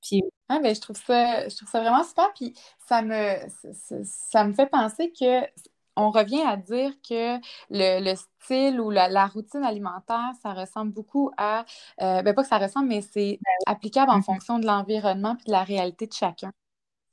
Puis, 0.01 0.23
ah, 0.49 0.59
ben, 0.59 0.75
je 0.75 0.81
trouve 0.81 0.97
ça, 0.97 1.47
je 1.47 1.55
trouve 1.55 1.69
ça 1.69 1.79
vraiment 1.81 2.03
super. 2.03 2.31
Puis 2.33 2.53
ça 2.87 3.01
me, 3.01 3.35
ça 4.03 4.43
me 4.43 4.53
fait 4.53 4.67
penser 4.67 5.11
que 5.11 5.45
on 5.95 6.11
revient 6.11 6.41
à 6.41 6.57
dire 6.57 6.93
que 7.07 7.37
le, 7.69 8.15
style 8.15 8.79
ou 8.79 8.89
la, 8.89 9.27
routine 9.27 9.63
alimentaire, 9.63 10.31
ça 10.41 10.53
ressemble 10.53 10.91
beaucoup 10.93 11.31
à, 11.37 11.65
euh, 12.01 12.21
ben 12.21 12.33
pas 12.33 12.43
que 12.43 12.49
ça 12.49 12.57
ressemble, 12.57 12.87
mais 12.87 13.01
c'est 13.01 13.39
ben 13.41 13.73
applicable 13.73 14.11
en 14.11 14.19
mm-hmm. 14.19 14.23
fonction 14.23 14.59
de 14.59 14.65
l'environnement 14.65 15.35
puis 15.35 15.45
de 15.47 15.51
la 15.51 15.63
réalité 15.63 16.07
de 16.07 16.13
chacun. 16.13 16.51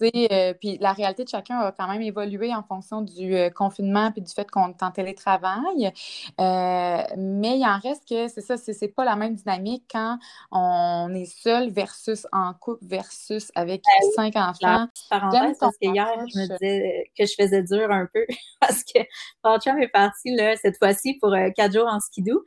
Euh, 0.02 0.54
puis 0.54 0.78
la 0.80 0.92
réalité 0.92 1.24
de 1.24 1.28
chacun 1.28 1.58
a 1.58 1.72
quand 1.72 1.88
même 1.88 2.02
évolué 2.02 2.54
en 2.54 2.62
fonction 2.62 3.02
du 3.02 3.34
euh, 3.34 3.50
confinement 3.50 4.12
puis 4.12 4.22
du 4.22 4.32
fait 4.32 4.50
qu'on 4.50 4.68
est 4.68 4.82
en 4.82 4.90
télétravail. 4.90 5.92
Euh, 6.40 7.02
mais 7.16 7.58
il 7.58 7.66
en 7.66 7.78
reste 7.78 8.08
que 8.08 8.28
c'est 8.28 8.40
ça, 8.40 8.56
c'est 8.56 8.94
pas 8.94 9.04
la 9.04 9.16
même 9.16 9.34
dynamique 9.34 9.84
quand 9.90 10.18
on 10.52 11.12
est 11.14 11.26
seul 11.26 11.70
versus 11.70 12.26
en 12.32 12.54
couple 12.54 12.84
versus 12.86 13.50
avec 13.54 13.82
ben 13.82 14.10
cinq 14.14 14.36
enfants. 14.36 14.86
Parenthèse, 15.10 15.56
parce 15.58 15.76
que 15.76 15.88
hier, 15.88 16.08
je 16.32 16.38
me 16.38 16.46
disais 16.46 17.10
que 17.18 17.26
je 17.26 17.34
faisais 17.34 17.62
dur 17.62 17.90
un 17.90 18.06
peu 18.12 18.24
parce 18.60 18.84
que 18.84 19.00
mon 19.44 19.58
chum 19.58 19.78
est 19.80 19.88
parti 19.88 20.34
là, 20.34 20.56
cette 20.56 20.78
fois-ci 20.78 21.18
pour 21.20 21.34
quatre 21.56 21.72
jours 21.72 21.88
en 21.88 22.00
skidoo. 22.00 22.44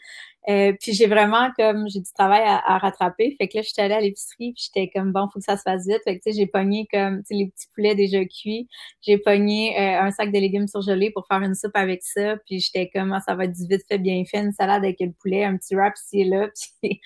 Euh, 0.50 0.74
puis 0.80 0.94
j'ai 0.94 1.06
vraiment 1.06 1.52
comme 1.58 1.88
j'ai 1.88 2.00
du 2.00 2.12
travail 2.14 2.42
à, 2.46 2.78
rattraper. 2.80 3.36
Fait 3.40 3.48
que 3.48 3.58
là, 3.58 3.64
j'étais 3.64 3.84
allée 3.84 3.94
à 3.94 4.02
l'épicerie, 4.02 4.54
puis 4.54 4.70
j'étais 4.74 4.90
comme 4.94 5.12
bon, 5.12 5.28
faut 5.32 5.40
que 5.40 5.46
ça 5.46 5.58
se 5.58 5.62
fasse 5.62 5.88
vite. 5.88 6.02
Fait 6.04 6.18
que 6.18 6.24
tu 6.24 6.32
sais, 6.32 6.38
j'ai 6.38 6.48
pogné 6.48 6.88
comme 6.92 7.22
les 7.30 7.48
petits 7.48 7.68
poulets 7.76 7.96
déjà 7.96 8.24
cuits. 8.26 8.68
J'ai 9.02 9.18
pogné 9.18 9.78
euh, 9.80 10.02
un 10.02 10.12
sac 10.12 10.32
de 10.32 10.40
légumes 10.40 10.68
surgelés 10.68 11.12
pour 11.12 11.28
faire 11.28 11.42
une 11.42 11.56
soupe 11.56 11.76
avec 11.76 12.02
ça. 12.04 12.38
Puis 12.48 12.60
j'étais 12.60 12.90
comme 12.94 13.14
ah, 13.14 13.22
ça 13.22 13.36
va 13.36 13.46
être 13.46 13.54
du 13.54 13.68
vite 13.68 13.84
fait, 13.88 14.00
bien 14.00 14.24
fait, 14.26 14.40
une 14.40 14.52
salade 14.52 14.84
avec 14.84 15.00
le 15.00 15.12
poulet, 15.12 15.44
un 15.44 15.58
petit 15.58 15.76
wrap 15.76 15.94
ici 15.96 16.22
et 16.22 16.26
là. 16.26 16.50
Puis 16.82 17.02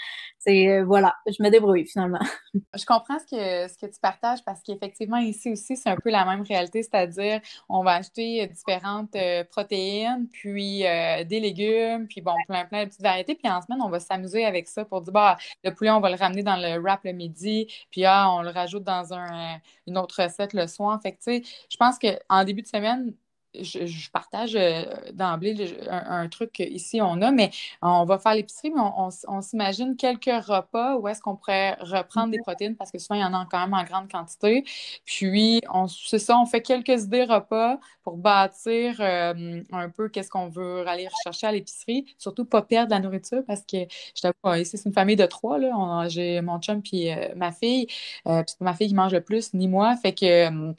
euh, 0.47 0.85
voilà, 0.85 1.15
je 1.27 1.41
me 1.41 1.49
débrouille 1.49 1.85
finalement. 1.85 2.19
Je 2.73 2.85
comprends 2.85 3.19
ce 3.19 3.25
que 3.25 3.73
ce 3.73 3.77
que 3.77 3.85
tu 3.91 3.99
partages 3.99 4.43
parce 4.45 4.61
qu'effectivement 4.61 5.17
ici 5.17 5.51
aussi 5.51 5.75
c'est 5.75 5.89
un 5.89 5.97
peu 5.97 6.09
la 6.09 6.25
même 6.25 6.41
réalité, 6.41 6.83
c'est-à-dire 6.83 7.41
on 7.69 7.83
va 7.83 7.95
acheter 7.95 8.47
différentes 8.47 9.15
protéines, 9.49 10.27
puis 10.31 10.79
des 10.79 11.39
légumes, 11.39 12.07
puis 12.07 12.21
bon 12.21 12.35
plein 12.47 12.65
plein 12.65 12.83
de 12.83 12.89
petites 12.89 13.01
variétés 13.01 13.35
puis 13.35 13.49
en 13.49 13.61
semaine, 13.61 13.81
on 13.81 13.89
va 13.89 13.99
s'amuser 13.99 14.45
avec 14.45 14.67
ça 14.67 14.85
pour 14.85 15.01
dire, 15.01 15.13
bah, 15.13 15.37
le 15.63 15.71
poulet, 15.73 15.89
on 15.91 15.99
va 15.99 16.09
le 16.09 16.15
ramener 16.15 16.43
dans 16.43 16.57
le 16.57 16.79
wrap 16.79 17.03
le 17.03 17.11
midi. 17.11 17.67
Puis 17.91 18.05
ah, 18.05 18.31
on 18.31 18.41
le 18.41 18.49
rajoute 18.49 18.83
dans 18.83 19.13
un, 19.13 19.59
une 19.87 19.97
autre 19.97 20.21
recette 20.23 20.53
le 20.53 20.67
soir. 20.67 20.99
Fait 21.01 21.13
que, 21.13 21.17
tu 21.17 21.43
sais, 21.43 21.43
je 21.69 21.77
pense 21.77 21.97
qu'en 21.99 22.43
début 22.43 22.61
de 22.61 22.67
semaine, 22.67 23.13
je, 23.63 24.09
partage 24.11 24.55
euh, 24.55 24.83
d'emblée 25.13 25.77
un, 25.89 26.27
truc 26.29 26.59
ici 26.59 27.01
on 27.01 27.21
a, 27.21 27.31
mais 27.31 27.51
on 27.81 28.05
va 28.05 28.17
faire 28.17 28.35
l'épicerie, 28.35 28.71
mais 28.71 28.81
on, 28.81 29.41
s'imagine 29.41 29.95
quelques 29.95 30.25
repas 30.25 30.97
où 30.97 31.07
est-ce 31.07 31.21
qu'on 31.21 31.35
pourrait 31.35 31.75
reprendre 31.79 32.31
des 32.31 32.39
protéines 32.39 32.75
parce 32.75 32.91
que 32.91 32.97
souvent 32.97 33.15
il 33.15 33.21
y 33.21 33.25
en 33.25 33.33
a 33.33 33.47
quand 33.49 33.59
même 33.59 33.73
en 33.73 33.83
grande 33.83 34.11
quantité. 34.11 34.63
Puis 35.05 35.61
c'est 36.09 36.19
ça, 36.19 36.37
on 36.37 36.45
fait 36.45 36.61
quelques 36.61 37.03
idées 37.03 37.23
repas 37.23 37.79
pour 38.03 38.17
bâtir 38.17 38.97
euh, 38.99 39.61
un 39.71 39.89
peu 39.89 40.09
qu'est-ce 40.09 40.29
qu'on 40.29 40.49
veut 40.49 40.87
aller 40.87 41.07
rechercher 41.07 41.47
à 41.47 41.51
l'épicerie. 41.51 42.05
Surtout 42.17 42.45
pas 42.45 42.61
perdre 42.61 42.91
la 42.91 42.99
nourriture 42.99 43.43
parce 43.47 43.61
que 43.61 43.77
je 44.15 44.21
t'avoue, 44.21 44.61
ici 44.61 44.77
c'est 44.77 44.89
une 44.89 44.93
famille 44.93 45.15
de 45.15 45.25
trois. 45.25 45.59
J'ai 46.07 46.41
mon 46.41 46.59
chum 46.59 46.81
puis 46.81 47.11
euh, 47.11 47.33
ma 47.35 47.51
fille. 47.51 47.87
puisque 48.25 48.61
ma 48.61 48.73
fille 48.73 48.87
qui 48.89 48.95
mange 48.95 49.13
le 49.13 49.21
plus, 49.21 49.53
ni 49.53 49.67
moi. 49.67 49.95
Fait 49.97 50.13
que 50.13 50.73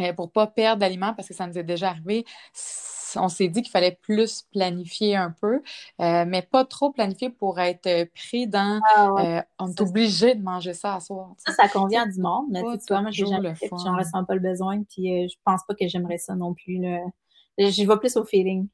euh, 0.00 0.12
pour 0.12 0.26
ne 0.26 0.30
pas 0.30 0.46
perdre 0.46 0.80
d'aliments, 0.80 1.14
parce 1.14 1.28
que 1.28 1.34
ça 1.34 1.46
nous 1.46 1.58
est 1.58 1.64
déjà 1.64 1.90
arrivé, 1.90 2.24
on 3.16 3.28
s'est 3.28 3.48
dit 3.48 3.62
qu'il 3.62 3.70
fallait 3.70 3.98
plus 4.02 4.42
planifier 4.52 5.16
un 5.16 5.34
peu, 5.40 5.62
euh, 6.00 6.24
mais 6.26 6.42
pas 6.42 6.64
trop 6.64 6.90
planifier 6.92 7.30
pour 7.30 7.58
être 7.58 8.04
pris 8.14 8.46
dans 8.46 8.80
ah 8.94 9.10
euh, 9.18 9.42
on 9.58 9.68
est 9.68 9.80
obligé 9.80 10.34
de 10.34 10.42
manger 10.42 10.74
ça 10.74 10.94
à 10.94 11.00
soir. 11.00 11.34
Ça, 11.38 11.52
ça 11.52 11.68
convient 11.68 12.06
du 12.06 12.20
monde, 12.20 12.46
mais 12.50 12.60
tu 12.60 12.84
vois, 12.88 13.02
moi, 13.02 13.10
j'en 13.10 13.96
ressens 13.96 14.24
pas 14.24 14.34
le 14.34 14.40
besoin, 14.40 14.82
puis 14.84 15.28
je 15.28 15.36
pense 15.44 15.62
pas 15.66 15.74
que 15.74 15.88
j'aimerais 15.88 16.18
ça 16.18 16.34
non 16.34 16.54
plus. 16.54 16.80
J'y 17.58 17.84
vais 17.84 17.96
plus 17.96 18.16
au 18.16 18.24
feeling. 18.24 18.68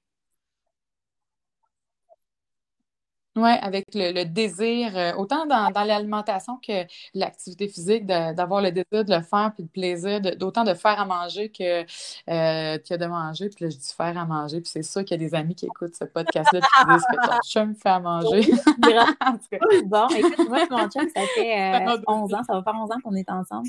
Oui, 3.37 3.51
avec 3.61 3.85
le, 3.93 4.25
désir, 4.25 4.97
euh, 4.97 5.13
autant 5.17 5.45
dans, 5.45 5.71
l'alimentation 5.85 6.57
que 6.57 6.87
l'activité 7.13 7.69
physique, 7.69 8.07
d'avoir 8.07 8.63
le 8.63 8.73
désir 8.73 9.05
de 9.05 9.15
le 9.15 9.21
faire, 9.21 9.53
puis 9.55 9.65
le 9.65 9.69
plaisir 9.69 10.23
d'autant 10.39 10.65
de, 10.65 10.73
faire 10.73 10.99
à 10.99 11.05
manger 11.05 11.51
que, 11.51 11.83
euh, 11.83 12.79
que 12.79 12.97
de 12.97 13.05
manger. 13.05 13.51
Puis 13.51 13.67
là, 13.67 13.71
je 13.71 13.77
dis 13.77 13.93
faire 13.95 14.17
à 14.17 14.25
manger, 14.25 14.63
puis 14.63 14.71
c'est 14.73 14.83
sûr 14.83 15.05
qu'il 15.05 15.21
y 15.21 15.25
a 15.25 15.29
des 15.29 15.35
amis 15.35 15.55
qui 15.55 15.67
écoutent 15.67 15.95
ce 15.95 16.05
podcast-là 16.05 16.61
qui 16.61 16.93
disent 16.93 17.05
que 17.11 17.27
ton 17.27 17.39
chum 17.47 17.75
fait 17.75 17.91
à 17.91 18.01
manger. 18.01 18.41
bon, 19.85 20.09
écoute, 20.17 20.49
moi, 20.49 20.67
mon 20.71 20.89
chum, 20.89 21.07
ça 21.15 21.23
fait 21.35 21.85
11 22.07 22.33
euh, 22.33 22.37
ans, 22.39 22.43
ça 22.43 22.55
va 22.55 22.63
faire 22.63 22.75
11 22.75 22.91
ans 22.91 23.01
qu'on 23.05 23.15
est 23.15 23.31
ensemble. 23.31 23.69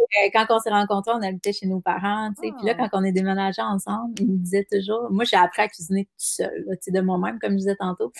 Euh, 0.00 0.30
quand 0.32 0.46
on 0.50 0.58
s'est 0.58 0.70
rencontrés, 0.70 1.12
on 1.14 1.22
habitait 1.22 1.52
chez 1.52 1.66
nos 1.66 1.80
parents, 1.80 2.30
tu 2.34 2.48
sais. 2.48 2.54
Puis 2.56 2.66
là, 2.66 2.74
ah. 2.78 2.88
quand 2.88 3.00
on 3.00 3.04
est 3.04 3.12
déménagé 3.12 3.62
ensemble, 3.62 4.14
il 4.20 4.28
me 4.28 4.38
disait 4.38 4.66
toujours, 4.70 5.10
moi, 5.10 5.24
j'ai 5.24 5.36
appris 5.36 5.62
à 5.62 5.68
cuisiner 5.68 6.04
tout 6.04 6.10
seul, 6.16 6.64
tu 6.68 6.76
sais, 6.80 6.90
de 6.90 7.00
moi-même, 7.00 7.38
comme 7.38 7.52
je 7.52 7.58
disais 7.58 7.76
tantôt. 7.76 8.10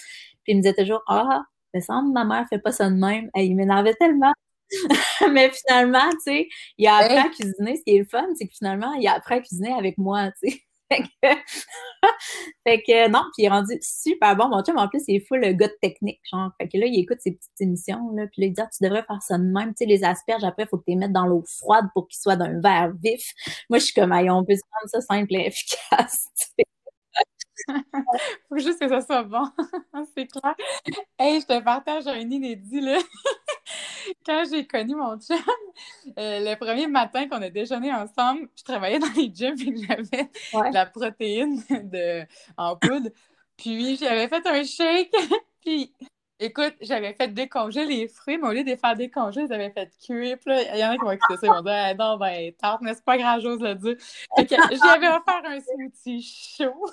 Puis 0.45 0.53
il 0.53 0.57
me 0.57 0.62
disait 0.62 0.75
toujours, 0.75 1.03
ah, 1.09 1.43
me 1.75 1.81
semble, 1.81 2.12
ma 2.12 2.25
mère 2.25 2.47
fait 2.49 2.59
pas 2.59 2.73
ça 2.73 2.90
de 2.90 2.95
même. 2.95 3.31
Et 3.37 3.45
il 3.45 3.57
m'énervait 3.57 3.95
tellement. 3.95 4.33
mais 5.33 5.51
finalement, 5.51 6.09
tu 6.11 6.19
sais, 6.21 6.49
il 6.79 6.87
a 6.87 6.97
appris 6.97 7.16
à 7.16 7.29
cuisiner. 7.29 7.77
Ce 7.77 7.83
qui 7.83 7.97
est 7.97 7.99
le 7.99 8.05
fun, 8.05 8.27
c'est 8.37 8.47
que 8.47 8.55
finalement, 8.55 8.93
il 8.95 9.07
a 9.09 9.14
appris 9.14 9.35
à 9.35 9.40
cuisiner 9.40 9.73
avec 9.73 9.99
moi, 9.99 10.31
tu 10.43 10.51
sais. 10.51 10.61
fait 12.66 12.83
que, 12.83 13.09
non, 13.09 13.20
puis 13.35 13.42
il 13.42 13.44
est 13.46 13.48
rendu 13.48 13.79
super 13.81 14.37
bon. 14.37 14.48
Mon 14.48 14.62
chum, 14.62 14.76
en 14.79 14.88
plus, 14.88 15.03
il 15.09 15.16
est 15.16 15.26
full 15.26 15.40
le 15.40 15.53
gars 15.53 15.68
de 15.68 15.76
technique, 15.81 16.20
genre. 16.33 16.50
Fait 16.61 16.68
que 16.68 16.76
là, 16.79 16.87
il 16.87 16.98
écoute 17.00 17.18
ses 17.20 17.33
petites 17.33 17.61
émissions, 17.61 18.11
là, 18.14 18.26
puis 18.26 18.42
là, 18.42 18.46
il 18.48 18.53
dit, 18.53 18.61
ah, 18.61 18.68
tu 18.76 18.83
devrais 18.85 19.05
faire 19.05 19.22
ça 19.22 19.38
de 19.38 19.44
même. 19.44 19.68
Tu 19.70 19.79
sais, 19.79 19.87
les 19.87 20.05
asperges, 20.05 20.44
après, 20.44 20.64
il 20.64 20.68
faut 20.68 20.79
que 20.79 20.85
tu 20.85 20.90
les 20.90 20.96
mettes 20.96 21.12
dans 21.12 21.26
l'eau 21.26 21.44
froide 21.46 21.87
pour 21.94 22.09
qu'ils 22.09 22.20
soient 22.20 22.37
d'un 22.37 22.61
verre 22.61 22.92
vif. 23.03 23.33
Moi, 23.70 23.79
je 23.79 23.85
suis 23.87 23.94
comme, 23.94 24.12
on 24.12 24.44
peut 24.44 24.57
se 24.57 24.62
prendre 24.70 24.88
ça 24.90 25.00
simple 25.00 25.35
et 25.35 25.46
efficace. 25.46 26.29
faut 28.48 28.59
juste 28.59 28.81
que 28.81 28.88
ça 28.88 29.00
soit 29.00 29.22
bon. 29.24 29.44
c'est 30.16 30.26
clair. 30.26 30.55
Hey, 31.18 31.40
je 31.40 31.46
te 31.46 31.61
partage 31.62 32.07
un 32.07 32.18
inédit, 32.20 32.81
là. 32.81 32.98
Quand 34.27 34.45
j'ai 34.51 34.67
connu 34.67 34.95
mon 34.95 35.19
chum, 35.19 35.39
euh, 36.19 36.41
le 36.41 36.55
premier 36.57 36.87
matin 36.87 37.29
qu'on 37.29 37.43
a 37.43 37.51
déjeuné 37.51 37.93
ensemble, 37.93 38.49
je 38.57 38.65
travaillais 38.65 38.99
dans 38.99 39.13
les 39.17 39.31
gyms 39.33 39.57
et 39.61 39.87
j'avais 39.87 40.31
la 40.73 40.87
protéine 40.87 41.63
de, 41.71 42.25
en 42.57 42.77
poudre. 42.77 43.11
Puis 43.57 43.97
j'avais 43.97 44.29
fait 44.29 44.47
un 44.47 44.65
shake. 44.65 45.13
puis 45.61 45.93
Écoute, 46.43 46.75
j'avais 46.81 47.13
fait 47.13 47.29
décongeler 47.29 47.85
les 47.85 48.09
fruits, 48.09 48.39
mais 48.39 48.49
au 48.49 48.53
lieu 48.53 48.65
de 48.65 48.71
les 48.71 48.79
faire 48.79 48.97
décongeler, 48.97 49.47
j'avais 49.47 49.69
fait 49.69 49.93
cuire. 50.03 50.39
Puis 50.39 50.51
là, 50.51 50.75
il 50.75 50.81
y 50.81 50.85
en 50.87 50.93
a 50.93 50.97
qui 50.97 51.05
m'ont 51.05 51.11
écouté 51.11 51.37
ça, 51.37 51.47
ils 51.47 51.51
m'ont 51.51 51.61
dit 51.61 51.99
non, 51.99 52.17
ben, 52.17 52.53
tarte, 52.55 52.81
mais 52.81 52.95
c'est 52.95 53.05
pas 53.05 53.19
grand-chose 53.19 53.63
à 53.63 53.75
dire. 53.75 53.97
Fait 54.35 54.47
que 54.47 54.55
j'avais 54.55 55.09
offert 55.09 55.43
un 55.45 55.61
smoothie 55.61 56.23
chaud. 56.23 56.87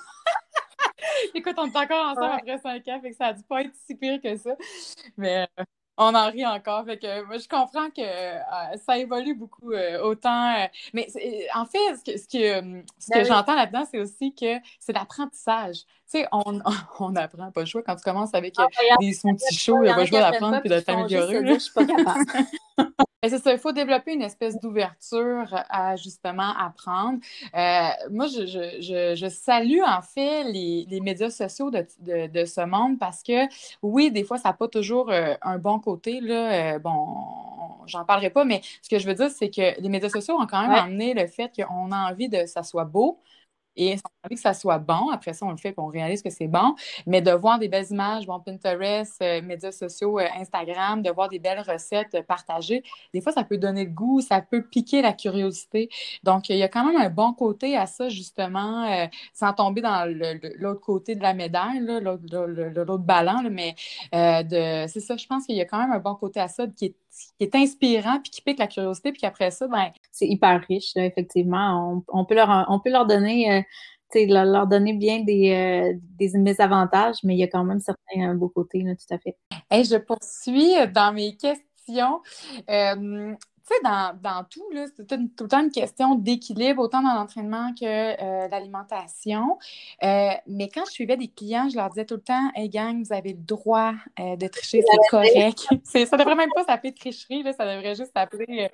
Écoute, 1.34 1.54
on 1.56 1.66
est 1.66 1.76
encore 1.76 2.08
ensemble 2.08 2.34
après 2.34 2.58
5 2.58 2.88
ans, 2.88 3.00
fait 3.00 3.10
que 3.10 3.16
ça 3.16 3.26
a 3.28 3.32
dû 3.32 3.42
pas 3.44 3.62
être 3.62 3.74
si 3.86 3.94
pire 3.94 4.20
que 4.20 4.36
ça. 4.36 4.54
Mais 5.16 5.46
euh, 5.58 5.64
on 5.98 6.14
en 6.14 6.30
rit 6.30 6.46
encore. 6.46 6.84
Fait 6.84 6.96
que 6.96 7.24
moi, 7.26 7.36
je 7.38 7.48
comprends 7.48 7.90
que 7.90 8.00
euh, 8.00 8.76
ça 8.86 8.96
évolue 8.96 9.34
beaucoup. 9.34 9.72
Euh, 9.72 10.00
autant. 10.02 10.54
mais 10.94 11.08
en 11.54 11.66
fait, 11.66 11.96
ce 11.96 12.04
que, 12.04 12.18
ce 12.18 12.24
que, 12.24 12.82
ce 12.98 13.08
que 13.10 13.18
ben 13.18 13.26
j'entends 13.26 13.54
là-dedans, 13.54 13.84
c'est 13.90 13.98
aussi 13.98 14.34
que 14.34 14.56
c'est 14.78 14.92
l'apprentissage. 14.92 15.78
Tu 16.10 16.20
sais, 16.20 16.28
on, 16.32 16.60
on 17.00 17.16
apprend 17.16 17.50
pas 17.50 17.60
le 17.60 17.66
choix 17.66 17.82
quand 17.82 17.96
tu 17.96 18.04
commences 18.04 18.34
avec 18.34 18.54
ah, 18.58 18.66
des 19.00 19.12
smoothies 19.12 19.54
chauds, 19.54 19.78
il 19.78 19.82
n'y 19.82 19.88
a 19.90 19.94
pas 19.94 20.00
le 20.00 20.06
choix 20.06 20.20
d'apprendre 20.20 20.60
puis 20.60 20.70
de 20.70 20.80
t'améliorer. 20.80 21.54
Je 21.54 21.58
suis 21.58 21.72
pas 21.72 21.84
capable. 21.84 22.24
c'est 23.24 23.38
ça, 23.38 23.52
il 23.52 23.58
faut 23.58 23.72
développer 23.72 24.12
une 24.12 24.22
espèce 24.22 24.60
d'ouverture 24.60 25.64
à 25.68 25.96
justement 25.96 26.56
apprendre. 26.56 27.18
Euh, 27.54 27.88
moi, 28.10 28.28
je, 28.28 28.46
je, 28.46 29.16
je, 29.16 29.28
salue 29.28 29.80
en 29.84 30.02
fait 30.02 30.44
les, 30.44 30.86
les 30.88 31.00
médias 31.00 31.30
sociaux 31.30 31.70
de, 31.72 31.84
de, 32.00 32.28
de, 32.28 32.44
ce 32.44 32.64
monde 32.64 32.96
parce 32.98 33.24
que 33.24 33.46
oui, 33.82 34.12
des 34.12 34.22
fois, 34.22 34.38
ça 34.38 34.50
n'a 34.50 34.52
pas 34.52 34.68
toujours 34.68 35.10
euh, 35.10 35.34
un 35.42 35.58
bon 35.58 35.80
côté. 35.80 36.20
Là. 36.20 36.74
Euh, 36.76 36.78
bon, 36.78 37.16
j'en 37.86 38.04
parlerai 38.04 38.30
pas, 38.30 38.44
mais 38.44 38.60
ce 38.82 38.88
que 38.88 39.00
je 39.00 39.06
veux 39.06 39.14
dire, 39.14 39.30
c'est 39.30 39.50
que 39.50 39.80
les 39.80 39.88
médias 39.88 40.10
sociaux 40.10 40.36
ont 40.40 40.46
quand 40.46 40.62
même 40.62 40.70
amené 40.70 41.12
le 41.12 41.26
fait 41.26 41.50
qu'on 41.56 41.90
a 41.90 42.10
envie 42.12 42.28
de 42.28 42.46
ça 42.46 42.62
soit 42.62 42.84
beau, 42.84 43.18
et 43.78 43.94
on 43.94 44.08
a 44.08 44.26
envie 44.26 44.34
que 44.34 44.40
ça 44.40 44.52
soit 44.52 44.78
bon. 44.78 45.08
Après 45.10 45.32
ça, 45.32 45.46
on 45.46 45.52
le 45.52 45.56
fait 45.56 45.70
et 45.70 45.74
on 45.78 45.86
réalise 45.86 46.20
que 46.20 46.30
c'est 46.30 46.48
bon. 46.48 46.74
Mais 47.06 47.22
de 47.22 47.30
voir 47.30 47.58
des 47.58 47.68
belles 47.68 47.86
images, 47.90 48.26
bon, 48.26 48.40
Pinterest, 48.40 49.22
euh, 49.22 49.40
médias 49.40 49.70
sociaux, 49.72 50.18
euh, 50.18 50.26
Instagram, 50.36 51.00
de 51.00 51.10
voir 51.10 51.28
des 51.28 51.38
belles 51.38 51.60
recettes 51.60 52.14
euh, 52.14 52.22
partagées, 52.22 52.82
des 53.14 53.20
fois, 53.20 53.32
ça 53.32 53.44
peut 53.44 53.56
donner 53.56 53.84
le 53.84 53.90
goût, 53.90 54.20
ça 54.20 54.42
peut 54.42 54.62
piquer 54.62 55.00
la 55.00 55.12
curiosité. 55.12 55.88
Donc, 56.24 56.48
il 56.48 56.56
y 56.56 56.62
a 56.62 56.68
quand 56.68 56.84
même 56.84 57.00
un 57.00 57.08
bon 57.08 57.32
côté 57.32 57.76
à 57.76 57.86
ça, 57.86 58.08
justement, 58.08 59.08
sans 59.32 59.52
tomber 59.52 59.80
dans 59.80 60.04
l'autre 60.56 60.80
côté 60.80 61.14
de 61.14 61.22
la 61.22 61.34
médaille, 61.34 61.80
l'autre 61.80 62.98
ballon. 62.98 63.48
mais 63.50 63.74
c'est 64.12 65.00
ça, 65.00 65.16
je 65.16 65.26
pense 65.26 65.46
qu'il 65.46 65.56
y 65.56 65.60
a 65.60 65.64
quand 65.64 65.78
même 65.78 65.92
un 65.92 66.00
bon 66.00 66.16
côté 66.16 66.40
à 66.40 66.48
ça 66.48 66.66
qui 66.66 66.86
est 66.86 66.96
qui 67.36 67.44
est 67.44 67.54
inspirant, 67.56 68.20
puis 68.20 68.30
qui 68.30 68.42
pique 68.42 68.60
la 68.60 68.68
curiosité, 68.68 69.10
puis 69.10 69.20
qu'après 69.20 69.50
ça, 69.50 69.66
ben... 69.66 69.90
C'est 70.12 70.28
hyper 70.28 70.60
riche, 70.68 70.92
effectivement. 70.94 72.04
On, 72.06 72.24
peut 72.24 72.36
leur, 72.36 72.66
on 72.68 72.78
peut 72.78 72.90
leur 72.90 73.06
donner... 73.06 73.66
Euh, 74.16 74.26
leur, 74.26 74.44
leur, 74.44 74.66
donner 74.66 74.94
bien 74.94 75.20
des, 75.20 75.52
euh, 75.52 75.98
des 76.18 76.30
mésavantages, 76.38 77.16
mais 77.24 77.34
il 77.34 77.38
y 77.38 77.42
a 77.42 77.48
quand 77.48 77.64
même 77.64 77.80
certains 77.80 78.34
beaux 78.34 78.48
côtés, 78.48 78.82
tout 78.82 79.14
à 79.14 79.18
fait. 79.18 79.36
Et 79.70 79.84
je 79.84 79.96
poursuis 79.96 80.74
dans 80.94 81.12
mes 81.12 81.36
questions. 81.36 82.20
Euh, 82.70 83.34
tu 83.68 83.74
sais, 83.74 83.82
dans, 83.82 84.44
tout, 84.44 84.62
c'est 84.96 85.06
tout, 85.06 85.44
le 85.44 85.48
temps 85.48 85.62
une 85.62 85.70
question 85.70 86.14
d'équilibre, 86.14 86.82
autant 86.82 87.02
dans 87.02 87.14
l'entraînement 87.14 87.72
que 87.78 87.84
euh, 87.84 88.48
l'alimentation. 88.48 89.58
Euh, 90.02 90.30
mais 90.46 90.68
quand 90.68 90.84
je 90.86 90.92
suivais 90.92 91.16
des 91.16 91.28
clients, 91.28 91.68
je 91.68 91.76
leur 91.76 91.88
disais 91.90 92.04
tout 92.04 92.14
le 92.14 92.22
temps 92.22 92.50
Hey 92.54 92.68
gang, 92.68 93.02
vous 93.02 93.12
avez 93.12 93.32
le 93.32 93.38
droit 93.38 93.92
euh, 94.20 94.36
de 94.36 94.46
tricher, 94.48 94.82
c'est 94.82 95.10
correct. 95.10 95.68
ça 95.84 96.16
devrait 96.16 96.34
même 96.34 96.50
pas 96.54 96.64
s'appeler 96.64 96.94
tricherie, 96.94 97.42
là, 97.42 97.52
ça 97.52 97.64
devrait 97.64 97.94
juste 97.94 98.12
s'appeler, 98.14 98.70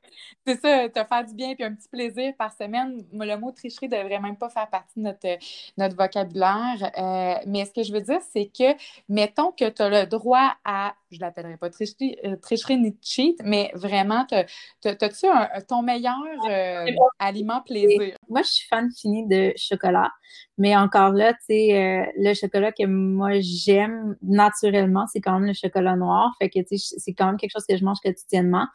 c'est 0.47 0.61
ça, 0.61 0.89
te 0.89 1.09
faire 1.09 1.25
du 1.25 1.35
bien 1.35 1.55
puis 1.55 1.65
un 1.65 1.75
petit 1.75 1.89
plaisir 1.89 2.33
par 2.37 2.53
semaine. 2.53 3.05
Le 3.13 3.37
mot 3.37 3.51
tricherie 3.51 3.89
devrait 3.89 4.21
même 4.21 4.37
pas 4.37 4.49
faire 4.49 4.69
partie 4.69 4.99
de 4.99 5.05
notre, 5.05 5.39
notre 5.77 5.97
vocabulaire. 5.97 7.43
mais 7.47 7.65
ce 7.65 7.73
que 7.73 7.83
je 7.83 7.93
veux 7.93 8.03
dire, 8.03 8.21
c'est 8.33 8.47
que, 8.47 8.77
mettons 9.09 9.51
que 9.53 9.69
tu 9.69 9.83
as 9.83 9.89
le 9.89 10.07
droit 10.07 10.55
à, 10.65 10.95
je 11.15 11.21
l'appellerai 11.21 11.57
pas 11.57 11.71
tricherie, 11.71 12.17
tricherie 12.43 12.79
ni 12.79 12.97
cheat, 13.03 13.41
mais 13.45 13.71
vraiment, 13.75 14.27
tu 14.27 14.37
T'as-tu 14.81 15.27
ton 15.69 15.83
meilleur 15.83 16.15
euh, 16.49 16.87
aliment 17.19 17.63
plaisir? 17.63 18.17
Moi, 18.29 18.43
je 18.43 18.49
suis 18.49 18.69
fan 18.69 18.91
fini 18.93 19.27
de 19.27 19.53
chocolat. 19.57 20.11
Mais 20.57 20.77
encore 20.77 21.11
là, 21.11 21.33
tu 21.33 21.39
sais, 21.47 21.77
euh, 21.77 22.05
le 22.17 22.33
chocolat 22.33 22.71
que 22.71 22.87
moi 22.87 23.41
j'aime 23.41 24.17
naturellement, 24.23 25.05
c'est 25.13 25.21
quand 25.21 25.33
même 25.41 25.49
le 25.49 25.53
chocolat 25.53 25.97
noir. 25.97 26.33
Fait 26.41 26.49
que, 26.49 26.61
tu 26.61 26.79
sais, 26.79 26.95
c'est 26.99 27.13
quand 27.13 27.27
même 27.27 27.37
quelque 27.37 27.51
chose 27.51 27.67
que 27.69 27.77
je 27.77 27.85
mange 27.85 27.99
quotidiennement. 28.01 28.67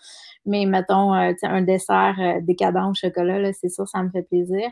Mais 0.45 0.65
mettons, 0.65 1.13
euh, 1.13 1.31
tu 1.31 1.39
sais, 1.39 1.47
un 1.47 1.61
dessert 1.61 2.17
décadent 2.41 2.89
au 2.89 2.93
chocolat, 2.93 3.39
là, 3.39 3.53
c'est 3.53 3.69
sûr, 3.69 3.87
ça 3.87 4.03
me 4.03 4.09
fait 4.09 4.23
plaisir. 4.23 4.69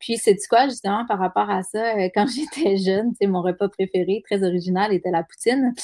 Puis, 0.00 0.16
c'est 0.16 0.34
tu 0.34 0.48
quoi, 0.48 0.68
justement, 0.68 1.04
par 1.06 1.18
rapport 1.18 1.48
à 1.50 1.62
ça, 1.62 2.08
quand 2.14 2.26
j'étais 2.54 2.76
jeune, 2.76 3.10
tu 3.10 3.18
sais, 3.22 3.26
mon 3.28 3.42
repas 3.42 3.68
préféré, 3.68 4.22
très 4.24 4.42
original, 4.42 4.92
était 4.92 5.10
la 5.10 5.22
poutine. 5.22 5.74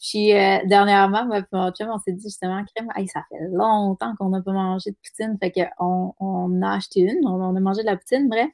Puis, 0.00 0.28
dernièrement, 0.66 1.26
moi, 1.26 1.42
mon 1.52 1.70
chum, 1.72 1.88
on 1.90 1.98
s'est 1.98 2.12
dit 2.12 2.24
justement, 2.24 2.62
crème, 2.74 2.88
ça 3.12 3.22
fait 3.28 3.38
longtemps 3.52 4.14
qu'on 4.18 4.30
n'a 4.30 4.42
pas 4.42 4.52
mangé 4.52 4.90
de 4.90 4.96
poutine. 4.96 5.38
Fait 5.40 5.52
qu'on 5.52 6.14
on 6.18 6.62
a 6.62 6.76
acheté 6.76 7.00
une, 7.00 7.26
on, 7.26 7.56
a 7.56 7.60
mangé 7.60 7.82
de 7.82 7.86
la 7.86 7.96
poutine, 7.96 8.28
bref. 8.28 8.48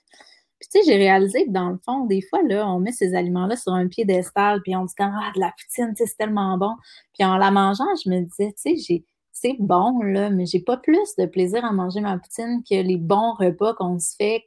Puis, 0.61 0.69
tu 0.71 0.81
sais, 0.81 0.85
j'ai 0.87 0.99
réalisé 0.99 1.47
que 1.47 1.51
dans 1.51 1.71
le 1.71 1.79
fond, 1.85 2.05
des 2.07 2.21
fois, 2.23 2.43
là, 2.43 2.69
on 2.69 2.81
met 2.81 2.93
ces 2.93 3.15
aliments-là 3.15 3.57
sur 3.57 3.73
un 3.73 3.89
piédestal, 3.89 4.61
puis 4.63 4.77
on 4.77 4.85
dit 4.85 4.95
comme, 4.95 5.13
ah, 5.19 5.33
de 5.35 5.41
la 5.41 5.53
poutine, 5.59 5.95
tu 5.95 6.05
sais, 6.05 6.07
c'est 6.11 6.17
tellement 6.19 6.59
bon. 6.59 6.75
Puis, 7.15 7.25
en 7.25 7.37
la 7.39 7.51
mangeant, 7.51 7.87
je 8.05 8.11
me 8.11 8.21
disais, 8.21 8.53
tu 8.53 8.77
sais, 8.77 8.77
j'ai, 8.77 9.05
c'est 9.33 9.57
bon, 9.59 10.03
là, 10.03 10.31
mais 10.31 10.47
j'ai 10.47 10.61
pas 10.61 10.77
plus 10.77 11.17
de 11.19 11.27
plaisir 11.27 11.65
à 11.65 11.73
manger 11.73 12.01
ma 12.01 12.19
poutine 12.19 12.63
que 12.69 12.75
les 12.75 12.99
bons 12.99 13.35
repas 13.35 13.75
qu'on 13.75 13.99
se 13.99 14.15
fait 14.17 14.45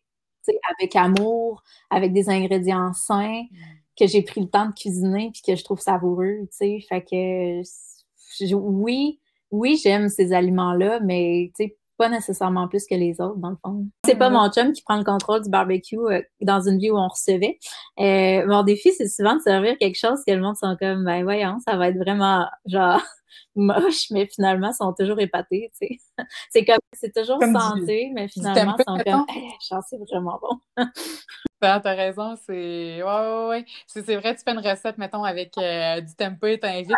avec 0.78 0.96
amour, 0.96 1.64
avec 1.90 2.14
des 2.14 2.30
ingrédients 2.30 2.94
sains, 2.94 3.44
mm. 3.44 3.58
que 4.00 4.08
j'ai 4.08 4.22
pris 4.22 4.42
le 4.42 4.50
temps 4.50 4.68
de 4.68 4.74
cuisiner 4.74 5.32
puis 5.32 5.42
que 5.46 5.56
je 5.56 5.64
trouve 5.64 5.80
savoureux, 5.80 6.40
tu 6.44 6.48
sais. 6.52 6.80
Fait 6.88 7.02
que 7.02 7.62
oui, 8.56 9.20
oui, 9.52 9.80
j'aime 9.82 10.10
ces 10.10 10.34
aliments-là, 10.34 11.00
mais 11.02 11.52
tu 11.56 11.66
sais, 11.66 11.78
pas 12.04 12.10
nécessairement 12.10 12.68
plus 12.68 12.86
que 12.86 12.96
les 12.96 13.22
autres, 13.22 13.38
dans 13.38 13.52
le 13.52 13.56
fond. 13.64 13.88
C'est 14.06 14.18
pas 14.18 14.30
mon 14.30 14.52
chum 14.52 14.74
qui 14.74 14.82
prend 14.82 14.98
le 14.98 15.06
contrôle 15.06 15.42
du 15.42 15.50
barbecue 15.50 15.98
euh, 15.98 16.22
dans 16.42 16.60
une 16.60 16.78
vie 16.78 16.92
où 16.92 16.98
on 16.98 17.08
recevait. 17.08 17.58
Euh, 17.98 18.46
mon 18.46 18.64
défi, 18.64 18.92
c'est 18.92 19.08
souvent 19.08 19.38
de 19.38 19.42
servir 19.42 19.78
quelque 19.78 19.98
chose 19.98 20.20
que 20.28 20.34
le 20.34 20.42
monde 20.42 20.58
sont 20.58 20.76
comme, 20.78 21.06
ben 21.06 21.24
voyons, 21.24 21.60
ça 21.66 21.78
va 21.78 21.88
être 21.88 21.98
vraiment, 21.98 22.46
genre, 22.66 23.02
moche, 23.56 24.12
mais 24.12 24.28
finalement, 24.28 24.72
ils 24.72 24.76
sont 24.76 24.92
toujours 24.92 25.18
épatés, 25.22 25.72
tu 25.80 25.88
sais. 25.88 25.98
C'est 26.52 26.66
comme, 26.66 26.78
c'est 26.92 27.16
toujours 27.16 27.42
santé, 27.42 28.12
mais 28.14 28.28
finalement, 28.28 28.76
ils 28.78 28.84
sont 28.86 28.98
comme, 28.98 29.26
hey, 29.30 29.52
c'est 29.62 29.98
vraiment 30.12 30.40
bon. 30.42 30.84
T'as 31.62 31.80
raison, 31.80 32.36
c'est, 32.46 33.02
ouais, 33.02 33.04
ouais, 33.04 33.48
ouais. 33.48 33.66
C'est 33.88 34.18
vrai, 34.18 34.36
tu 34.36 34.42
fais 34.44 34.52
une 34.52 34.60
recette, 34.60 34.98
mettton, 34.98 35.24
avec 35.24 35.58
euh, 35.58 36.02
du 36.02 36.14
tempeh, 36.14 36.60
t'invites, 36.60 36.92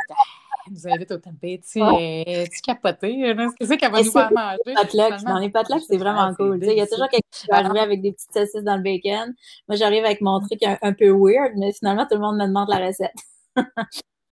nous 0.71 0.87
invite 0.87 1.11
au 1.11 1.17
tempeh, 1.17 1.59
tu 1.63 1.79
sais, 1.79 2.49
tu 2.51 2.61
capoté, 2.61 3.35
c'est 3.61 3.77
qu'elle 3.77 3.91
va 3.91 4.01
nous 4.01 4.11
faire 4.11 4.31
manger. 4.33 5.23
Dans 5.25 5.39
les 5.39 5.49
patelocs, 5.49 5.83
c'est 5.87 5.97
vraiment 5.97 6.33
cool. 6.35 6.59
Il 6.61 6.73
y 6.73 6.81
a 6.81 6.87
toujours 6.87 7.09
quelqu'un 7.09 7.27
qui 7.31 7.47
va 7.47 7.57
arriver 7.57 7.79
avec 7.79 8.01
des 8.01 8.11
petites 8.11 8.33
saucisses 8.33 8.63
dans 8.63 8.77
le 8.77 8.83
bacon. 8.83 9.33
Moi, 9.67 9.77
j'arrive 9.77 10.05
avec 10.05 10.21
mon 10.21 10.39
truc 10.39 10.59
un, 10.63 10.93
peu 10.93 11.09
weird, 11.09 11.53
mais 11.57 11.73
finalement, 11.73 12.05
tout 12.05 12.15
le 12.15 12.21
monde 12.21 12.37
me 12.37 12.47
demande 12.47 12.69
la 12.69 12.87
recette. 12.87 13.13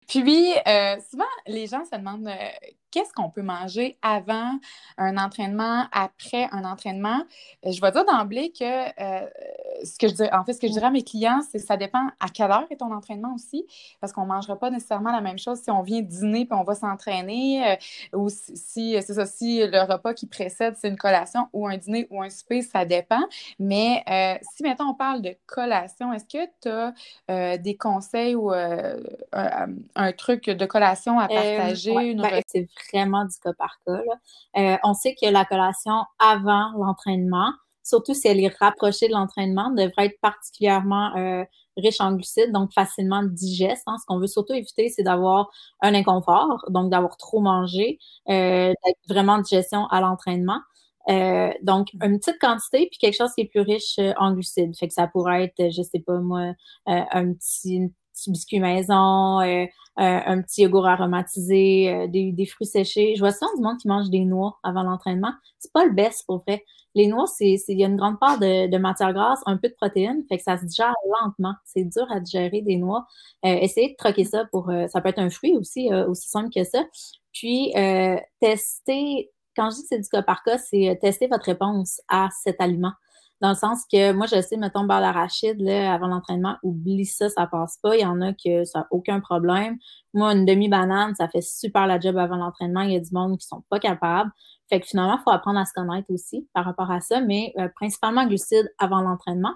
Puis, 0.08 0.52
euh, 0.66 0.96
souvent, 1.10 1.24
les 1.46 1.66
gens 1.66 1.84
se 1.84 1.96
demandent 1.96 2.28
euh, 2.28 2.72
qu'est-ce 2.92 3.12
qu'on 3.12 3.30
peut 3.30 3.42
manger 3.42 3.98
avant 4.02 4.52
un 4.98 5.16
entraînement, 5.16 5.86
après 5.90 6.48
un 6.52 6.64
entraînement? 6.64 7.22
Euh, 7.66 7.72
je 7.72 7.80
vais 7.80 7.90
dire 7.90 8.04
d'emblée 8.04 8.52
que 8.52 8.64
euh, 8.64 9.26
ce 9.82 9.98
que 9.98 10.08
je 10.08 10.14
dis, 10.14 10.22
en 10.32 10.44
fait, 10.44 10.52
ce 10.52 10.60
que 10.60 10.68
je 10.68 10.72
dirais 10.72 10.86
à 10.86 10.90
mes 10.90 11.02
clients, 11.02 11.40
c'est 11.50 11.58
que 11.58 11.64
ça 11.64 11.76
dépend 11.76 12.06
à 12.20 12.28
quelle 12.28 12.50
heure 12.50 12.66
est 12.70 12.76
ton 12.76 12.92
entraînement 12.92 13.34
aussi, 13.34 13.66
parce 14.00 14.12
qu'on 14.12 14.22
ne 14.22 14.28
mangera 14.28 14.58
pas 14.58 14.70
nécessairement 14.70 15.10
la 15.10 15.22
même 15.22 15.38
chose 15.38 15.60
si 15.60 15.70
on 15.70 15.82
vient 15.82 16.02
dîner 16.02 16.44
puis 16.44 16.56
on 16.56 16.64
va 16.64 16.74
s'entraîner, 16.74 17.72
euh, 17.72 18.18
ou 18.18 18.28
si, 18.28 18.96
c'est 19.00 19.14
ça, 19.14 19.26
si 19.26 19.66
le 19.66 19.90
repas 19.90 20.12
qui 20.14 20.26
précède, 20.26 20.74
c'est 20.78 20.88
une 20.88 20.98
collation 20.98 21.48
ou 21.52 21.66
un 21.66 21.78
dîner 21.78 22.06
ou 22.10 22.22
un 22.22 22.30
souper, 22.30 22.62
ça 22.62 22.84
dépend. 22.84 23.22
Mais 23.58 24.04
si 24.54 24.62
maintenant 24.62 24.90
on 24.90 24.94
parle 24.94 25.22
de 25.22 25.34
collation, 25.46 26.12
est-ce 26.12 26.24
que 26.24 26.46
tu 26.60 27.32
as 27.32 27.58
des 27.58 27.76
conseils 27.76 28.34
ou 28.34 28.52
un, 28.52 30.12
truc 30.12 30.44
de 30.44 30.66
collation 30.66 31.18
à 31.18 31.28
partager? 31.28 31.92
une 32.02 32.22
ben, 32.22 32.42
vraiment 32.92 33.24
du 33.24 33.36
cas 33.42 33.52
par 33.52 33.78
cas. 33.86 34.00
Euh, 34.56 34.76
on 34.84 34.94
sait 34.94 35.14
que 35.14 35.28
la 35.28 35.44
collation 35.44 36.04
avant 36.18 36.72
l'entraînement, 36.78 37.52
surtout 37.82 38.14
si 38.14 38.28
elle 38.28 38.40
est 38.40 38.54
rapprochée 38.58 39.08
de 39.08 39.12
l'entraînement, 39.12 39.70
devrait 39.70 40.06
être 40.06 40.20
particulièrement 40.20 41.16
euh, 41.16 41.44
riche 41.76 42.00
en 42.00 42.12
glucides, 42.12 42.52
donc 42.52 42.72
facilement 42.72 43.22
digeste. 43.22 43.82
Hein. 43.86 43.96
Ce 44.00 44.06
qu'on 44.06 44.18
veut 44.18 44.26
surtout 44.26 44.54
éviter, 44.54 44.88
c'est 44.88 45.02
d'avoir 45.02 45.50
un 45.80 45.94
inconfort, 45.94 46.64
donc 46.68 46.90
d'avoir 46.90 47.16
trop 47.16 47.40
mangé, 47.40 47.98
euh, 48.28 48.72
vraiment 49.08 49.38
digestion 49.38 49.86
à 49.86 50.00
l'entraînement. 50.00 50.60
donc, 51.62 51.88
une 52.00 52.18
petite 52.20 52.38
quantité, 52.40 52.86
puis 52.88 52.98
quelque 52.98 53.16
chose 53.16 53.32
qui 53.34 53.42
est 53.42 53.48
plus 53.48 53.60
riche 53.60 53.98
en 54.18 54.32
glucides. 54.32 54.76
Fait 54.78 54.86
que 54.88 54.94
ça 54.94 55.08
pourrait 55.08 55.44
être, 55.44 55.72
je 55.72 55.82
sais 55.82 55.98
pas 55.98 56.18
moi, 56.18 56.52
un 56.86 57.32
petit, 57.34 57.90
petit 58.12 58.30
biscuit 58.30 58.60
maison, 58.60 59.40
euh, 59.40 59.64
euh, 59.64 59.68
un 59.96 60.42
petit 60.42 60.62
yogourt 60.62 60.86
aromatisé, 60.86 61.90
euh, 61.90 62.06
des, 62.06 62.46
fruits 62.46 62.66
séchés. 62.66 63.14
Je 63.16 63.20
vois 63.20 63.32
souvent 63.32 63.54
du 63.56 63.62
monde 63.62 63.78
qui 63.78 63.88
mange 63.88 64.10
des 64.10 64.24
noix 64.24 64.58
avant 64.62 64.82
l'entraînement. 64.82 65.32
C'est 65.58 65.72
pas 65.72 65.84
le 65.84 65.92
best 65.92 66.24
pour 66.26 66.42
vrai. 66.46 66.64
Les 66.94 67.06
noix, 67.06 67.26
c'est 67.26 67.56
il 67.68 67.80
y 67.80 67.84
a 67.84 67.88
une 67.88 67.96
grande 67.96 68.20
part 68.20 68.38
de, 68.38 68.76
matière 68.76 69.12
grasse, 69.14 69.40
un 69.46 69.56
peu 69.56 69.68
de 69.68 69.74
protéines, 69.74 70.24
fait 70.28 70.36
que 70.36 70.42
ça 70.42 70.58
se 70.58 70.66
digère 70.66 70.94
lentement. 71.22 71.54
C'est 71.64 71.84
dur 71.84 72.06
à 72.10 72.20
digérer 72.20 72.60
des 72.60 72.76
noix. 72.76 73.06
essayez 73.42 73.90
de 73.90 73.96
troquer 73.96 74.24
ça 74.24 74.44
pour 74.52 74.70
ça 74.88 75.00
peut 75.00 75.08
être 75.08 75.18
un 75.18 75.30
fruit 75.30 75.56
aussi, 75.56 75.88
aussi 75.90 76.28
simple 76.28 76.50
que 76.54 76.64
ça. 76.64 76.84
Puis 77.32 77.72
tester 78.40 79.30
quand 79.56 79.70
je 79.70 79.76
dis 79.76 79.82
que 79.82 79.88
c'est 79.88 80.00
du 80.00 80.08
cas 80.08 80.22
par 80.22 80.42
cas, 80.42 80.58
c'est 80.58 80.98
tester 81.00 81.28
votre 81.28 81.46
réponse 81.46 82.02
à 82.08 82.28
cet 82.42 82.60
aliment. 82.60 82.92
Dans 83.42 83.48
le 83.48 83.56
sens 83.56 83.82
que 83.92 84.12
moi, 84.12 84.26
je 84.26 84.40
sais, 84.40 84.56
mettons, 84.56 84.84
beurre 84.84 85.00
d'arachide, 85.00 85.60
là, 85.60 85.92
avant 85.92 86.06
l'entraînement, 86.06 86.58
oublie 86.62 87.04
ça, 87.04 87.28
ça 87.28 87.48
passe 87.48 87.76
pas. 87.82 87.96
Il 87.96 88.02
y 88.02 88.06
en 88.06 88.20
a 88.20 88.32
que 88.32 88.64
ça 88.64 88.80
n'a 88.80 88.86
aucun 88.92 89.18
problème. 89.18 89.78
Moi, 90.14 90.32
une 90.32 90.46
demi-banane, 90.46 91.16
ça 91.16 91.28
fait 91.28 91.40
super 91.40 91.88
la 91.88 91.98
job 91.98 92.16
avant 92.18 92.36
l'entraînement. 92.36 92.82
Il 92.82 92.92
y 92.92 92.96
a 92.96 93.00
du 93.00 93.12
monde 93.12 93.36
qui 93.36 93.46
sont 93.48 93.64
pas 93.68 93.80
capables. 93.80 94.30
Fait 94.70 94.78
que 94.78 94.86
finalement, 94.86 95.18
il 95.18 95.22
faut 95.24 95.30
apprendre 95.30 95.58
à 95.58 95.64
se 95.64 95.72
connaître 95.74 96.08
aussi 96.10 96.48
par 96.54 96.64
rapport 96.64 96.92
à 96.92 97.00
ça, 97.00 97.20
mais 97.20 97.52
euh, 97.58 97.68
principalement 97.74 98.24
glucides 98.26 98.72
avant 98.78 99.00
l'entraînement. 99.00 99.54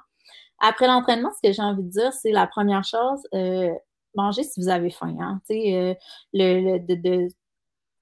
Après 0.58 0.88
l'entraînement, 0.88 1.30
ce 1.40 1.48
que 1.48 1.54
j'ai 1.54 1.62
envie 1.62 1.84
de 1.84 1.90
dire, 1.90 2.12
c'est 2.12 2.32
la 2.32 2.48
première 2.48 2.82
chose, 2.82 3.20
euh, 3.34 3.72
manger 4.16 4.42
si 4.42 4.60
vous 4.60 4.68
avez 4.68 4.90
faim. 4.90 5.16
Hein. 5.20 5.40
Euh, 5.50 5.94
le, 6.32 6.78
de, 6.80 6.94
de 6.96 7.28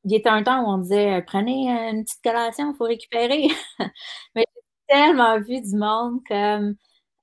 il 0.05 0.13
y 0.13 0.17
était 0.17 0.29
un 0.29 0.43
temps 0.43 0.63
où 0.63 0.69
on 0.69 0.79
disait 0.79 1.23
prenez 1.27 1.69
une 1.91 2.05
petite 2.05 2.23
collation, 2.23 2.73
il 2.73 2.77
faut 2.77 2.85
récupérer. 2.85 3.49
tellement 4.89 5.39
vu 5.41 5.61
du 5.61 5.77
monde 5.77 6.21
comme 6.29 6.77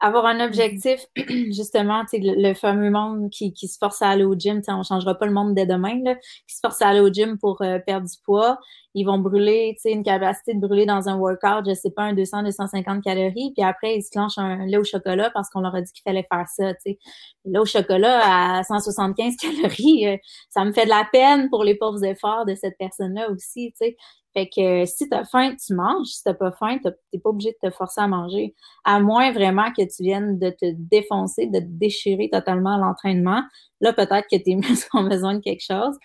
avoir 0.03 0.25
un 0.25 0.39
objectif, 0.43 1.05
justement, 1.51 2.03
le, 2.11 2.49
le 2.49 2.53
fameux 2.55 2.89
monde 2.89 3.29
qui, 3.29 3.53
qui 3.53 3.67
se 3.67 3.77
force 3.77 4.01
à 4.01 4.09
aller 4.09 4.23
au 4.23 4.33
gym, 4.35 4.61
on 4.67 4.79
ne 4.79 4.83
changera 4.83 5.13
pas 5.13 5.27
le 5.27 5.31
monde 5.31 5.53
dès 5.53 5.67
demain, 5.67 5.99
là, 6.03 6.15
qui 6.47 6.55
se 6.55 6.59
force 6.59 6.81
à 6.81 6.87
aller 6.89 7.01
au 7.01 7.09
gym 7.13 7.37
pour 7.37 7.61
euh, 7.61 7.77
perdre 7.79 8.07
du 8.07 8.17
poids. 8.25 8.57
Ils 8.95 9.05
vont 9.05 9.19
brûler, 9.19 9.75
une 9.85 10.03
capacité 10.03 10.55
de 10.55 10.59
brûler 10.59 10.85
dans 10.87 11.07
un 11.07 11.17
workout, 11.17 11.65
je 11.67 11.73
sais 11.75 11.91
pas, 11.91 12.01
un 12.03 12.13
200, 12.13 12.43
250 12.43 13.03
calories, 13.03 13.53
puis 13.55 13.63
après, 13.63 13.95
ils 13.97 14.01
se 14.01 14.09
clenchent 14.09 14.37
un 14.39 14.65
lait 14.65 14.77
au 14.77 14.83
chocolat 14.83 15.29
parce 15.33 15.49
qu'on 15.49 15.61
leur 15.61 15.75
a 15.75 15.81
dit 15.81 15.91
qu'il 15.93 16.01
fallait 16.03 16.27
faire 16.31 16.47
ça, 16.49 16.73
tu 16.83 16.97
lait 17.45 17.59
au 17.59 17.65
chocolat 17.65 18.57
à 18.59 18.63
175 18.63 19.35
calories, 19.37 20.07
euh, 20.07 20.17
ça 20.49 20.65
me 20.65 20.71
fait 20.73 20.85
de 20.85 20.89
la 20.89 21.07
peine 21.11 21.49
pour 21.49 21.63
les 21.63 21.75
pauvres 21.75 22.03
efforts 22.03 22.45
de 22.45 22.55
cette 22.55 22.77
personne-là 22.79 23.29
aussi, 23.29 23.71
tu 23.79 23.87
sais. 23.87 23.97
Fait 24.33 24.47
que 24.47 24.85
si 24.85 25.09
tu 25.09 25.15
as 25.15 25.25
faim, 25.25 25.55
tu 25.55 25.73
manges. 25.73 26.07
Si 26.07 26.23
tu 26.23 26.33
pas 26.33 26.51
faim, 26.51 26.77
tu 26.77 26.89
n'es 27.13 27.19
pas 27.19 27.29
obligé 27.29 27.51
de 27.51 27.69
te 27.69 27.73
forcer 27.73 28.01
à 28.01 28.07
manger. 28.07 28.55
À 28.85 28.99
moins 28.99 29.31
vraiment 29.31 29.71
que 29.71 29.81
tu 29.81 30.03
viennes 30.03 30.39
de 30.39 30.49
te 30.49 30.71
défoncer, 30.73 31.47
de 31.47 31.59
te 31.59 31.65
déchirer 31.67 32.29
totalement 32.31 32.75
à 32.75 32.77
l'entraînement. 32.77 33.43
Là, 33.81 33.93
peut-être 33.93 34.27
que 34.31 34.37
tes 34.37 34.55
muscles 34.55 34.89
ont 34.93 35.03
besoin 35.03 35.35
de 35.35 35.39
quelque 35.39 35.63
chose. 35.63 35.97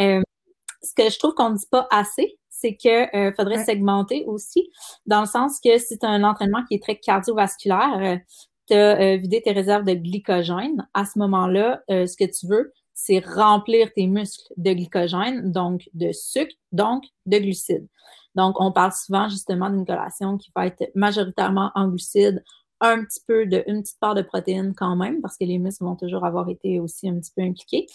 Euh, 0.00 0.22
ce 0.82 0.94
que 0.94 1.10
je 1.10 1.18
trouve 1.18 1.34
qu'on 1.34 1.50
ne 1.50 1.56
dit 1.56 1.68
pas 1.70 1.86
assez, 1.90 2.38
c'est 2.50 2.76
qu'il 2.76 3.08
euh, 3.14 3.32
faudrait 3.36 3.64
segmenter 3.64 4.24
aussi, 4.26 4.70
dans 5.06 5.20
le 5.20 5.26
sens 5.26 5.60
que 5.64 5.78
si 5.78 5.98
tu 5.98 6.06
as 6.06 6.10
un 6.10 6.24
entraînement 6.24 6.64
qui 6.64 6.74
est 6.74 6.82
très 6.82 6.96
cardiovasculaire, 6.96 7.98
euh, 8.00 8.16
tu 8.68 8.74
as 8.74 9.16
vidé 9.16 9.40
tes 9.40 9.52
réserves 9.52 9.84
de 9.84 9.94
glycogène. 9.94 10.86
À 10.92 11.04
ce 11.04 11.18
moment-là, 11.20 11.80
ce 11.88 12.14
que 12.16 12.30
tu 12.30 12.46
veux, 12.46 12.72
c'est 13.00 13.24
remplir 13.24 13.92
tes 13.94 14.08
muscles 14.08 14.52
de 14.56 14.72
glycogène, 14.72 15.52
donc 15.52 15.88
de 15.94 16.10
sucre, 16.10 16.52
donc 16.72 17.04
de 17.26 17.38
glucides. 17.38 17.86
Donc, 18.34 18.60
on 18.60 18.72
parle 18.72 18.90
souvent 18.92 19.28
justement 19.28 19.70
d'une 19.70 19.86
collation 19.86 20.36
qui 20.36 20.50
va 20.54 20.66
être 20.66 20.90
majoritairement 20.96 21.70
en 21.76 21.86
glucides, 21.86 22.42
un 22.80 23.04
petit 23.04 23.20
peu 23.24 23.46
de, 23.46 23.62
une 23.68 23.82
petite 23.82 24.00
part 24.00 24.16
de 24.16 24.22
protéines 24.22 24.74
quand 24.74 24.96
même, 24.96 25.22
parce 25.22 25.36
que 25.36 25.44
les 25.44 25.58
muscles 25.58 25.84
vont 25.84 25.94
toujours 25.94 26.24
avoir 26.24 26.48
été 26.48 26.80
aussi 26.80 27.08
un 27.08 27.20
petit 27.20 27.30
peu 27.36 27.42
impliqués. 27.42 27.86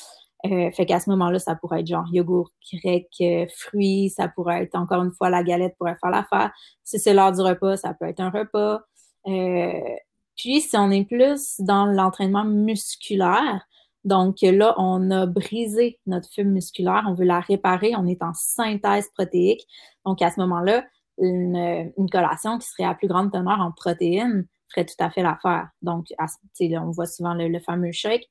Euh, 0.46 0.72
fait 0.72 0.86
qu'à 0.86 1.02
ce 1.02 1.10
moment-là, 1.10 1.38
ça 1.38 1.56
pourrait 1.56 1.82
être 1.82 1.88
genre 1.88 2.08
yogourt 2.10 2.52
grec, 2.72 3.10
euh, 3.20 3.46
fruits, 3.54 4.10
ça 4.10 4.30
pourrait 4.30 4.64
être 4.64 4.76
encore 4.76 5.04
une 5.04 5.12
fois 5.12 5.30
la 5.30 5.44
galette 5.44 5.76
pourrait 5.78 5.98
faire 6.02 6.12
l'affaire. 6.12 6.52
Si 6.86 6.98
c'est 6.98 7.14
l'heure 7.14 7.34
du 7.34 7.42
repas, 7.42 7.76
ça 7.76 7.94
peut 7.94 8.08
être 8.08 8.22
un 8.22 8.30
repas. 8.30 8.82
Euh, 9.28 9.96
puis, 10.38 10.62
si 10.62 10.78
on 10.78 10.92
est 10.92 11.06
plus 11.06 11.56
dans 11.60 11.86
l'entraînement 11.86 12.46
musculaire, 12.46 13.66
donc 14.04 14.38
là, 14.42 14.76
on 14.78 15.12
a 15.12 15.26
brisé 15.26 16.00
notre 16.06 16.30
fibre 16.30 16.52
musculaire, 16.52 17.06
on 17.08 17.14
veut 17.14 17.26
la 17.26 17.40
réparer, 17.40 17.94
on 17.96 18.06
est 18.06 18.22
en 18.22 18.34
synthèse 18.34 19.10
protéique. 19.14 19.66
Donc 20.06 20.22
à 20.22 20.30
ce 20.30 20.40
moment-là, 20.42 20.84
une, 21.18 21.94
collation 22.12 22.58
qui 22.60 22.68
serait 22.68 22.84
à 22.84 22.96
plus 22.96 23.08
grande 23.08 23.32
teneur 23.32 23.60
en 23.60 23.72
protéines 23.72 24.48
ferait 24.70 24.86
tout 24.86 24.96
à 25.00 25.10
fait 25.10 25.22
l'affaire. 25.22 25.70
Donc, 25.82 26.08
on 26.20 26.92
voit 26.92 27.06
souvent 27.06 27.34
le, 27.34 27.60
fameux 27.60 27.92
shake. 27.92 28.30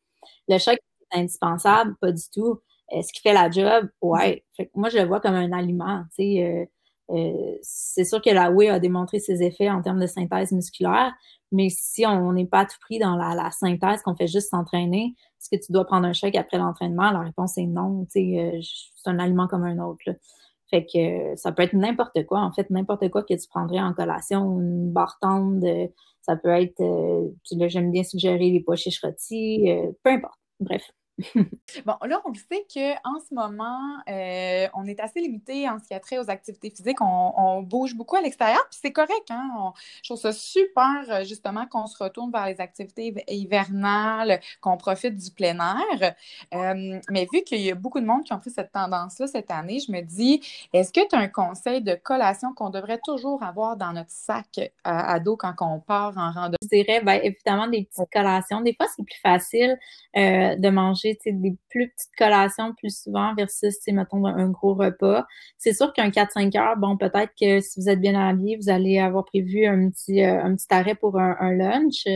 Le 0.49 0.59
shake 0.59 0.81
est 1.13 1.19
indispensable, 1.19 1.95
pas 2.01 2.13
du 2.13 2.23
tout. 2.33 2.61
Est-ce 2.91 3.13
qu'il 3.13 3.23
fait 3.23 3.33
la 3.33 3.51
job? 3.51 3.89
Ouais. 4.01 4.45
moi, 4.75 4.89
je 4.89 4.99
le 4.99 5.05
vois 5.05 5.21
comme 5.21 5.35
un 5.35 5.53
aliment. 5.53 6.05
Euh, 6.21 6.67
euh, 7.11 7.57
c'est 7.63 8.05
sûr 8.05 8.23
que 8.23 8.31
la 8.31 8.51
whey 8.51 8.69
a 8.69 8.79
démontré 8.79 9.19
ses 9.19 9.43
effets 9.43 9.71
en 9.71 9.83
termes 9.83 10.01
de 10.01 10.07
synthèse 10.07 10.53
musculaire, 10.53 11.13
mais 11.51 11.69
si 11.69 12.07
on 12.07 12.33
n'est 12.33 12.47
pas 12.47 12.61
à 12.61 12.67
tout 12.67 12.79
prix 12.81 12.99
dans 12.99 13.17
la, 13.17 13.51
synthèse, 13.51 14.03
qu'on 14.03 14.17
fait 14.17 14.27
juste 14.27 14.51
s'entraîner, 14.51 15.15
est-ce 15.39 15.51
que 15.51 15.63
tu 15.63 15.73
dois 15.73 15.85
prendre 15.85 16.07
un 16.07 16.13
chèque 16.13 16.37
après 16.37 16.59
l'entraînement? 16.59 17.11
La 17.11 17.21
réponse 17.21 17.59
est 17.59 17.67
non. 17.67 18.07
Euh, 18.17 18.61
c'est 18.63 19.11
un 19.11 19.19
aliment 19.19 19.49
comme 19.49 19.65
un 19.65 19.79
autre. 19.79 20.05
Fait 20.71 20.87
que 20.87 21.37
ça 21.37 21.53
peut 21.53 21.63
être 21.63 21.75
n'importe 21.75 22.25
quoi. 22.25 22.41
En 22.41 22.53
fait, 22.53 22.71
n'importe 22.71 23.11
quoi 23.11 23.23
que 23.23 23.35
tu 23.35 23.47
prendrais 23.49 23.81
en 23.81 23.93
collation, 23.93 24.59
une 24.59 24.91
barre 24.91 25.19
tendre, 25.21 25.91
ça 26.23 26.37
peut 26.37 26.49
être, 26.49 26.81
euh, 26.81 27.29
j'aime 27.69 27.91
bien 27.91 28.05
suggérer 28.05 28.51
les 28.51 28.61
pois 28.61 28.77
chiches 28.77 29.05
euh, 29.05 29.93
peu 30.03 30.11
importe. 30.11 30.39
Bref. 30.61 30.91
bon, 31.85 31.95
là, 32.07 32.23
on 32.25 32.33
sait 32.35 32.67
qu'en 32.73 33.21
ce 33.21 33.35
moment, 33.35 33.79
euh, 34.09 34.67
on 34.75 34.87
est 34.87 34.99
assez 34.99 35.21
limité 35.21 35.69
en 35.69 35.79
ce 35.79 35.85
qui 35.89 35.95
a 35.95 36.01
trait 36.01 36.19
aux 36.19 36.31
activités 36.31 36.71
physiques. 36.71 37.01
On, 37.01 37.63
bouge 37.63 37.95
beaucoup 37.95 38.17
à 38.17 38.23
l'extérieur, 38.23 38.61
puis 38.71 38.79
c'est 38.83 38.93
correct. 38.93 39.31
Hein? 39.31 39.73
je 40.03 40.09
trouve 40.09 40.19
ça 40.19 40.33
super, 40.33 41.05
euh, 41.09 41.25
justement, 41.25 41.67
qu'on 41.67 41.87
se 41.87 42.03
retourne 42.03 42.33
vers 42.33 42.47
les 42.47 42.61
activités 42.61 43.15
hivernales, 43.29 44.41
qu'on 44.61 44.77
profite 44.77 45.17
du 45.17 45.31
plein 45.31 45.59
air. 45.59 46.15
Euh, 46.55 46.99
mais 47.11 47.27
vu 47.33 47.43
qu'il 47.43 47.61
y 47.61 47.71
a 47.71 47.75
beaucoup 47.75 48.01
de 48.01 48.07
monde 48.07 48.25
qui 48.25 48.33
ont 48.33 48.39
pris 48.39 48.51
cette 48.51 48.73
tendance-là 48.73 49.27
cette 49.27 49.51
année, 49.51 49.79
je 49.87 49.93
me 49.93 50.01
dis, 50.01 50.41
est-ce 50.73 50.93
que 50.93 51.07
tu 51.07 51.15
as 51.15 51.19
un 51.19 51.29
conseil 51.29 51.83
de 51.83 51.95
collation 51.95 52.53
qu'on 52.55 52.71
devrait 52.71 53.01
toujours 53.05 53.43
avoir 53.43 53.77
dans 53.77 53.93
notre 53.93 54.11
sac 54.11 54.73
à, 54.85 55.21
dos 55.21 55.37
quand 55.37 55.55
on 55.61 55.79
part 55.79 56.17
en 56.17 56.33
randonnée? 56.33 56.57
Je 56.63 56.69
dirais, 56.69 57.03
bien, 57.03 57.21
évidemment, 57.23 57.69
des 57.69 57.85
petites 57.85 58.11
collations. 58.13 58.61
Des 58.63 58.75
fois, 58.75 58.87
c'est 58.95 59.05
plus 59.05 59.21
facile 59.21 59.79
de 60.15 60.71
manger 60.71 61.02
des 61.03 61.57
plus 61.71 61.89
petites 61.91 62.17
collations 62.17 62.75
plus 62.75 63.03
souvent 63.03 63.35
versus, 63.35 63.77
mettons, 63.89 64.27
un 64.27 64.49
gros 64.51 64.75
repas. 64.75 65.27
C'est 65.59 65.73
sûr 65.75 65.93
qu'un 65.93 66.11
4-5 66.11 66.57
heures, 66.57 66.77
bon, 66.77 66.97
peut-être 66.97 67.33
que 67.41 67.61
si 67.61 67.81
vous 67.81 67.89
êtes 67.89 68.01
bien 68.01 68.19
habillé, 68.19 68.57
vous 68.57 68.71
allez 68.71 68.99
avoir 68.99 69.25
prévu 69.25 69.67
un 69.67 69.91
petit, 69.91 70.23
euh, 70.23 70.43
un 70.43 70.55
petit 70.55 70.67
arrêt 70.71 70.95
pour 70.95 71.19
un, 71.19 71.37
un 71.41 71.53
lunch. 71.53 72.07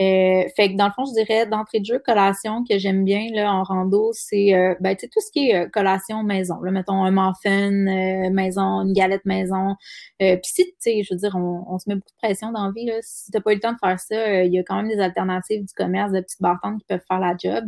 Euh, 0.00 0.44
fait 0.54 0.72
que 0.72 0.76
dans 0.76 0.86
le 0.86 0.92
fond, 0.92 1.04
je 1.06 1.12
dirais 1.12 1.46
d'entrée 1.46 1.80
de 1.80 1.84
jeu, 1.84 1.98
collation 1.98 2.62
que 2.62 2.78
j'aime 2.78 3.04
bien 3.04 3.26
là, 3.32 3.52
en 3.52 3.64
rando, 3.64 4.10
c'est 4.12 4.54
euh, 4.54 4.76
ben, 4.78 4.96
tout 4.96 5.20
ce 5.20 5.30
qui 5.32 5.50
est 5.50 5.56
euh, 5.56 5.68
collation 5.68 6.22
maison. 6.22 6.60
Là, 6.60 6.70
mettons 6.70 7.02
un 7.02 7.10
muffin 7.10 7.72
euh, 7.72 8.30
maison, 8.30 8.82
une 8.82 8.92
galette 8.92 9.24
maison. 9.24 9.74
Puis 10.20 10.38
si, 10.44 10.64
tu 10.66 10.72
sais, 10.78 11.02
je 11.02 11.14
veux 11.14 11.18
dire, 11.18 11.34
on, 11.34 11.64
on, 11.68 11.78
se 11.78 11.88
met 11.88 11.96
beaucoup 11.96 12.10
de 12.10 12.26
pression 12.28 12.52
dans 12.52 12.66
la 12.66 12.72
vie. 12.72 12.86
Là. 12.86 12.94
Si 13.02 13.32
t'as 13.32 13.40
pas 13.40 13.52
eu 13.52 13.56
le 13.56 13.60
temps 13.60 13.72
de 13.72 13.78
faire 13.82 13.98
ça, 13.98 14.44
il 14.44 14.52
y 14.52 14.58
a 14.58 14.62
quand 14.62 14.76
même 14.76 14.88
des 14.88 15.00
alternatives 15.00 15.64
du 15.64 15.74
commerce 15.74 16.12
de 16.12 16.20
petites 16.20 16.42
bartendes 16.42 16.78
qui 16.78 16.86
peuvent 16.86 17.04
faire 17.08 17.18
la 17.18 17.34
job. 17.36 17.64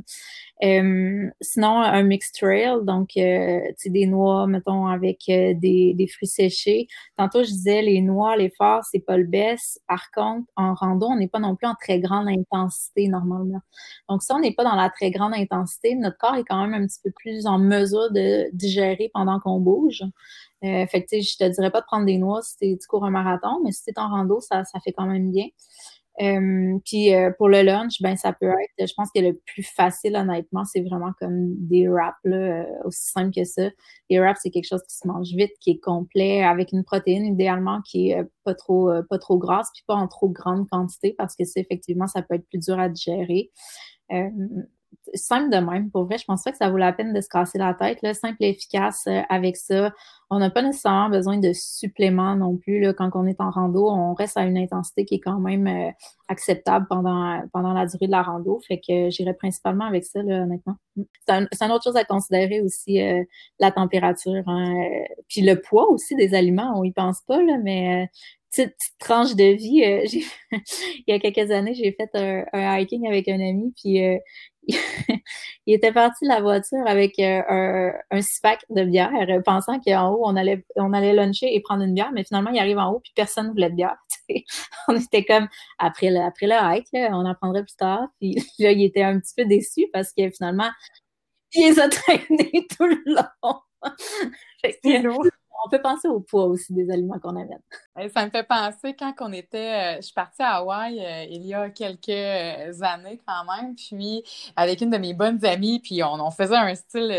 sinon, 1.41 1.81
un 1.81 2.03
mixed 2.03 2.35
trail, 2.35 2.79
donc 2.83 3.11
des 3.15 4.07
noix, 4.07 4.47
mettons, 4.47 4.87
avec 4.87 5.25
des, 5.27 5.95
des 5.95 6.07
fruits 6.07 6.29
séchés. 6.29 6.87
Tantôt, 7.17 7.43
je 7.43 7.51
disais 7.51 7.83
les 7.83 8.01
noix, 8.01 8.37
les 8.37 8.51
phares, 8.51 8.85
c'est 8.85 9.05
pas 9.05 9.17
le 9.17 9.25
best. 9.25 9.81
Par 9.89 10.11
contre, 10.13 10.47
en 10.57 10.75
rando, 10.75 11.07
on 11.07 11.17
n'est 11.17 11.29
pas 11.29 11.41
non 11.41 11.57
plus 11.57 11.67
en 11.67 11.75
très 11.75 11.99
grand 12.23 12.27
intensité 12.27 13.09
normalement. 13.09 13.61
Donc, 14.09 14.23
si 14.23 14.33
on 14.33 14.41
n'est 14.41 14.55
pas 14.55 14.65
dans 14.65 14.75
la 14.77 14.91
très 14.91 15.11
grande 15.11 15.35
intensité, 15.35 15.95
notre 15.95 16.19
corps 16.19 16.37
est 16.37 16.45
quand 16.45 16.67
même 16.67 16.83
un 16.83 16.87
petit 16.87 17.01
peu 17.03 17.11
plus 17.11 17.47
en 17.47 17.59
mesure 17.59 18.11
de 18.13 18.49
digérer 18.55 19.11
pendant 19.13 19.41
qu'on 19.41 19.61
bouge. 19.61 20.03
Euh, 20.65 20.87
fait 20.87 21.05
que, 21.05 21.21
je 21.21 21.37
te 21.39 21.49
dirais 21.49 21.71
pas 21.71 21.81
de 21.81 21.87
prendre 21.87 22.07
des 22.07 22.19
noix 22.19 22.41
si 22.43 22.79
tu 22.79 22.87
cours 22.87 23.05
un 23.05 23.11
marathon, 23.11 23.61
mais 23.65 23.73
si 23.73 23.85
tu 23.85 23.91
es 23.91 23.99
en 23.99 24.09
rando, 24.09 24.41
ça 24.41 24.63
fait 24.85 24.93
quand 24.93 25.07
même 25.07 25.31
bien. 25.31 25.47
Euh, 26.21 26.79
puis 26.85 27.15
euh, 27.15 27.31
pour 27.39 27.49
le 27.49 27.63
lunch, 27.63 28.03
ben 28.03 28.17
ça 28.17 28.33
peut 28.33 28.49
être, 28.49 28.89
je 28.89 28.93
pense 28.95 29.09
que 29.15 29.21
le 29.21 29.41
plus 29.47 29.63
facile, 29.63 30.17
honnêtement, 30.17 30.65
c'est 30.65 30.83
vraiment 30.83 31.13
comme 31.19 31.55
des 31.57 31.89
wraps, 31.89 32.19
là, 32.25 32.37
euh, 32.37 32.65
aussi 32.85 33.11
simple 33.11 33.33
que 33.35 33.45
ça. 33.45 33.71
Les 34.11 34.19
wraps, 34.19 34.41
c'est 34.43 34.51
quelque 34.51 34.69
chose 34.69 34.83
qui 34.89 34.97
se 34.97 35.07
mange 35.09 35.29
vite, 35.29 35.53
qui 35.61 35.71
est 35.71 35.81
complet, 35.81 36.43
avec 36.43 36.73
une 36.73 36.85
protéine 36.85 37.25
idéalement 37.25 37.81
qui 37.83 38.11
est 38.11 38.25
pas 38.45 38.55
trop, 38.55 38.91
pas 39.09 39.19
trop 39.19 39.39
grasse, 39.39 39.71
puis 39.73 39.85
pas 39.87 39.95
en 39.95 40.09
trop 40.09 40.29
grande 40.29 40.69
quantité, 40.69 41.15
parce 41.17 41.35
que 41.37 41.45
c'est 41.45 41.61
effectivement, 41.61 42.07
ça 42.07 42.23
peut 42.23 42.35
être 42.35 42.49
plus 42.49 42.59
dur 42.59 42.79
à 42.79 42.89
digérer 42.89 43.51
simple 45.15 45.51
de 45.51 45.59
même. 45.59 45.91
Pour 45.91 46.05
vrai, 46.05 46.19
je 46.19 46.25
pense 46.25 46.43
pas 46.43 46.53
que 46.53 46.57
ça 46.57 46.71
vaut 46.71 46.77
la 46.77 46.93
peine 46.93 47.13
de 47.13 47.21
se 47.21 47.29
casser 47.29 47.59
la 47.59 47.75
tête. 47.75 47.99
Simple 48.15 48.37
et 48.41 48.51
efficace 48.51 49.05
euh, 49.07 49.21
avec 49.29 49.57
ça. 49.57 49.93
On 50.31 50.39
n'a 50.39 50.51
pas 50.51 50.63
nécessairement 50.63 51.11
besoin 51.11 51.39
de 51.39 51.53
suppléments 51.53 52.37
non 52.37 52.57
plus. 52.57 52.81
Là. 52.81 52.93
Quand 52.95 53.11
on 53.15 53.27
est 53.27 53.41
en 53.41 53.51
rando, 53.51 53.89
on 53.89 54.15
reste 54.15 54.37
à 54.37 54.45
une 54.45 54.57
intensité 54.57 55.05
qui 55.05 55.17
est 55.17 55.21
quand 55.21 55.41
même 55.41 55.67
euh, 55.67 55.91
acceptable 56.29 56.87
pendant, 56.89 57.43
pendant 57.53 57.73
la 57.73 57.87
durée 57.87 58.07
de 58.07 58.13
la 58.13 58.23
rando. 58.23 58.61
Fait 58.67 58.79
que 58.79 59.11
j'irai 59.11 59.35
principalement 59.35 59.85
avec 59.87 60.05
ça, 60.05 60.23
là, 60.23 60.43
honnêtement. 60.43 60.77
C'est 61.27 61.33
un, 61.35 61.47
une 61.61 61.73
autre 61.73 61.85
chose 61.85 61.97
à 61.97 62.05
considérer 62.05 62.61
aussi, 62.61 63.01
euh, 63.01 63.23
la 63.59 63.73
température. 63.73 64.43
Hein. 64.47 64.75
Puis 65.29 65.43
le 65.43 65.61
poids 65.61 65.91
aussi 65.91 66.15
des 66.15 66.35
aliments, 66.35 66.75
on 66.77 66.85
y 66.85 66.93
pense 66.93 67.21
pas, 67.23 67.43
là, 67.43 67.57
mais 67.63 68.09
petite, 68.51 68.77
tranche 68.99 69.35
de 69.35 69.57
vie. 69.57 70.09
il 70.53 71.05
y 71.07 71.13
a 71.13 71.19
quelques 71.19 71.51
années, 71.51 71.75
j'ai 71.75 71.93
fait 71.93 72.11
un, 72.15 72.79
hiking 72.79 73.07
avec 73.07 73.29
un 73.29 73.41
ami, 73.41 73.73
puis 73.77 74.01
il 75.67 75.75
était 75.75 75.93
parti 75.93 76.25
de 76.25 76.29
la 76.29 76.41
voiture 76.41 76.83
avec 76.87 77.19
euh, 77.19 77.43
un, 77.49 77.93
un 78.11 78.23
six 78.23 78.41
de 78.71 78.85
bière, 78.85 79.11
pensant 79.45 79.81
qu'en 79.81 80.11
haut, 80.11 80.23
on 80.25 80.37
allait, 80.37 80.65
on 80.77 80.93
allait 80.93 81.13
luncher 81.13 81.55
et 81.55 81.61
prendre 81.61 81.83
une 81.83 81.95
bière, 81.95 82.11
mais 82.13 82.25
finalement, 82.25 82.51
il 82.51 82.59
arrive 82.59 82.79
en 82.79 82.93
haut, 82.93 83.01
puis 83.01 83.13
personne 83.15 83.47
ne 83.47 83.53
voulait 83.53 83.71
de 83.71 83.77
bière. 83.77 83.97
on 84.89 84.97
était 84.97 85.25
comme, 85.25 85.49
après 85.79 86.11
le, 86.11 86.21
après 86.21 86.47
le 86.47 86.55
hike, 86.55 86.89
on 86.93 87.27
en 87.27 87.35
prendrait 87.35 87.63
plus 87.63 87.77
tard. 87.77 88.09
Puis 88.21 88.35
là, 88.59 88.73
il 88.73 88.85
était 88.85 89.03
un 89.03 89.19
petit 89.19 89.35
peu 89.37 89.45
déçu 89.45 89.89
parce 89.93 90.13
que 90.13 90.31
finalement, 90.31 90.71
il 91.53 91.69
les 91.69 91.81
a 91.81 91.89
traînés 91.89 92.67
tout 92.77 92.87
le 92.87 93.03
long. 93.07 93.61
fait 94.63 94.79
on 95.65 95.69
peut 95.69 95.81
penser 95.81 96.09
au 96.09 96.21
poids 96.21 96.45
aussi 96.45 96.73
des 96.73 96.91
aliments 96.91 97.19
qu'on 97.19 97.37
amène. 97.37 97.61
Ça 98.15 98.25
me 98.25 98.31
fait 98.31 98.45
penser 98.45 98.95
quand 98.95 99.13
on 99.21 99.33
était, 99.33 99.59
euh, 99.59 99.97
je 99.97 100.07
suis 100.07 100.15
partie 100.15 100.43
à 100.43 100.57
Hawaï 100.57 100.99
euh, 101.01 101.25
il 101.29 101.45
y 101.45 101.55
a 101.55 101.69
quelques 101.71 102.09
euh, 102.09 102.73
années 102.83 103.21
quand 103.27 103.45
même, 103.45 103.75
puis 103.75 104.23
avec 104.57 104.81
une 104.81 104.91
de 104.91 104.97
mes 104.97 105.13
bonnes 105.13 105.45
amies, 105.45 105.81
puis 105.81 106.03
on, 106.03 106.31
faisait 106.31 106.57
un 106.57 106.75
style 106.75 107.13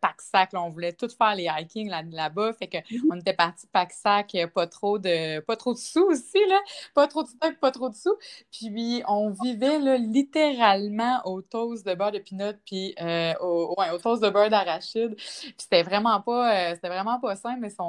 pack-sac, 0.00 0.50
on 0.52 0.68
voulait 0.68 0.92
tout 0.92 1.08
faire 1.08 1.34
les 1.34 1.48
hiking 1.58 1.90
là-bas, 2.10 2.52
fait 2.52 2.68
qu'on 2.68 2.78
mm-hmm. 2.78 3.20
était 3.20 3.32
parti 3.32 3.66
pack-sac, 3.72 4.36
pas 4.54 4.66
trop 4.66 4.98
de 4.98 5.40
pas 5.40 5.56
trop 5.56 5.72
de 5.72 5.78
sous 5.78 6.04
aussi, 6.04 6.38
là, 6.48 6.60
pas 6.94 7.08
trop 7.08 7.22
de 7.22 7.28
stock, 7.28 7.58
pas 7.60 7.70
trop 7.70 7.88
de 7.88 7.94
sous, 7.94 8.16
puis 8.52 9.02
on 9.08 9.30
vivait 9.30 9.78
là, 9.78 9.96
littéralement 9.96 11.20
au 11.24 11.42
toast 11.42 11.86
de 11.86 11.94
beurre 11.94 12.12
de 12.12 12.18
pinot, 12.18 12.52
puis 12.64 12.94
au, 13.40 13.74
au 13.76 13.98
toast 13.98 14.22
de 14.22 14.30
beurre 14.30 14.50
d'arachide, 14.50 15.16
puis 15.16 15.54
c'était 15.56 15.82
vraiment 15.82 16.20
pas, 16.20 16.74
c'était 16.74 16.88
vraiment 16.88 17.18
pas 17.18 17.34
simple, 17.34 17.60
mais 17.60 17.70
son 17.70 17.87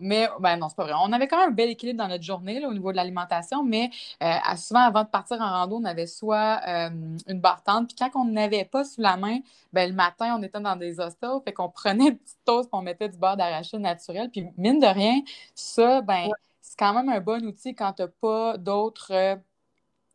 mais, 0.00 0.28
ben 0.40 0.56
non, 0.56 0.68
c'est 0.68 0.76
pas 0.76 0.84
vrai. 0.84 0.94
On 1.02 1.12
avait 1.12 1.28
quand 1.28 1.38
même 1.38 1.50
un 1.50 1.52
bel 1.52 1.70
équilibre 1.70 1.98
dans 1.98 2.08
notre 2.08 2.24
journée 2.24 2.64
au 2.64 2.72
niveau 2.72 2.90
de 2.92 2.96
l'alimentation, 2.96 3.62
mais 3.64 3.90
euh, 4.22 4.34
souvent, 4.56 4.80
avant 4.80 5.04
de 5.04 5.08
partir 5.08 5.40
en 5.40 5.50
rando, 5.50 5.76
on 5.76 5.84
avait 5.84 6.06
soit 6.06 6.60
euh, 6.66 6.90
une 7.26 7.40
bartende, 7.40 7.88
puis 7.88 7.96
quand 7.98 8.20
on 8.20 8.24
n'avait 8.24 8.64
pas 8.64 8.84
sous 8.84 9.00
la 9.00 9.16
main, 9.16 9.38
ben, 9.72 9.88
le 9.88 9.94
matin, 9.94 10.36
on 10.38 10.42
était 10.42 10.60
dans 10.60 10.76
des 10.76 11.00
hostels, 11.00 11.40
fait 11.44 11.52
qu'on 11.52 11.68
prenait 11.68 12.08
une 12.08 12.18
petite 12.18 12.38
toast, 12.44 12.68
on 12.72 12.82
mettait 12.82 13.08
du 13.08 13.18
beurre 13.18 13.36
d'arachide 13.36 13.80
naturel, 13.80 14.30
puis 14.30 14.46
mine 14.56 14.80
de 14.80 14.86
rien, 14.86 15.20
ça, 15.54 16.02
ben, 16.02 16.28
c'est 16.60 16.78
quand 16.78 16.94
même 16.94 17.08
un 17.08 17.20
bon 17.20 17.44
outil 17.44 17.74
quand 17.74 17.92
tu 17.94 18.02
n'as 18.02 18.08
pas 18.08 18.56
d'autres. 18.58 19.12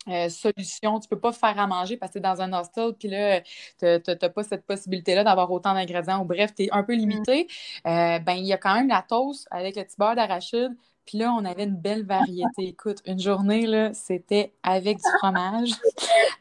Euh, 0.07 0.25
euh, 0.25 0.29
solution. 0.29 0.99
Tu 0.99 1.07
peux 1.07 1.19
pas 1.19 1.31
faire 1.31 1.57
à 1.59 1.67
manger 1.67 1.97
parce 1.97 2.11
que 2.11 2.19
tu 2.19 2.19
es 2.19 2.21
dans 2.21 2.41
un 2.41 2.53
hostel, 2.53 2.93
puis 2.97 3.07
là, 3.07 3.41
tu 3.41 3.85
n'as 3.85 4.29
pas 4.29 4.43
cette 4.43 4.65
possibilité-là 4.65 5.23
d'avoir 5.23 5.51
autant 5.51 5.73
d'ingrédients. 5.73 6.21
Ou 6.21 6.25
bref, 6.25 6.53
tu 6.55 6.63
es 6.63 6.69
un 6.71 6.83
peu 6.83 6.93
mm. 6.93 6.99
limité. 6.99 7.47
Euh, 7.87 8.19
ben, 8.19 8.33
il 8.33 8.45
y 8.45 8.53
a 8.53 8.57
quand 8.57 8.73
même 8.73 8.87
la 8.87 9.03
toast 9.07 9.47
avec 9.51 9.75
le 9.75 9.83
petit 9.83 9.95
beurre 9.97 10.15
d'arachide. 10.15 10.75
Puis 11.05 11.19
là, 11.19 11.31
on 11.33 11.45
avait 11.45 11.65
une 11.65 11.75
belle 11.75 12.03
variété. 12.03 12.67
Écoute, 12.67 12.97
une 13.05 13.19
journée, 13.19 13.67
là, 13.67 13.93
c'était 13.93 14.53
avec 14.63 14.97
du 14.97 15.03
fromage. 15.19 15.69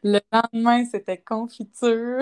Le 0.03 0.21
lendemain, 0.33 0.85
c'était 0.87 1.19
confiture. 1.19 2.21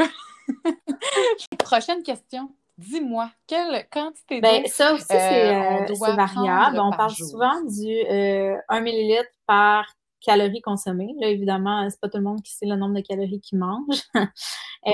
Prochaine 1.58 2.02
question. 2.02 2.50
Dis-moi, 2.78 3.30
quelle 3.46 3.86
quantité 3.90 4.40
ben, 4.40 4.66
Ça 4.66 4.94
aussi, 4.94 5.04
c'est 5.08 5.54
euh, 5.54 6.14
variable. 6.16 6.80
On 6.80 6.90
parle 6.90 7.12
souvent 7.12 7.62
du 7.62 8.00
1 8.68 8.84
ml 8.84 9.24
par 9.46 9.86
calories 10.24 10.60
consommées. 10.60 11.14
Là, 11.20 11.28
évidemment, 11.28 11.88
c'est 11.90 12.00
pas 12.00 12.08
tout 12.08 12.18
le 12.18 12.24
monde 12.24 12.42
qui 12.42 12.52
sait 12.52 12.66
le 12.66 12.76
nombre 12.76 12.94
de 12.94 13.00
calories 13.00 13.40
qu'il 13.40 13.58
mange. 13.58 14.02
euh, 14.14 14.92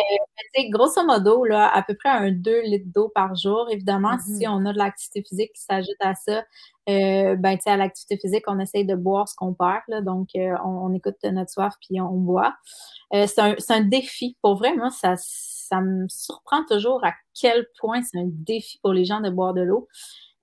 grosso 0.70 1.05
modo, 1.05 1.45
là, 1.45 1.68
à 1.72 1.83
peu 1.83 1.95
près 1.95 2.09
un 2.09 2.31
2 2.31 2.62
litres 2.62 2.91
d'eau 2.95 3.11
par 3.14 3.35
jour. 3.35 3.68
Évidemment, 3.70 4.18
si 4.18 4.45
mm-hmm. 4.45 4.49
on 4.51 4.66
a 4.66 4.72
de 4.72 4.79
l'activité 4.79 5.22
physique 5.29 5.53
qui 5.55 5.62
s'ajoute 5.62 5.97
à 6.01 6.14
ça, 6.14 6.45
euh, 6.89 7.37
ben, 7.37 7.59
à 7.66 7.76
l'activité 7.76 8.18
physique, 8.18 8.45
on 8.47 8.59
essaye 8.59 8.87
de 8.87 8.95
boire 8.95 9.29
ce 9.29 9.35
qu'on 9.37 9.55
perd. 9.55 9.83
Là, 9.89 10.01
donc, 10.01 10.31
euh, 10.37 10.55
on, 10.64 10.93
écoute 10.95 11.16
notre 11.24 11.51
soif 11.51 11.74
puis 11.81 12.01
on, 12.01 12.12
boit. 12.12 12.55
Euh, 13.14 13.26
c'est 13.26 13.41
un, 13.41 13.55
un, 13.68 13.81
défi. 13.83 14.37
Pour 14.43 14.57
vrai, 14.57 14.74
moi, 14.74 14.91
ça, 14.91 15.14
ça 15.16 15.81
me 15.81 16.07
surprend 16.09 16.64
toujours 16.64 17.05
à 17.05 17.12
quel 17.39 17.66
point 17.79 18.03
c'est 18.03 18.18
un 18.18 18.26
défi 18.26 18.79
pour 18.83 18.93
les 18.93 19.05
gens 19.05 19.20
de 19.20 19.31
boire 19.31 19.55
de 19.55 19.62
l'eau. 19.62 19.87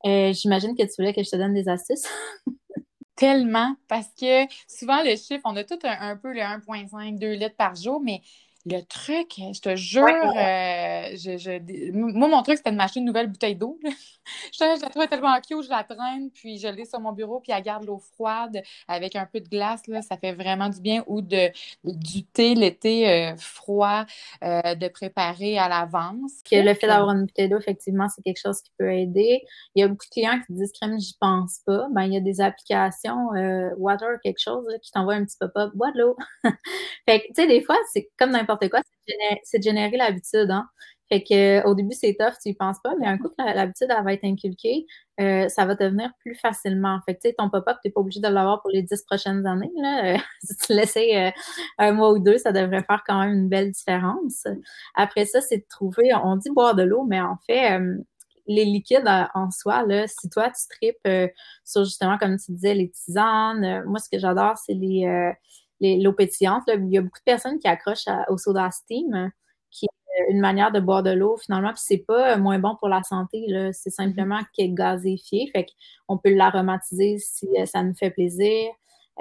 Euh, 0.06 0.34
j'imagine 0.34 0.76
que 0.76 0.84
tu 0.84 0.92
voulais 0.98 1.14
que 1.14 1.24
je 1.24 1.30
te 1.30 1.36
donne 1.36 1.54
des 1.54 1.68
astuces. 1.68 2.08
Tellement, 3.16 3.78
parce 3.88 4.10
que 4.20 4.46
souvent, 4.68 5.02
le 5.02 5.16
chiffre, 5.16 5.42
on 5.46 5.56
a 5.56 5.64
tout 5.64 5.80
un, 5.84 6.18
peu 6.18 6.34
le 6.34 6.42
1,5, 6.42 7.18
2 7.18 7.32
litres 7.32 7.56
par 7.56 7.76
jour, 7.76 8.02
mais 8.02 8.22
le 8.66 8.82
truc, 8.82 9.34
je 9.38 9.62
te 9.62 9.76
jure, 9.76 10.06
euh, 10.06 11.10
je, 11.14 11.92
moi, 11.94 12.28
mon 12.28 12.42
truc, 12.42 12.58
c'était 12.58 12.72
de 12.72 12.76
m'acheter 12.76 13.00
une 13.00 13.06
nouvelle 13.06 13.28
bouteille 13.28 13.56
d'eau. 13.56 13.80
je, 14.54 14.82
la 14.82 14.90
trouvais 14.90 15.08
tellement 15.08 15.40
cute, 15.40 15.64
je 15.64 15.70
la 15.70 15.84
traîne, 15.84 16.32
puis 16.32 16.58
je 16.58 16.68
l'ai 16.68 16.86
sur 16.86 17.00
mon 17.00 17.12
bureau, 17.12 17.40
puis 17.42 17.52
elle 17.52 17.62
garde 17.62 17.86
l'eau 17.86 18.00
froide 18.00 18.64
avec 18.88 19.16
un 19.16 19.28
peu 19.32 19.40
de 19.40 19.48
glace, 19.48 19.86
là, 19.88 20.02
ça 20.02 20.18
fait 20.18 20.34
vraiment 20.34 20.70
du 20.70 20.82
bien. 20.82 21.04
Ou 21.06 21.22
de, 21.22 21.52
du 21.84 22.24
thé, 22.24 22.56
l'été 22.56 23.08
euh, 23.08 23.36
froid, 23.38 24.06
euh, 24.44 24.74
de 24.74 24.88
préparer 24.88 25.60
à 25.60 25.70
l'avance. 25.70 26.32
Le 26.52 26.74
fait 26.74 26.88
d'avoir 26.88 27.12
une 27.12 27.26
bouteille 27.26 27.50
d'eau, 27.50 27.60
effectivement, 27.60 28.08
c'est 28.10 28.24
quelque 28.24 28.42
chose 28.42 28.62
qui 28.62 28.72
peut 28.80 28.92
aider. 28.92 29.44
Il 29.76 29.82
y 29.82 29.84
a 29.84 29.88
beaucoup 29.88 30.06
de 30.06 30.12
clients 30.12 30.40
qui 30.48 30.54
disent 30.54 30.72
crème, 30.72 31.00
j'y 31.00 31.16
pense 31.20 31.60
pas. 31.68 31.86
Ben, 31.92 32.04
il 32.04 32.14
y 32.14 32.18
a 32.18 32.22
des 32.22 32.42
applications, 32.42 33.30
Water, 33.78 34.18
quelque 34.24 34.40
chose, 34.40 34.66
qui 34.82 34.92
t'envoient 34.92 35.14
un 35.14 35.26
petit 35.26 35.38
pop-up, 35.40 35.72
bois 35.76 35.92
de 35.92 36.00
l'eau. 36.00 36.18
fait 37.08 37.22
que, 37.22 37.28
tu 37.28 37.34
sais, 37.36 37.48
des 37.48 37.62
fois, 37.62 37.78
c'est 37.94 38.10
comme 38.18 38.32
n'importe 38.32 38.55
quoi, 38.70 38.82
c'est 39.44 39.60
de 39.60 39.64
générer, 39.64 39.98
l'habitude. 39.98 40.50
Hein? 40.50 40.68
Fait 41.10 41.24
que 41.24 41.66
au 41.68 41.76
début, 41.76 41.94
c'est 41.94 42.16
tough, 42.20 42.34
tu 42.42 42.50
y 42.50 42.54
penses 42.56 42.78
pas, 42.84 42.94
mais 43.00 43.06
un 43.06 43.18
coup 43.20 43.30
que 43.30 43.36
l'habitude 43.38 43.90
va 43.90 44.14
être 44.14 44.24
inculquée, 44.24 44.88
euh, 45.20 45.48
ça 45.50 45.66
va 45.66 45.76
devenir 45.76 46.10
plus 46.20 46.34
facilement. 46.36 47.00
Fait 47.06 47.14
que 47.14 47.22
tu 47.22 47.30
sais, 47.30 47.36
ton 47.38 47.50
pop-up, 47.50 47.78
tu 47.84 47.88
n'es 47.88 47.92
pas 47.92 48.02
obligé 48.02 48.20
de 48.20 48.28
l'avoir 48.28 48.62
pour 48.62 48.72
les 48.72 48.82
dix 48.82 49.04
prochaines 49.04 49.46
années. 49.46 49.72
Là. 49.78 50.18
si 50.44 50.56
tu 50.58 50.74
laissais 50.74 51.28
euh, 51.28 51.32
un 51.78 51.92
mois 51.92 52.12
ou 52.12 52.20
deux, 52.20 52.40
ça 52.40 52.52
devrait 52.52 52.84
faire 52.84 53.04
quand 53.06 53.20
même 53.20 53.34
une 53.34 53.50
belle 53.50 53.72
différence. 53.72 54.48
Après 54.96 55.26
ça, 55.26 55.42
c'est 55.42 55.58
de 55.58 55.66
trouver, 55.70 56.12
on 56.24 56.38
dit 56.38 56.50
boire 56.50 56.74
de 56.76 56.84
l'eau, 56.84 57.04
mais 57.04 57.22
en 57.22 57.38
fait, 57.46 57.80
euh, 57.80 57.98
les 58.48 58.66
liquides 58.66 59.10
en 59.34 59.52
soi, 59.52 59.86
là, 59.86 60.08
si 60.08 60.30
toi, 60.30 60.50
tu 60.50 60.68
tripes 60.70 61.32
sur 61.64 61.84
justement, 61.84 62.18
comme 62.18 62.38
tu 62.38 62.52
disais, 62.52 62.76
les 62.76 62.90
tisanes, 62.92 63.84
moi, 63.86 64.00
ce 64.00 64.10
que 64.10 64.20
j'adore, 64.20 64.58
c'est 64.58 64.74
les 64.76 65.34
l'eau 65.82 66.14
pétillante. 66.14 66.64
Il 66.68 66.90
y 66.90 66.98
a 66.98 67.02
beaucoup 67.02 67.20
de 67.20 67.24
personnes 67.24 67.60
qui 67.60 67.68
accrochent 67.68 68.08
au 68.30 68.38
soda 68.38 68.70
steam 68.72 69.32
une 70.30 70.40
manière 70.40 70.72
de 70.72 70.80
boire 70.80 71.04
de 71.04 71.12
l'eau 71.12 71.38
finalement, 71.38 71.70
puis 71.70 71.82
c'est 71.84 71.98
pas 72.06 72.38
moins 72.38 72.60
bon 72.60 72.76
pour 72.76 72.88
la 72.88 73.04
santé, 73.04 73.46
c'est 73.74 73.90
simplement 73.90 74.40
mm-hmm. 74.40 74.46
qu'elle 74.54 74.66
est 74.66 74.74
gazéfiée, 74.74 75.50
fait 75.52 75.68
qu'on 76.08 76.18
peut 76.18 76.34
l'aromatiser 76.34 77.18
si 77.18 77.48
euh, 77.58 77.66
ça 77.66 77.84
nous 77.84 77.96
fait 77.96 78.12
plaisir. 78.12 78.72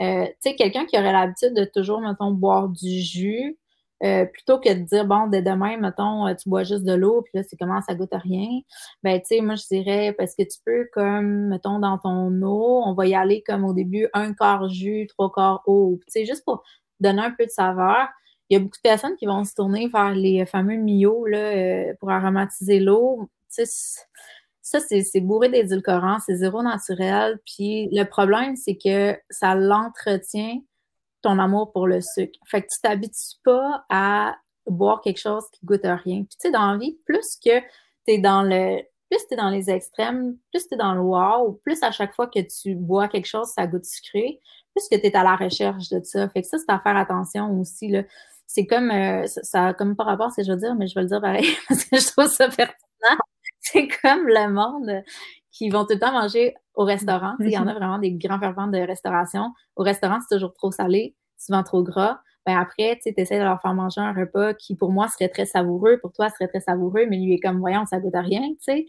Euh, 0.01 0.27
tu 0.27 0.51
sais, 0.51 0.55
quelqu'un 0.57 0.87
qui 0.87 0.99
aurait 0.99 1.13
l'habitude 1.13 1.55
de 1.55 1.65
toujours, 1.65 2.01
mettons, 2.01 2.33
boire 2.33 2.69
du 2.69 3.01
jus, 3.01 3.57
euh, 4.05 4.27
plutôt 4.27 4.59
que 4.59 4.73
de 4.73 4.81
dire, 4.81 5.07
bon, 5.07 5.27
dès 5.29 5.43
demain, 5.43 5.77
mettons, 5.77 6.33
tu 6.35 6.49
bois 6.49 6.65
juste 6.65 6.85
de 6.85 6.93
l'eau, 6.93 7.23
puis 7.23 7.33
là, 7.35 7.43
c'est 7.49 7.57
comment 7.57 7.81
ça 7.83 7.95
goûte 7.95 8.13
à 8.13 8.19
rien. 8.19 8.61
Ben, 9.03 9.19
tu 9.21 9.37
sais, 9.37 9.41
moi, 9.41 9.55
je 9.55 9.67
dirais, 9.71 10.15
parce 10.17 10.35
que 10.35 10.43
tu 10.43 10.59
peux, 10.65 10.89
comme, 10.93 11.49
mettons, 11.49 11.79
dans 11.79 11.99
ton 11.99 12.31
eau, 12.43 12.83
on 12.85 12.95
va 12.95 13.07
y 13.07 13.15
aller 13.15 13.43
comme 13.47 13.65
au 13.65 13.73
début, 13.73 14.09
un 14.13 14.35
quart 14.35 14.69
jus, 14.69 15.07
trois 15.09 15.33
quarts 15.33 15.63
eau. 15.67 15.99
Tu 16.07 16.21
sais, 16.21 16.27
juste 16.27 16.45
pour 16.45 16.63
donner 17.01 17.23
un 17.23 17.31
peu 17.31 17.47
de 17.47 17.51
saveur 17.51 18.09
il 18.51 18.55
y 18.55 18.57
a 18.57 18.61
beaucoup 18.61 18.77
de 18.77 18.89
personnes 18.89 19.17
qui 19.17 19.27
vont 19.27 19.45
se 19.45 19.55
tourner 19.55 19.89
vers 19.89 20.13
les 20.13 20.45
fameux 20.47 20.77
Mio 20.77 21.27
là, 21.27 21.39
euh, 21.39 21.95
pour 21.99 22.11
aromatiser 22.11 22.81
l'eau. 22.81 23.29
Ça, 23.49 24.81
c'est 24.81 25.21
bourré 25.21 25.49
d'édulcorants, 25.49 26.19
c'est 26.21 26.37
zéro 26.37 26.63
naturel. 26.63 27.39
Puis 27.47 27.89
le 27.93 28.05
problème, 28.05 28.57
c'est 28.57 28.77
que 28.77 29.17
ça 29.31 29.55
l'entretient 29.55 30.61
ton 31.25 31.39
amour 31.39 31.73
pour 31.73 31.87
le 31.87 32.01
sucre. 32.01 32.39
Fait 32.47 32.63
que 32.63 32.67
tu 32.73 32.81
t'habitues 32.83 33.39
pas 33.45 33.85
à 33.91 34.37
boire 34.67 35.01
quelque 35.01 35.21
chose 35.21 35.45
qui 35.53 35.65
goûte 35.67 35.85
à 35.85 35.97
rien. 35.97 36.25
Puis 36.25 36.37
tu 36.41 36.49
sais, 36.49 36.51
dans 36.51 36.73
la 36.73 36.79
vie, 36.79 36.99
plus 37.05 37.37
que 37.45 37.61
tu 37.61 38.15
es 38.15 38.19
dans 38.19 38.43
le 38.43 38.83
plus 39.11 39.21
tu 39.29 39.35
es 39.35 39.37
dans 39.37 39.51
les 39.51 39.71
extrêmes, 39.71 40.37
plus 40.51 40.67
tu 40.67 40.75
es 40.75 40.79
dans 40.79 40.95
le 40.95 41.01
wow, 41.01 41.61
plus 41.63 41.83
à 41.83 41.91
chaque 41.91 42.15
fois 42.15 42.27
que 42.27 42.41
tu 42.41 42.75
bois 42.75 43.07
quelque 43.09 43.27
chose, 43.27 43.49
ça 43.49 43.67
goûte 43.67 43.85
sucré, 43.85 44.41
plus 44.75 44.89
que 44.89 44.97
tu 44.97 45.07
es 45.07 45.15
à 45.15 45.23
la 45.23 45.37
recherche 45.37 45.89
de 45.91 46.01
ça. 46.03 46.29
Fait 46.31 46.43
que 46.43 46.49
ça, 46.49 46.57
c'est 46.59 46.73
à 46.73 46.81
faire 46.81 46.97
attention 46.97 47.61
aussi. 47.61 47.89
Là 47.89 48.03
c'est 48.47 48.67
comme, 48.67 48.91
euh, 48.91 49.27
ça, 49.27 49.75
comme 49.75 49.97
pas 49.97 50.05
rapport 50.05 50.27
à 50.27 50.31
ce 50.31 50.37
que 50.37 50.43
je 50.45 50.53
veux 50.53 50.59
dire, 50.59 50.75
mais 50.75 50.87
je 50.87 50.95
vais 50.95 51.03
le 51.03 51.09
dire 51.09 51.21
pareil 51.21 51.47
parce 51.69 51.85
que 51.85 51.99
je 51.99 52.07
trouve 52.07 52.29
ça 52.29 52.49
pertinent. 52.49 53.19
C'est 53.61 53.89
comme 54.03 54.29
le 54.29 54.49
monde 54.53 55.03
qui 55.55 55.71
vont 55.71 55.85
tout 55.87 55.95
le 55.95 56.01
temps 56.01 56.13
manger 56.13 56.55
au 56.75 56.85
restaurant. 56.85 57.35
Il 57.41 57.51
y 57.53 57.59
en 57.59 57.69
a 57.69 57.75
vraiment 57.75 57.99
des 57.99 58.13
grands 58.13 58.41
fervents 58.41 58.67
de 58.67 58.79
restauration. 58.79 59.53
Au 59.77 59.85
restaurant, 59.85 60.19
c'est 60.21 60.35
toujours 60.37 60.53
trop 60.53 60.73
salé, 60.73 61.15
souvent 61.39 61.63
trop 61.63 61.83
gras. 61.85 62.21
Ben 62.47 62.59
après, 62.59 62.99
tu 63.03 63.15
essaies 63.17 63.39
de 63.39 63.45
leur 63.45 63.63
faire 63.63 63.73
manger 63.73 64.03
un 64.03 64.13
repas 64.13 64.53
qui, 64.53 64.75
pour 64.77 64.93
moi, 64.93 65.09
serait 65.09 65.31
très 65.31 65.47
savoureux, 65.47 65.99
pour 66.03 66.13
toi, 66.13 66.29
serait 66.29 66.49
très 66.49 66.61
savoureux, 66.61 67.07
mais 67.09 67.17
lui 67.19 67.35
est 67.35 67.39
comme, 67.41 67.61
voyons, 67.61 67.87
ça 67.87 68.01
goûte 68.01 68.15
à 68.15 68.21
rien, 68.21 68.43
tu 68.43 68.57
sais. 68.61 68.87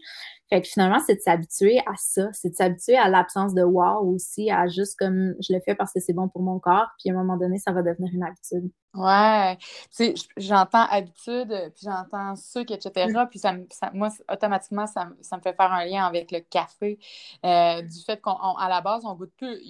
Fait 0.48 0.62
que 0.62 0.68
finalement, 0.68 1.00
c'est 1.04 1.16
de 1.16 1.20
s'habituer 1.20 1.78
à 1.80 1.94
ça. 1.96 2.28
C'est 2.32 2.50
de 2.50 2.54
s'habituer 2.54 2.96
à 2.96 3.08
l'absence 3.08 3.54
de 3.54 3.62
wow 3.62 4.14
aussi, 4.14 4.50
à 4.50 4.68
juste 4.68 4.98
comme, 4.98 5.34
je 5.40 5.52
le 5.52 5.60
fais 5.60 5.74
parce 5.74 5.92
que 5.92 6.00
c'est 6.00 6.12
bon 6.12 6.28
pour 6.28 6.42
mon 6.42 6.58
corps, 6.58 6.88
puis 6.98 7.10
à 7.10 7.14
un 7.14 7.16
moment 7.16 7.36
donné, 7.36 7.58
ça 7.58 7.72
va 7.72 7.82
devenir 7.82 8.12
une 8.12 8.22
habitude. 8.22 8.70
Ouais, 8.96 9.56
tu 9.58 9.66
sais, 9.90 10.14
j'entends 10.38 10.86
habitude, 10.90 11.52
puis 11.74 11.84
j'entends 11.84 12.34
sucre, 12.34 12.72
etc. 12.72 13.12
Puis 13.28 13.38
ça, 13.38 13.52
moi, 13.92 14.08
automatiquement, 14.32 14.86
ça, 14.86 15.04
me 15.04 15.40
fait 15.42 15.54
faire 15.54 15.70
un 15.70 15.84
lien 15.84 16.06
avec 16.06 16.30
le 16.32 16.40
café. 16.40 16.98
Euh, 17.44 17.82
du 17.82 18.00
fait 18.06 18.22
qu'à 18.22 18.68
la 18.68 18.80
base, 18.80 19.04
on 19.04 19.14
goûte 19.14 19.32
plus, 19.36 19.60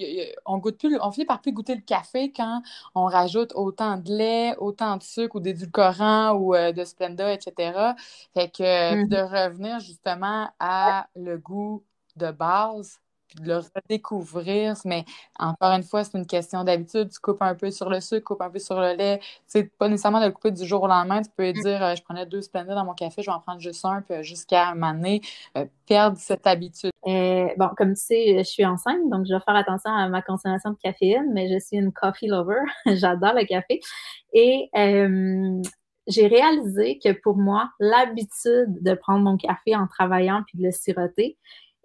on 0.45 0.59
goûte 0.59 0.79
plus, 0.79 0.97
on 1.03 1.11
finit 1.11 1.27
par 1.27 1.41
plus 1.41 1.53
goûter 1.53 1.75
le 1.75 1.81
café 1.81 2.33
quand 2.33 2.63
on 2.95 3.07
rajoute 3.07 3.53
autant 3.57 3.97
de 3.97 4.13
lait, 4.13 4.55
autant 4.59 4.97
de 4.97 5.03
sucre 5.03 5.37
ou 5.37 5.41
d'édulcorants 5.41 6.35
ou 6.35 6.55
euh, 6.55 6.71
de 6.71 6.85
Splenda, 6.85 7.33
etc. 7.33 7.95
Fait 8.33 8.49
que 8.49 8.63
mm-hmm. 8.63 9.09
de 9.09 9.17
revenir 9.17 9.81
justement 9.81 10.49
à 10.61 10.66
le 11.15 11.37
goût 11.37 11.85
de 12.17 12.31
base, 12.31 13.01
puis 13.29 13.41
de 13.41 13.49
le 13.49 13.59
redécouvrir. 13.59 14.75
Mais 14.85 15.05
encore 15.39 15.73
une 15.73 15.83
fois, 15.83 16.05
c'est 16.05 16.17
une 16.17 16.27
question 16.27 16.65
d'habitude. 16.65 17.11
Tu 17.11 17.19
coupes 17.21 17.43
un 17.43 17.55
peu 17.55 17.71
sur 17.71 17.91
le 17.91 18.01
sucre, 18.01 18.25
coupes 18.25 18.43
un 18.43 18.51
peu 18.51 18.59
sur 18.59 18.81
le 18.81 18.95
lait. 18.95 19.19
Tu 19.21 19.27
sais, 19.47 19.65
pas 19.65 19.89
nécessairement 19.89 20.21
de 20.21 20.27
le 20.27 20.33
couper 20.33 20.51
du 20.51 20.65
jour 20.67 20.83
au 20.83 20.87
lendemain. 20.87 21.23
Tu 21.23 21.31
peux 21.37 21.51
mm. 21.51 21.63
dire, 21.63 21.83
euh, 21.83 21.95
je 21.95 22.03
prenais 22.03 22.27
deux 22.27 22.43
Splenda 22.43 22.75
dans 22.75 22.85
mon 22.85 22.95
café, 22.95 23.23
je 23.23 23.31
vais 23.31 23.35
en 23.35 23.41
prendre 23.41 23.61
juste 23.61 23.85
un, 23.85 24.03
puis 24.03 24.23
jusqu'à 24.23 24.69
un 24.69 24.75
moment 24.75 24.95
donné, 24.95 25.21
euh, 25.57 25.67
perdre 25.87 26.17
cette 26.19 26.47
habitude. 26.47 26.93
Euh, 27.07 27.49
bon, 27.57 27.69
comme 27.77 27.95
tu 27.95 28.01
sais, 28.01 28.39
je 28.39 28.45
suis 28.45 28.65
enceinte, 28.65 29.09
donc 29.11 29.27
je 29.27 29.35
vais 29.35 29.41
faire 29.41 29.57
attention 29.57 29.91
à 29.91 30.09
ma 30.09 30.23
consommation 30.23 30.71
de 30.71 30.77
caféine, 30.77 31.31
mais 31.33 31.49
je 31.53 31.59
suis 31.65 31.77
une 31.77 31.93
coffee 31.93 32.29
lover. 32.29 32.61
J'adore 32.87 33.35
le 33.35 33.45
café. 33.45 33.81
Et 34.33 34.71
j'ai 36.07 36.27
réalisé 36.27 36.99
que 37.03 37.13
pour 37.13 37.37
moi, 37.37 37.71
l'habitude 37.81 38.83
de 38.83 38.95
prendre 38.95 39.25
mon 39.25 39.37
café 39.37 39.75
en 39.75 39.87
travaillant 39.87 40.43
puis 40.47 40.59
de 40.59 40.65
le 40.65 40.73
siroter, 40.73 41.37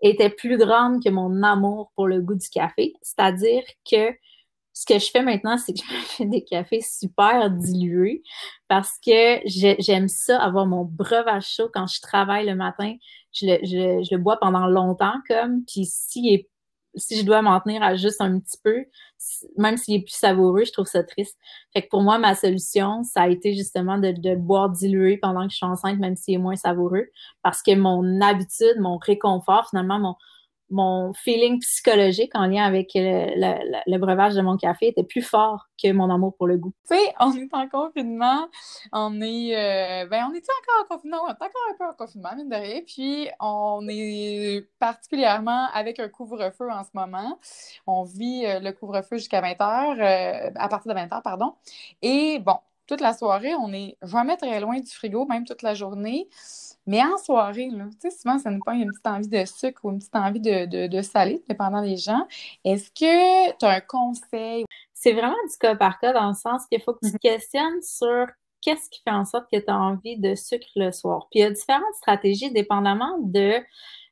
était 0.02 0.30
plus 0.30 0.58
grande 0.58 1.04
que 1.04 1.10
mon 1.10 1.44
amour 1.44 1.92
pour 1.96 2.08
le 2.08 2.22
goût 2.22 2.36
du 2.36 2.50
café. 2.50 2.94
C'est-à-dire 3.02 3.64
que 3.90 4.12
ce 4.74 4.86
que 4.86 5.00
je 5.00 5.12
fais 5.12 5.22
maintenant, 5.22 5.58
c'est 5.58 5.74
que 5.74 5.80
je 5.90 6.16
fais 6.18 6.26
des 6.26 6.44
cafés 6.44 6.82
super 6.82 7.50
dilués 7.52 8.24
parce 8.68 8.98
que 9.06 9.40
j'aime 9.46 10.08
ça, 10.08 10.42
avoir 10.42 10.66
mon 10.66 10.86
breuvage 10.86 11.48
chaud 11.48 11.70
quand 11.74 11.88
je 11.88 12.02
travaille 12.02 12.46
le 12.46 12.56
matin. 12.56 12.96
Je 13.34 13.46
le, 13.46 14.18
bois 14.18 14.38
pendant 14.38 14.68
longtemps 14.68 15.20
comme, 15.28 15.64
puis 15.66 15.86
s'il 15.86 16.46
si 16.96 17.18
je 17.20 17.26
dois 17.26 17.42
m'en 17.42 17.60
tenir 17.60 17.84
à 17.84 17.96
juste 17.96 18.22
un 18.22 18.40
petit 18.40 18.58
peu, 18.64 18.86
même 19.58 19.78
s'il 19.78 19.96
est 19.96 20.02
plus 20.02 20.16
savoureux, 20.16 20.64
je 20.66 20.72
trouve 20.72 20.88
ça 20.88 21.04
triste. 21.04 21.38
Fait 21.74 21.84
que 21.84 21.90
pour 21.90 22.02
moi, 22.02 22.18
ma 22.18 22.36
solution, 22.36 23.04
ça 23.04 23.24
a 23.24 23.28
été 23.28 23.54
justement 23.54 23.98
de, 23.98 24.12
de 24.12 24.36
boire 24.36 24.70
dilué 24.70 25.18
pendant 25.18 25.46
que 25.46 25.52
je 25.52 25.58
suis 25.58 25.66
enceinte, 25.66 26.00
même 26.00 26.16
s'il 26.16 26.36
est 26.36 26.40
moins 26.40 26.56
savoureux, 26.56 27.08
parce 27.44 27.62
que 27.62 27.76
mon 27.76 28.22
habitude, 28.22 28.76
mon 28.80 28.98
réconfort, 28.98 29.70
finalement, 29.70 30.00
mon, 30.00 30.16
mon 30.72 31.14
feeling 31.14 31.60
psychologique 31.60 32.32
en 32.34 32.48
lien 32.48 32.64
avec 32.64 32.92
le, 32.96 33.98
breuvage 33.98 34.34
de 34.36 34.42
mon 34.42 34.58
café 34.58 34.88
était 34.88 35.04
plus 35.04 35.22
fort 35.22 35.68
que 35.82 35.92
mon 35.92 36.10
amour 36.10 36.36
pour 36.36 36.48
le 36.48 36.58
goût. 36.58 36.74
Tu 36.90 36.96
sais, 36.96 37.14
on 37.20 37.34
est 37.34 37.54
en 37.54 37.68
confinement, 37.68 38.48
on 38.94 39.22
est, 39.22 39.56
euh, 39.56 40.08
ben 40.08 40.28
on 40.30 40.34
est 40.34 40.46
encore 40.46 40.84
en 40.84 40.96
confinement, 40.96 41.18
on 41.26 41.28
est 41.28 41.32
encore 41.32 41.62
un 41.72 41.78
peu 41.78 41.86
en 41.86 41.94
confinement, 41.94 42.30
mine 42.36 42.50
de 42.50 42.56
rien, 42.56 42.82
puis 42.86 43.30
on 43.40 43.86
est 43.90 44.68
particulièrement 44.80 45.68
avec 45.74 46.00
un 46.00 46.10
couvre-feu 46.10 46.70
en 46.72 46.84
ce 46.84 46.90
moment. 46.94 47.38
On 47.86 48.04
vit 48.04 48.46
euh, 48.46 48.60
le 48.60 48.72
couvre-feu 48.72 49.18
jusqu'à 49.18 49.42
20h, 49.42 50.00
euh, 50.00 50.52
à 50.56 50.70
partir 50.70 50.94
de 50.94 51.00
20h, 51.00 51.22
pardon. 51.22 51.54
Et 52.02 52.40
bon, 52.40 52.58
toute 52.88 53.02
la 53.02 53.14
soirée, 53.14 53.54
on 53.56 53.74
est 53.74 53.98
jamais 54.02 54.38
très 54.38 54.60
loin 54.60 54.80
du 54.80 54.92
frigo, 54.92 55.26
même 55.26 55.46
toute 55.46 55.62
la 55.62 55.74
journée. 55.74 56.28
Mais 56.92 57.02
en 57.02 57.18
soirée, 57.18 57.70
là, 57.70 57.86
tu 58.02 58.10
sais, 58.10 58.12
souvent, 58.12 58.38
ça 58.38 58.52
nous 58.52 58.60
prend 58.60 58.74
une 58.74 58.90
petite 58.90 59.08
envie 59.08 59.30
de 59.30 59.46
sucre 59.46 59.80
ou 59.86 59.92
une 59.92 60.00
petite 60.00 60.14
envie 60.14 60.42
de, 60.42 60.66
de, 60.66 60.88
de 60.88 61.02
salé, 61.02 61.42
dépendant 61.48 61.82
des 61.82 61.96
gens. 61.96 62.28
Est-ce 62.66 62.90
que 62.90 63.58
tu 63.58 63.66
as 63.66 63.70
un 63.70 63.80
conseil? 63.80 64.66
C'est 64.94 65.14
vraiment 65.14 65.38
du 65.50 65.58
cas 65.58 65.74
par 65.78 66.02
cas 66.02 66.12
dans 66.12 66.28
le 66.28 66.34
sens 66.34 66.68
qu'il 66.68 66.82
faut 66.82 66.94
que 66.94 67.00
tu 67.06 67.14
te 67.14 67.16
mm-hmm. 67.16 67.20
questionnes 67.22 67.82
sur 67.82 68.28
qu'est-ce 68.60 68.90
qui 68.90 69.02
fait 69.08 69.16
en 69.16 69.24
sorte 69.24 69.46
que 69.50 69.58
tu 69.58 69.70
as 69.70 69.80
envie 69.80 70.20
de 70.20 70.36
sucre 70.36 70.68
le 70.76 70.92
soir. 70.92 71.30
Puis 71.32 71.40
il 71.40 71.44
y 71.44 71.46
a 71.46 71.52
différentes 71.52 71.96
stratégies 71.96 72.52
dépendamment 72.52 73.20
de 73.20 73.54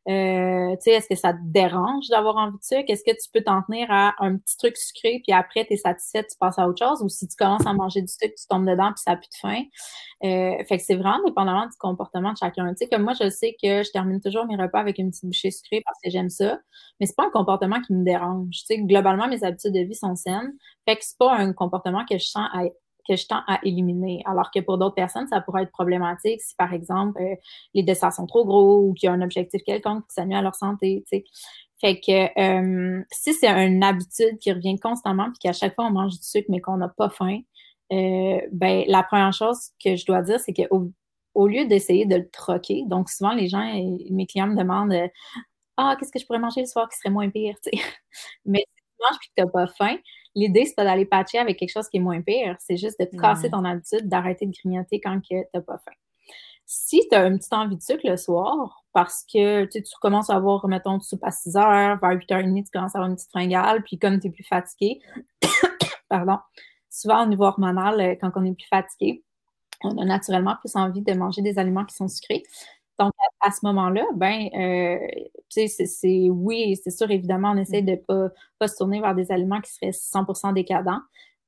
euh, 0.10 0.76
tu 0.78 0.82
sais, 0.82 0.92
est-ce 0.92 1.08
que 1.08 1.16
ça 1.16 1.34
te 1.34 1.40
dérange 1.44 2.08
d'avoir 2.10 2.38
envie 2.38 2.58
de 2.58 2.64
sucre? 2.64 2.86
Est-ce 2.88 3.04
que 3.04 3.12
tu 3.12 3.30
peux 3.32 3.42
t'en 3.42 3.62
tenir 3.62 3.88
à 3.92 4.16
un 4.20 4.38
petit 4.38 4.58
truc 4.58 4.76
sucré, 4.76 5.22
puis 5.24 5.34
après, 5.34 5.66
tu 5.66 5.74
es 5.74 5.78
satisfaite, 5.78 6.28
tu 6.32 6.38
passes 6.40 6.58
à 6.58 6.68
autre 6.68 6.84
chose? 6.84 7.04
Ou 7.04 7.10
si 7.10 7.28
tu 7.28 7.36
commences 7.36 7.66
à 7.68 7.74
manger 7.74 8.02
du 8.02 8.08
sucre, 8.08 8.34
tu 8.36 8.48
tombes 8.50 8.66
dedans, 8.66 8.88
puis 8.88 9.04
ça 9.04 9.12
n'a 9.12 9.18
plus 9.18 9.30
de 9.30 9.36
faim? 9.40 9.64
Euh, 10.24 10.64
fait 10.66 10.78
que 10.78 10.84
c'est 10.84 10.96
vraiment 10.96 11.24
dépendamment 11.26 11.66
du 11.68 11.78
comportement 11.78 12.34
de 12.34 12.38
chacun. 12.38 12.68
Tu 12.70 12.78
sais, 12.78 12.88
comme 12.90 13.04
moi, 13.04 13.14
je 13.14 13.30
sais 13.30 13.56
que 13.62 13.84
je 13.84 13.92
termine 13.92 14.20
toujours 14.20 14.46
mes 14.46 14.56
repas 14.56 14.80
avec 14.80 14.98
une 14.98 15.12
petite 15.12 15.26
bouchée 15.26 15.52
sucrée 15.52 15.82
parce 15.86 16.00
que 16.04 16.10
j'aime 16.10 16.30
ça, 16.30 16.60
mais 17.00 17.06
c'est 17.06 17.16
pas 17.16 17.26
un 17.26 17.32
comportement 17.32 17.80
qui 17.82 17.94
me 17.94 18.04
dérange. 18.04 18.50
Tu 18.52 18.66
sais, 18.66 18.78
globalement, 18.80 19.28
mes 19.28 19.44
habitudes 19.44 19.74
de 19.74 19.82
vie 19.82 19.96
sont 19.96 20.16
saines. 20.16 20.54
Fait 20.88 20.96
que 20.96 21.06
c'est 21.06 21.18
pas 21.20 21.36
un 21.36 21.54
comportement 21.54 22.04
que 22.10 22.18
je 22.18 22.26
sens 22.26 22.48
à 22.54 22.64
que 23.10 23.16
je 23.18 23.28
tends 23.28 23.42
à 23.48 23.60
éliminer. 23.64 24.22
Alors 24.26 24.52
que 24.52 24.60
pour 24.60 24.78
d'autres 24.78 24.96
personnes, 24.96 25.28
ça 25.28 25.42
pourrait 25.42 25.64
être 25.64 25.72
problématique 25.72 26.42
si, 26.42 26.56
par 26.56 26.74
exemple, 26.74 27.22
euh, 27.22 27.36
les 27.74 27.84
desserts 27.84 28.14
sont 28.14 28.28
trop 28.28 28.46
gros 28.46 28.82
ou 28.82 28.94
qu'il 28.94 29.08
y 29.08 29.10
a 29.10 29.14
un 29.14 29.22
objectif 29.22 29.64
quelconque 29.64 30.04
qui 30.08 30.14
s'amuse 30.14 30.38
à 30.38 30.42
leur 30.42 30.56
santé. 30.56 31.04
sais. 31.08 31.24
Fait 31.82 32.00
que 32.00 32.40
euh, 32.40 33.04
si 33.12 33.34
c'est 33.34 33.48
une 33.50 33.84
habitude 33.84 34.38
qui 34.40 34.52
revient 34.52 34.78
constamment 34.80 35.30
puis 35.32 35.40
qu'à 35.40 35.54
chaque 35.54 35.76
fois 35.76 35.86
on 35.86 35.92
mange 35.92 36.12
du 36.20 36.24
sucre 36.24 36.48
mais 36.50 36.60
qu'on 36.62 36.78
n'a 36.78 36.90
pas 36.90 37.10
faim, 37.10 37.40
euh, 37.94 38.40
ben 38.52 38.84
la 38.88 39.04
première 39.04 39.34
chose 39.34 39.70
que 39.84 39.96
je 39.96 40.06
dois 40.06 40.22
dire, 40.22 40.40
c'est 40.40 40.54
qu'au 40.54 40.92
au 41.36 41.48
lieu 41.48 41.66
d'essayer 41.68 42.06
de 42.06 42.16
le 42.18 42.30
troquer, 42.30 42.84
donc 42.88 43.10
souvent 43.10 43.34
les 43.34 43.48
gens, 43.48 43.64
mes 44.12 44.26
clients 44.28 44.48
me 44.48 44.56
demandent 44.58 44.94
Ah, 45.78 45.96
qu'est-ce 46.00 46.12
que 46.12 46.20
je 46.20 46.26
pourrais 46.26 46.40
manger 46.40 46.62
le 46.62 46.68
soir 46.68 46.90
qui 46.90 46.98
serait 46.98 47.10
moins 47.12 47.30
pire? 47.30 47.56
Mais 48.46 48.60
si 48.60 48.84
tu 48.84 48.94
manges 49.00 49.18
et 49.18 49.28
que 49.30 49.34
tu 49.38 49.46
n'as 49.46 49.52
pas 49.52 49.68
faim, 49.68 49.98
l'idée, 50.36 50.66
c'est 50.66 50.76
pas 50.76 50.84
d'aller 50.84 51.06
patcher 51.06 51.40
avec 51.40 51.58
quelque 51.58 51.72
chose 51.72 51.88
qui 51.90 51.98
est 51.98 52.02
moins 52.02 52.22
pire, 52.22 52.56
c'est 52.60 52.78
juste 52.78 53.00
de 53.00 53.06
casser 53.20 53.50
ton 53.50 53.66
habitude, 53.66 54.08
d'arrêter 54.08 54.46
de 54.46 54.52
grignoter 54.52 55.00
quand 55.00 55.20
tu 55.22 55.36
n'as 55.36 55.62
pas 55.62 55.78
faim. 55.78 55.92
Si 56.66 57.02
tu 57.10 57.16
as 57.16 57.26
une 57.26 57.40
petite 57.40 57.54
envie 57.54 57.78
de 57.78 57.82
sucre 57.82 58.08
le 58.08 58.16
soir, 58.16 58.84
parce 58.94 59.26
que 59.32 59.66
tu 59.66 59.82
commences 60.02 60.30
à 60.30 60.36
avoir, 60.36 60.68
mettons, 60.68 61.00
tu 61.00 61.08
soupes 61.08 61.24
à 61.24 61.32
6 61.32 61.56
heures, 61.58 62.00
vers 62.00 62.12
8h30, 62.12 62.66
tu 62.66 62.72
commences 62.72 62.96
à 62.96 63.00
avoir 63.00 63.10
une 63.10 63.16
petite 63.16 63.32
fringale, 63.32 63.84
puis 63.84 63.98
comme 63.98 64.20
tu 64.20 64.28
es 64.28 64.30
plus 64.30 64.44
fatigué, 64.44 65.00
pardon, 66.10 66.38
souvent 66.90 67.24
au 67.24 67.28
niveau 67.28 67.46
hormonal, 67.46 68.00
euh, 68.00 68.16
quand 68.20 68.32
on 68.36 68.46
est 68.46 68.54
plus 68.54 68.68
fatigué, 68.68 69.24
on 69.84 69.98
a 69.98 70.06
naturellement 70.06 70.56
plus 70.60 70.76
envie 70.76 71.02
de 71.02 71.14
manger 71.14 71.42
des 71.42 71.58
aliments 71.58 71.86
qui 71.86 71.96
sont 71.96 72.08
sucrés. 72.08 72.44
Donc, 73.00 73.14
à, 73.40 73.52
ce 73.52 73.60
moment-là, 73.64 74.06
ben, 74.16 74.50
euh, 74.54 74.98
tu 75.50 75.68
sais, 75.68 75.86
c'est 75.86 76.30
oui, 76.30 76.76
c'est 76.84 76.90
sûr, 76.92 77.10
évidemment, 77.10 77.52
on 77.52 77.58
essaie 77.58 77.82
de 77.82 77.96
pas, 77.96 78.28
pas 78.60 78.68
se 78.68 78.76
tourner 78.76 79.00
vers 79.00 79.16
des 79.16 79.32
aliments 79.32 79.62
qui 79.62 79.72
seraient 79.72 79.94
100% 79.94 80.54
décadents. 80.54 81.00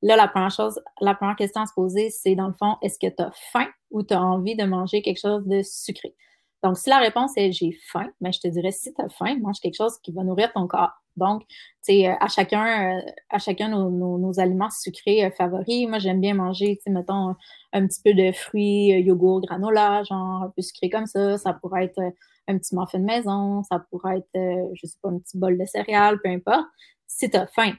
Là, 0.02 0.16
la 0.16 0.30
première 0.30 0.50
chose, 0.52 0.82
la 1.02 1.14
première 1.14 1.36
question 1.36 1.62
à 1.62 1.66
se 1.66 1.74
poser, 1.74 2.10
c'est 2.10 2.36
dans 2.36 2.48
le 2.48 2.54
fond, 2.54 2.78
est-ce 2.82 2.98
que 2.98 3.14
tu 3.14 3.22
as 3.22 3.32
faim 3.52 3.68
ou 3.92 4.02
tu 4.02 4.14
as 4.14 4.22
envie 4.22 4.56
de 4.56 4.64
manger 4.64 5.02
quelque 5.02 5.20
chose 5.20 5.46
de 5.46 5.62
sucré? 5.62 6.16
Donc, 6.64 6.78
si 6.78 6.90
la 6.90 7.00
réponse 7.00 7.34
est 7.36 7.52
j'ai 7.52 7.74
faim, 7.92 8.10
ben, 8.22 8.32
je 8.32 8.40
te 8.40 8.48
dirais, 8.48 8.72
si 8.72 8.94
tu 8.94 9.02
as 9.02 9.10
faim, 9.10 9.38
mange 9.42 9.60
quelque 9.60 9.76
chose 9.76 9.98
qui 10.02 10.14
va 10.14 10.24
nourrir 10.24 10.54
ton 10.54 10.68
corps. 10.68 11.01
Donc, 11.18 11.44
euh, 11.90 12.14
à 12.20 12.28
chacun, 12.28 12.98
euh, 12.98 13.02
à 13.30 13.40
chacun 13.40 13.70
nos, 13.70 13.90
nos, 13.90 14.40
aliments 14.40 14.70
sucrés 14.70 15.26
euh, 15.26 15.32
favoris. 15.32 15.88
Moi, 15.88 16.00
j'aime 16.00 16.22
bien 16.22 16.34
manger, 16.34 16.80
mettons, 16.88 17.36
un, 17.74 17.88
petit 17.88 18.02
peu 18.04 18.14
de 18.14 18.32
fruits, 18.32 18.90
yogourt, 19.04 19.42
granola, 19.42 20.04
genre 20.04 20.44
un 20.44 20.54
peu 20.56 20.62
sucré 20.62 20.90
comme 20.90 21.06
ça. 21.06 21.38
Ça 21.38 21.54
pourrait 21.54 21.86
être 21.86 22.02
un 22.48 22.58
petit 22.58 22.76
muffin 22.76 23.00
de 23.00 23.06
maison, 23.06 23.64
ça 23.64 23.84
pourrait 23.90 24.20
être, 24.20 24.70
je 24.74 24.88
sais 24.88 24.98
pas, 25.02 25.10
un 25.10 25.20
petit 25.20 25.38
bol 25.38 25.58
de 25.58 25.66
céréales, 25.66 26.20
peu 26.24 26.30
importe. 26.30 26.68
Si 27.08 27.30
tu 27.30 27.38
as 27.38 27.48
faim. 27.48 27.74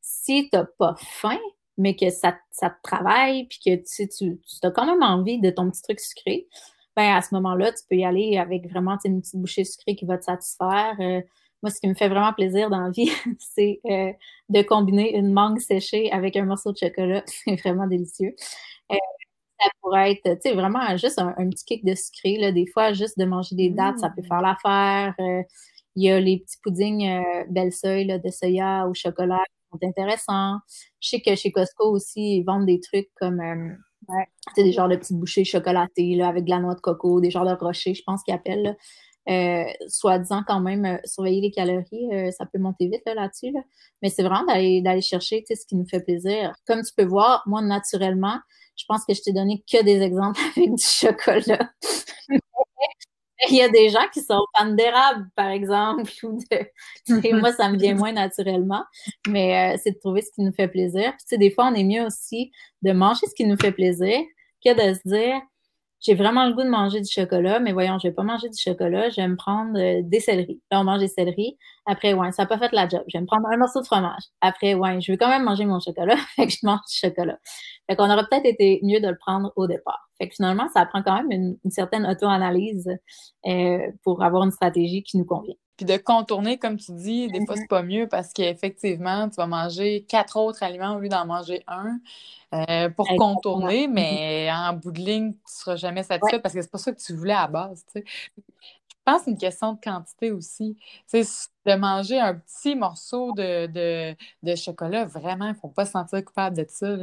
Si 0.00 0.48
tu 0.50 0.56
n'as 0.56 0.64
pas 0.78 0.94
faim, 0.98 1.38
mais 1.76 1.94
que 1.94 2.10
ça, 2.10 2.38
ça 2.50 2.70
te 2.70 2.76
travaille, 2.82 3.46
puis 3.46 3.58
que 3.64 3.76
tu, 3.76 4.08
tu, 4.08 4.38
as 4.62 4.70
quand 4.70 4.86
même 4.86 5.02
envie 5.02 5.40
de 5.40 5.50
ton 5.50 5.70
petit 5.70 5.82
truc 5.82 6.00
sucré, 6.00 6.48
ben 6.96 7.14
à 7.14 7.22
ce 7.22 7.34
moment-là, 7.34 7.72
tu 7.72 7.84
peux 7.88 7.96
y 7.96 8.04
aller 8.04 8.38
avec 8.38 8.68
vraiment 8.68 8.98
une 9.04 9.20
petite 9.20 9.36
bouchée 9.36 9.64
sucrée 9.64 9.94
qui 9.94 10.04
va 10.04 10.18
te 10.18 10.24
satisfaire. 10.24 10.96
Moi, 11.62 11.70
ce 11.70 11.80
qui 11.80 11.88
me 11.88 11.94
fait 11.94 12.08
vraiment 12.08 12.32
plaisir 12.32 12.70
dans 12.70 12.80
la 12.80 12.90
vie, 12.90 13.10
c'est 13.38 13.80
euh, 13.86 14.12
de 14.48 14.62
combiner 14.62 15.16
une 15.16 15.32
mangue 15.32 15.58
séchée 15.58 16.10
avec 16.12 16.36
un 16.36 16.44
morceau 16.44 16.72
de 16.72 16.78
chocolat. 16.78 17.22
C'est 17.26 17.56
vraiment 17.56 17.86
délicieux. 17.86 18.34
Euh, 18.92 18.96
ça 19.60 19.68
pourrait 19.82 20.12
être, 20.12 20.40
tu 20.40 20.50
sais, 20.50 20.54
vraiment 20.54 20.96
juste 20.96 21.18
un, 21.18 21.32
petit 21.50 21.64
kick 21.64 21.84
de 21.84 21.94
sucré. 21.94 22.36
Là. 22.38 22.52
Des 22.52 22.66
fois, 22.66 22.92
juste 22.92 23.18
de 23.18 23.24
manger 23.24 23.56
des 23.56 23.70
dates, 23.70 23.98
ça 23.98 24.10
peut 24.10 24.22
mmh. 24.22 24.26
faire 24.26 24.40
l'affaire. 24.40 25.14
Il 25.96 26.04
y 26.04 26.10
a 26.10 26.20
les 26.20 26.38
petits 26.38 26.58
puddings 26.62 27.24
belle 27.50 27.72
seuil 27.72 28.06
de 28.06 28.30
soya 28.30 28.86
au 28.86 28.94
chocolat 28.94 29.42
qui 29.46 29.68
sont 29.72 29.88
intéressants. 29.88 30.58
Je 31.00 31.08
sais 31.08 31.20
que 31.20 31.34
chez 31.34 31.50
Costco 31.50 31.90
aussi, 31.90 32.36
ils 32.36 32.44
vendent 32.44 32.66
des 32.66 32.78
trucs 32.78 33.10
comme 33.16 33.40
Ouais. 34.08 34.26
des 34.56 34.72
genres 34.72 34.88
de 34.88 34.96
petites 34.96 35.18
bouchées 35.18 35.44
chocolatées 35.44 36.14
là, 36.14 36.28
avec 36.28 36.44
de 36.44 36.50
la 36.50 36.60
noix 36.60 36.74
de 36.74 36.80
coco, 36.80 37.20
des 37.20 37.30
genres 37.30 37.44
de 37.44 37.52
rochers, 37.52 37.94
je 37.94 38.02
pense 38.06 38.22
qu'ils 38.22 38.32
appellent. 38.32 38.76
Euh, 39.28 39.64
soit 39.88 40.18
disant 40.18 40.42
quand 40.46 40.60
même 40.60 40.86
euh, 40.86 40.96
surveiller 41.04 41.42
les 41.42 41.50
calories, 41.50 42.08
euh, 42.12 42.30
ça 42.30 42.46
peut 42.46 42.58
monter 42.58 42.88
vite 42.88 43.02
là-dessus. 43.04 43.52
Mais 44.00 44.08
c'est 44.08 44.22
vraiment 44.22 44.46
d'aller 44.46 45.02
chercher 45.02 45.44
ce 45.48 45.66
qui 45.66 45.76
nous 45.76 45.86
fait 45.86 46.00
plaisir. 46.00 46.54
Comme 46.66 46.82
tu 46.82 46.92
peux 46.96 47.04
voir, 47.04 47.42
moi, 47.46 47.60
naturellement, 47.60 48.38
je 48.76 48.84
pense 48.88 49.04
que 49.04 49.12
je 49.12 49.20
t'ai 49.20 49.32
donné 49.32 49.62
que 49.70 49.82
des 49.82 50.00
exemples 50.00 50.40
avec 50.56 50.74
du 50.74 50.82
chocolat. 50.82 51.70
Il 53.50 53.56
y 53.56 53.62
a 53.62 53.68
des 53.68 53.88
gens 53.88 54.06
qui 54.12 54.20
sont 54.20 54.40
fans 54.56 54.72
d'érable, 54.72 55.28
par 55.36 55.48
exemple, 55.48 56.10
ou 56.24 56.38
de... 56.50 57.40
moi, 57.40 57.52
ça 57.52 57.68
me 57.68 57.78
vient 57.78 57.94
moins 57.94 58.12
naturellement, 58.12 58.84
mais 59.28 59.74
euh, 59.74 59.78
c'est 59.82 59.92
de 59.92 59.98
trouver 59.98 60.22
ce 60.22 60.32
qui 60.34 60.42
nous 60.42 60.52
fait 60.52 60.68
plaisir. 60.68 61.10
Puis, 61.10 61.20
tu 61.20 61.26
sais, 61.28 61.38
des 61.38 61.50
fois, 61.50 61.68
on 61.70 61.74
est 61.74 61.84
mieux 61.84 62.04
aussi 62.04 62.50
de 62.82 62.92
manger 62.92 63.26
ce 63.26 63.34
qui 63.34 63.44
nous 63.44 63.56
fait 63.56 63.72
plaisir 63.72 64.18
que 64.64 64.74
de 64.74 64.94
se 64.94 65.08
dire, 65.08 65.40
j'ai 66.00 66.14
vraiment 66.14 66.46
le 66.46 66.54
goût 66.54 66.62
de 66.62 66.68
manger 66.68 67.00
du 67.00 67.10
chocolat, 67.10 67.58
mais 67.58 67.72
voyons, 67.72 67.98
je 67.98 68.08
vais 68.08 68.14
pas 68.14 68.22
manger 68.22 68.48
du 68.48 68.58
chocolat, 68.58 69.10
je 69.10 69.16
vais 69.16 69.28
me 69.28 69.36
prendre 69.36 69.76
euh, 69.78 70.00
des 70.04 70.20
céleris. 70.20 70.62
Là, 70.70 70.80
on 70.80 70.84
mange 70.84 71.00
des 71.00 71.08
céleris. 71.08 71.58
Après, 71.86 72.12
ouais, 72.14 72.30
ça 72.32 72.42
n'a 72.42 72.46
pas 72.46 72.58
fait 72.58 72.72
la 72.72 72.88
job. 72.88 73.02
Je 73.08 73.18
vais 73.18 73.22
me 73.22 73.26
prendre 73.26 73.48
un 73.48 73.56
morceau 73.56 73.80
de 73.80 73.86
fromage. 73.86 74.22
Après, 74.40 74.74
ouais, 74.74 75.00
je 75.00 75.12
veux 75.12 75.18
quand 75.18 75.28
même 75.28 75.44
manger 75.44 75.64
mon 75.64 75.80
chocolat, 75.80 76.16
fait 76.36 76.46
que 76.46 76.52
je 76.52 76.64
mange 76.64 76.80
du 76.88 76.96
chocolat. 76.96 77.38
Fait 77.88 77.96
qu'on 77.96 78.10
aurait 78.10 78.26
peut-être 78.30 78.46
été 78.46 78.80
mieux 78.82 79.00
de 79.00 79.08
le 79.08 79.16
prendre 79.16 79.52
au 79.56 79.66
départ. 79.66 80.08
Fait 80.18 80.28
que 80.28 80.34
finalement, 80.34 80.68
ça 80.72 80.86
prend 80.86 81.02
quand 81.02 81.22
même 81.22 81.30
une, 81.64 81.70
certaine 81.70 82.06
auto-analyse 82.06 82.88
euh, 83.46 83.78
pour 84.04 84.22
avoir 84.22 84.44
une 84.44 84.50
stratégie 84.50 85.02
qui 85.02 85.16
nous 85.16 85.24
convient. 85.24 85.54
Puis 85.78 85.86
de 85.86 85.96
contourner, 85.96 86.58
comme 86.58 86.76
tu 86.76 86.92
dis, 86.92 87.28
des 87.28 87.46
fois, 87.46 87.54
mm-hmm. 87.54 87.58
c'est 87.60 87.68
pas 87.68 87.82
mieux 87.82 88.06
parce 88.08 88.32
qu'effectivement, 88.32 89.28
tu 89.30 89.36
vas 89.36 89.46
manger 89.46 90.04
quatre 90.08 90.36
autres 90.36 90.62
aliments 90.62 90.96
au 90.96 90.98
lieu 90.98 91.08
d'en 91.08 91.24
manger 91.24 91.62
un 91.68 92.00
euh, 92.52 92.90
pour 92.90 93.06
contourner, 93.16 93.86
mm-hmm. 93.86 93.92
mais 93.92 94.50
en 94.52 94.72
bout 94.74 94.90
de 94.90 94.98
ligne, 94.98 95.32
tu 95.32 95.38
seras 95.54 95.76
jamais 95.76 96.02
satisfait 96.02 96.40
parce 96.40 96.52
que 96.52 96.60
c'est 96.60 96.70
pas 96.70 96.78
ça 96.78 96.92
que 96.92 97.00
tu 97.00 97.14
voulais 97.14 97.32
à 97.32 97.42
la 97.42 97.46
base. 97.46 97.84
Tu 97.92 98.00
sais 98.00 98.04
pense 99.08 99.18
que 99.20 99.24
c'est 99.24 99.30
une 99.30 99.38
question 99.38 99.72
de 99.72 99.80
quantité 99.82 100.32
aussi. 100.32 100.76
C'est 101.06 101.22
de 101.66 101.74
manger 101.74 102.18
un 102.18 102.34
petit 102.34 102.74
morceau 102.74 103.32
de, 103.32 103.66
de, 104.42 104.54
chocolat, 104.54 105.04
vraiment, 105.04 105.46
il 105.46 105.52
ne 105.52 105.54
faut 105.54 105.68
pas 105.68 105.84
se 105.84 105.92
sentir 105.92 106.24
coupable 106.24 106.56
de 106.56 106.64
ça, 106.68 106.96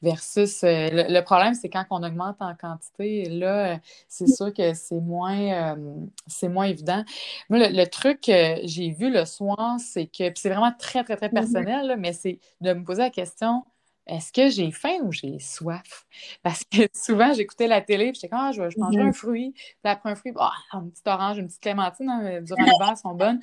versus 0.00 0.64
euh, 0.64 0.88
le, 0.90 1.20
problème, 1.20 1.54
c'est 1.54 1.68
quand 1.68 1.84
on 1.90 2.02
augmente 2.02 2.36
en 2.40 2.54
quantité, 2.54 3.28
là, 3.28 3.78
c'est 4.08 4.26
sûr 4.26 4.52
que 4.54 4.72
c'est 4.74 5.00
moins, 5.00 5.76
euh, 5.76 6.06
c'est 6.26 6.48
moins 6.48 6.64
évident. 6.64 7.04
Moi, 7.50 7.68
le, 7.68 7.84
truc 7.86 8.22
que 8.22 8.56
j'ai 8.64 8.90
vu 8.90 9.10
le 9.12 9.24
soir, 9.26 9.76
c'est 9.78 10.06
que, 10.06 10.30
c'est 10.34 10.48
vraiment 10.48 10.72
très, 10.78 11.04
très, 11.04 11.16
très 11.16 11.28
mm-hmm. 11.28 11.32
personnel, 11.32 11.96
mais 11.98 12.12
c'est 12.12 12.38
de 12.60 12.72
me 12.72 12.84
poser 12.84 13.02
la 13.02 13.10
question, 13.10 13.64
est-ce 14.10 14.32
que 14.32 14.48
j'ai 14.48 14.70
faim 14.72 14.98
ou 15.04 15.12
j'ai 15.12 15.38
soif? 15.38 16.04
Parce 16.42 16.64
que 16.64 16.82
souvent, 16.94 17.32
j'écoutais 17.32 17.68
la 17.68 17.80
télé, 17.80 18.06
puis 18.10 18.16
j'étais 18.16 18.28
comme, 18.28 18.40
ah, 18.42 18.52
je, 18.52 18.68
je 18.68 18.78
mangerai 18.78 19.02
un 19.02 19.10
mm-hmm. 19.10 19.12
fruit. 19.12 19.52
Puis 19.54 19.74
après 19.84 20.10
un 20.10 20.14
fruit, 20.16 20.32
oh, 20.34 20.48
une 20.74 20.90
petite 20.90 21.06
orange, 21.06 21.38
une 21.38 21.46
petite 21.46 21.62
clémentine, 21.62 22.10
hein, 22.10 22.40
durant 22.42 22.62
l'hiver, 22.64 22.98
sont 22.98 23.14
bonnes. 23.14 23.40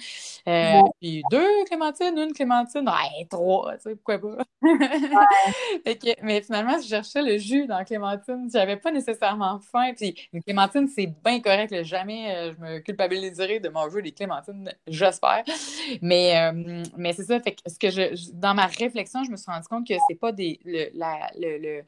Euh, 0.48 0.82
puis 1.00 1.24
deux 1.32 1.66
clémentines, 1.66 2.18
une 2.18 2.34
clémentine, 2.34 2.88
ouais, 2.88 3.26
trois, 3.30 3.76
tu 3.76 3.84
sais, 3.84 3.96
pourquoi 3.96 4.20
pas? 4.20 4.44
mais 6.24 6.42
finalement, 6.42 6.78
je 6.82 6.88
cherchais 6.88 7.22
le 7.22 7.38
jus 7.38 7.66
dans 7.68 7.78
la 7.78 7.86
clémentine. 7.86 8.50
J'avais 8.52 8.78
pas 8.78 8.92
nécessairement 8.92 9.60
faim. 9.60 9.94
Puis 9.96 10.16
une 10.34 10.44
clémentine, 10.44 10.88
c'est 10.88 11.08
bien 11.24 11.40
correct. 11.40 11.84
Jamais 11.84 12.36
euh, 12.36 12.54
je 12.54 12.62
me 12.62 12.80
culpabiliserai 12.80 13.60
de 13.60 13.70
manger 13.70 14.02
des 14.02 14.12
clémentines, 14.12 14.70
j'espère. 14.88 15.44
Mais, 16.02 16.38
euh, 16.38 16.84
mais 16.98 17.14
c'est 17.14 17.24
ça. 17.24 17.40
Fait 17.40 17.54
que, 17.54 17.62
ce 17.70 17.80
que 17.80 17.90
je, 17.90 18.32
dans 18.34 18.54
ma 18.54 18.66
réflexion, 18.66 19.24
je 19.24 19.32
me 19.32 19.38
suis 19.38 19.50
rendu 19.50 19.68
compte 19.68 19.88
que 19.88 19.94
c'est 20.10 20.20
pas 20.20 20.32
des 20.32 20.57
le, 20.66 20.90
la, 20.94 21.32
le, 21.38 21.84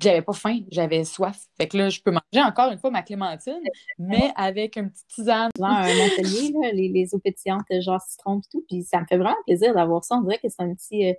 j'avais 0.00 0.22
pas 0.22 0.32
faim, 0.32 0.60
j'avais 0.70 1.04
soif. 1.04 1.46
Fait 1.58 1.66
que 1.68 1.76
là, 1.76 1.88
je 1.88 2.00
peux 2.00 2.10
manger 2.10 2.46
encore 2.46 2.70
une 2.70 2.78
fois 2.78 2.90
ma 2.90 3.02
clémentine, 3.02 3.60
mais 3.98 4.32
avec 4.36 4.76
un 4.76 4.88
petit 4.88 5.04
tisane. 5.08 5.50
un 5.60 5.82
atelier, 5.82 6.52
les, 6.72 6.88
les, 6.88 7.14
eaux 7.14 7.18
pétillantes, 7.18 7.64
genre 7.80 8.00
citron 8.00 8.38
et 8.38 8.48
tout. 8.50 8.64
Puis 8.68 8.84
ça 8.84 9.00
me 9.00 9.06
fait 9.06 9.16
vraiment 9.16 9.36
plaisir 9.46 9.74
d'avoir 9.74 10.04
ça. 10.04 10.16
On 10.16 10.22
dirait 10.22 10.38
que 10.38 10.48
c'est 10.48 10.62
un 10.62 10.74
petit. 10.74 11.10
Euh, 11.10 11.14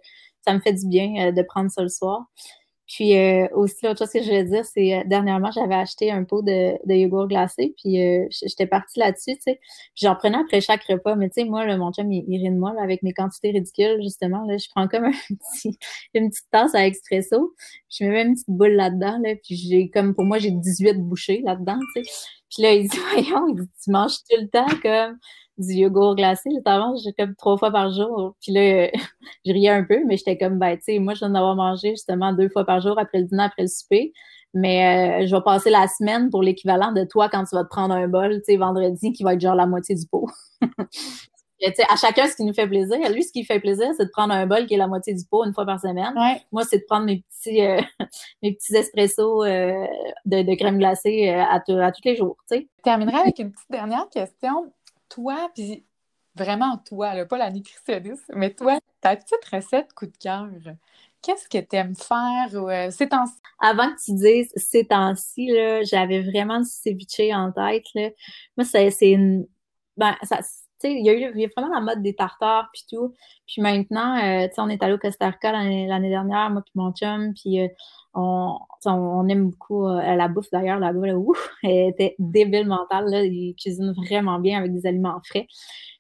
ça 0.46 0.54
me 0.54 0.60
fait 0.60 0.74
du 0.74 0.88
bien 0.88 1.28
euh, 1.28 1.32
de 1.32 1.42
prendre 1.42 1.70
ça 1.70 1.82
le 1.82 1.90
soir. 1.90 2.26
Puis 2.88 3.18
euh, 3.18 3.48
aussi, 3.54 3.86
l'autre 3.86 4.00
chose 4.00 4.12
que 4.12 4.22
je 4.22 4.26
voulais 4.26 4.46
dire, 4.46 4.64
c'est 4.64 4.94
euh, 4.96 5.04
dernièrement, 5.06 5.52
j'avais 5.52 5.76
acheté 5.76 6.10
un 6.10 6.24
pot 6.24 6.42
de, 6.42 6.78
de 6.88 6.94
yogourt 6.94 7.28
glacé, 7.28 7.76
puis 7.78 8.02
euh, 8.02 8.26
j'étais 8.32 8.66
partie 8.66 8.98
là-dessus, 8.98 9.36
tu 9.36 9.42
sais. 9.42 9.60
J'en 9.96 10.16
prenais 10.16 10.38
après 10.38 10.62
chaque 10.62 10.84
repas, 10.86 11.16
mais 11.16 11.28
tu 11.30 11.42
sais, 11.42 11.44
moi, 11.44 11.66
le, 11.66 11.78
mon 11.78 11.92
chum, 11.92 12.10
il, 12.12 12.24
il 12.30 12.42
rit 12.42 12.50
de 12.50 12.58
moi 12.58 12.74
avec 12.82 13.04
mes 13.04 13.12
quantités 13.12 13.52
ridicules, 13.52 14.02
justement. 14.02 14.46
Là, 14.46 14.58
je 14.58 14.68
prends 14.74 14.88
comme 14.88 15.04
un 15.04 15.12
petit, 15.30 15.78
une 16.14 16.30
petite 16.30 16.50
tasse 16.50 16.76
à 16.76 16.86
expresso, 16.86 17.54
je 17.90 18.06
mets 18.06 18.12
même 18.12 18.28
une 18.30 18.34
petite 18.36 18.50
boule 18.50 18.74
là-dedans, 18.74 19.20
là, 19.22 19.36
puis 19.36 19.58
j'ai 19.58 19.90
comme, 19.90 20.16
pour 20.16 20.24
moi, 20.24 20.40
j'ai 20.40 20.52
18 20.52 20.94
bouchées 21.02 21.42
là-dedans, 21.46 21.80
tu 21.94 22.04
sais. 22.04 22.10
Puis 22.50 22.64
là, 22.64 22.74
il 22.74 22.88
dit, 22.88 22.98
voyons, 23.14 23.48
il 23.50 23.56
dit, 23.64 23.70
tu 23.84 23.92
manges 23.92 24.18
tout 24.30 24.38
le 24.40 24.48
temps 24.48 24.66
comme 24.82 25.18
du 25.58 25.74
yogourt 25.74 26.16
glacé. 26.16 26.50
Avant, 26.66 26.96
j'ai 27.04 27.14
comme 27.14 27.36
trois 27.36 27.58
fois 27.58 27.72
par 27.72 27.92
jour. 27.92 28.36
Puis 28.42 28.52
là, 28.52 28.90
je 29.46 29.52
riais 29.52 29.70
un 29.70 29.84
peu, 29.84 30.04
mais 30.06 30.18
j'étais 30.18 30.38
comme, 30.38 30.60
ben, 30.60 30.78
tu 30.78 30.84
sais, 30.84 31.00
moi, 31.00 31.14
je 31.14 31.20
viens 31.20 31.30
d'en 31.30 31.40
avoir 31.40 31.56
mangé 31.56 31.92
justement 31.92 32.34
deux 32.34 32.50
fois 32.50 32.66
par 32.66 32.82
jour 32.82 32.98
après 33.00 33.20
le 33.20 33.26
dîner, 33.26 33.44
après 33.44 33.64
le 33.64 33.68
souper. 33.68 34.14
Mais 34.54 35.22
euh, 35.24 35.28
je 35.28 35.36
vais 35.36 35.42
passer 35.42 35.70
la 35.70 35.88
semaine 35.88 36.30
pour 36.30 36.42
l'équivalent 36.42 36.92
de 36.92 37.04
toi 37.04 37.30
quand 37.30 37.44
tu 37.44 37.56
vas 37.56 37.64
te 37.64 37.70
prendre 37.70 37.94
un 37.94 38.08
bol, 38.08 38.38
tu 38.38 38.54
sais, 38.54 38.58
vendredi, 38.58 39.12
qui 39.14 39.24
va 39.24 39.34
être 39.34 39.42
genre 39.42 39.56
la 39.56 39.68
moitié 39.68 39.96
du 39.96 40.08
pot. 40.08 40.28
sais, 41.60 41.84
à 41.90 41.96
chacun 41.96 42.28
ce 42.28 42.36
qui 42.36 42.44
nous 42.44 42.54
fait 42.54 42.68
plaisir. 42.68 42.98
Lui, 43.12 43.24
ce 43.24 43.32
qui 43.32 43.44
fait 43.44 43.60
plaisir, 43.60 43.88
c'est 43.98 44.06
de 44.06 44.12
prendre 44.12 44.34
un 44.34 44.46
bol 44.46 44.66
qui 44.66 44.76
est 44.76 44.78
la 44.78 44.88
moitié 44.88 45.14
du 45.14 45.24
pot 45.26 45.44
une 45.44 45.54
fois 45.54 45.66
par 45.66 45.80
semaine. 45.80 46.14
Moi, 46.52 46.64
c'est 46.64 46.80
de 46.80 46.86
prendre 46.88 47.06
mes 47.06 47.24
petits, 47.30 47.62
euh, 47.62 47.82
mes 48.44 48.54
petits 48.54 48.76
espressos 48.76 49.44
euh, 49.44 49.86
de, 50.26 50.42
de, 50.44 50.56
crème 50.56 50.78
glacée 50.78 51.30
à, 51.30 51.56
à 51.56 51.60
tous 51.60 52.02
les 52.06 52.16
jours. 52.16 52.38
Tu 52.50 52.58
sais. 52.58 52.68
Je 52.78 52.84
terminerai 52.84 53.18
avec 53.18 53.40
une 53.40 53.52
petite 53.52 53.72
dernière 53.72 54.08
question 54.10 54.72
toi, 55.10 55.50
puis 55.54 55.86
vraiment 56.36 56.78
toi, 56.78 57.26
pas 57.26 57.38
la 57.38 57.52
nutritionniste, 57.52 58.32
mais 58.36 58.54
toi, 58.54 58.80
ta 59.02 59.16
petite 59.16 59.44
recette 59.52 59.94
coup 59.94 60.06
de 60.06 60.18
cœur, 60.18 60.48
qu'est-ce 61.22 61.48
que 61.50 61.58
tu 61.58 61.76
aimes 61.76 61.96
faire 61.96 62.54
euh, 62.54 62.90
ces 62.92 63.10
temps-ci? 63.10 63.36
Avant 63.60 63.94
que 63.94 64.02
tu 64.04 64.14
dises 64.14 64.52
ces 64.56 64.86
temps-ci, 64.86 65.50
j'avais 65.84 66.22
vraiment 66.22 66.60
du 66.60 66.70
ceviche 66.70 67.34
en 67.34 67.52
tête. 67.52 67.86
Là. 67.96 68.10
Moi, 68.56 68.66
c'est 68.66 69.12
une. 69.12 69.48
Ben, 69.98 70.16
ça, 70.24 70.40
sais, 70.80 70.94
il 70.94 71.06
y 71.06 71.10
a 71.10 71.14
eu 71.14 71.50
vraiment 71.56 71.74
la 71.74 71.82
mode 71.82 72.02
des 72.02 72.16
tartares 72.16 72.70
puis 72.74 72.84
tout. 72.90 73.14
Puis 73.48 73.62
maintenant, 73.62 74.18
euh, 74.18 74.48
tu 74.48 74.54
sais, 74.56 74.62
on 74.62 74.70
est 74.70 74.82
allé 74.84 74.94
au 74.94 74.98
Costa 74.98 75.30
Rica 75.30 75.52
l'année 75.52 76.10
dernière, 76.10 76.50
moi 76.50 76.62
puis 76.64 76.74
mon 76.76 76.92
chum, 76.92 77.34
puis 77.34 77.62
euh, 77.62 77.68
on, 78.14 79.28
aime 79.30 79.50
beaucoup 79.50 79.88
euh, 79.88 80.16
la 80.16 80.28
bouffe 80.28 80.50
d'ailleurs, 80.52 80.80
la 80.80 80.94
bouffe, 80.94 81.14
ouf, 81.16 81.50
elle 81.64 81.90
était 81.90 82.16
débile 82.20 82.68
mentale, 82.68 83.06
là, 83.10 83.24
ils 83.24 83.56
cuisinent 83.56 83.94
vraiment 83.94 84.40
bien 84.40 84.60
avec 84.60 84.74
des 84.74 84.86
aliments 84.86 85.20
frais. 85.26 85.48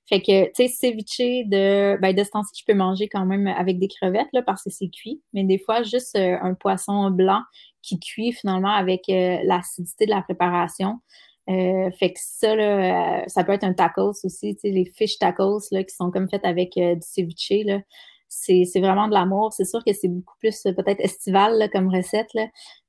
Fait 0.09 0.21
que, 0.21 0.45
tu 0.45 0.51
sais, 0.53 0.67
ceviche 0.69 1.47
de, 1.49 1.99
ben, 1.99 2.15
de 2.15 2.23
ce 2.23 2.29
temps-ci, 2.29 2.53
je 2.57 2.63
peux 2.65 2.77
manger 2.77 3.09
quand 3.09 3.25
même 3.25 3.45
avec 3.47 3.77
des 3.77 3.89
crevettes, 3.89 4.29
là, 4.31 4.41
parce 4.41 4.63
que 4.63 4.69
c'est 4.69 4.87
cuit. 4.87 5.21
Mais 5.33 5.43
des 5.43 5.59
fois, 5.59 5.83
juste 5.83 6.15
un 6.15 6.53
poisson 6.53 7.11
blanc 7.11 7.41
qui 7.81 7.99
cuit 7.99 8.31
finalement 8.31 8.71
avec 8.71 9.01
l'acidité 9.07 10.05
de 10.05 10.11
la 10.11 10.21
préparation. 10.21 11.01
Euh, 11.49 11.91
fait 11.91 12.13
que 12.13 12.19
ça, 12.21 12.55
là, 12.55 13.21
euh, 13.21 13.23
ça 13.27 13.43
peut 13.43 13.53
être 13.53 13.63
un 13.63 13.73
tacos 13.73 14.11
aussi, 14.23 14.55
tu 14.55 14.61
sais, 14.61 14.69
les 14.69 14.85
fish 14.85 15.17
tacos 15.17 15.59
là, 15.71 15.83
qui 15.83 15.95
sont 15.95 16.11
comme 16.11 16.29
faites 16.29 16.45
avec 16.45 16.77
euh, 16.77 16.95
du 16.95 17.01
ceviche. 17.07 17.65
Là 17.65 17.79
c'est 18.29 18.79
vraiment 18.79 19.07
de 19.07 19.13
l'amour. 19.13 19.53
C'est 19.53 19.65
sûr 19.65 19.83
que 19.85 19.93
c'est 19.93 20.07
beaucoup 20.07 20.35
plus 20.39 20.65
euh, 20.65 20.73
peut-être 20.73 20.99
estival 20.99 21.69
comme 21.71 21.93
recette, 21.93 22.33
là. 22.33 22.47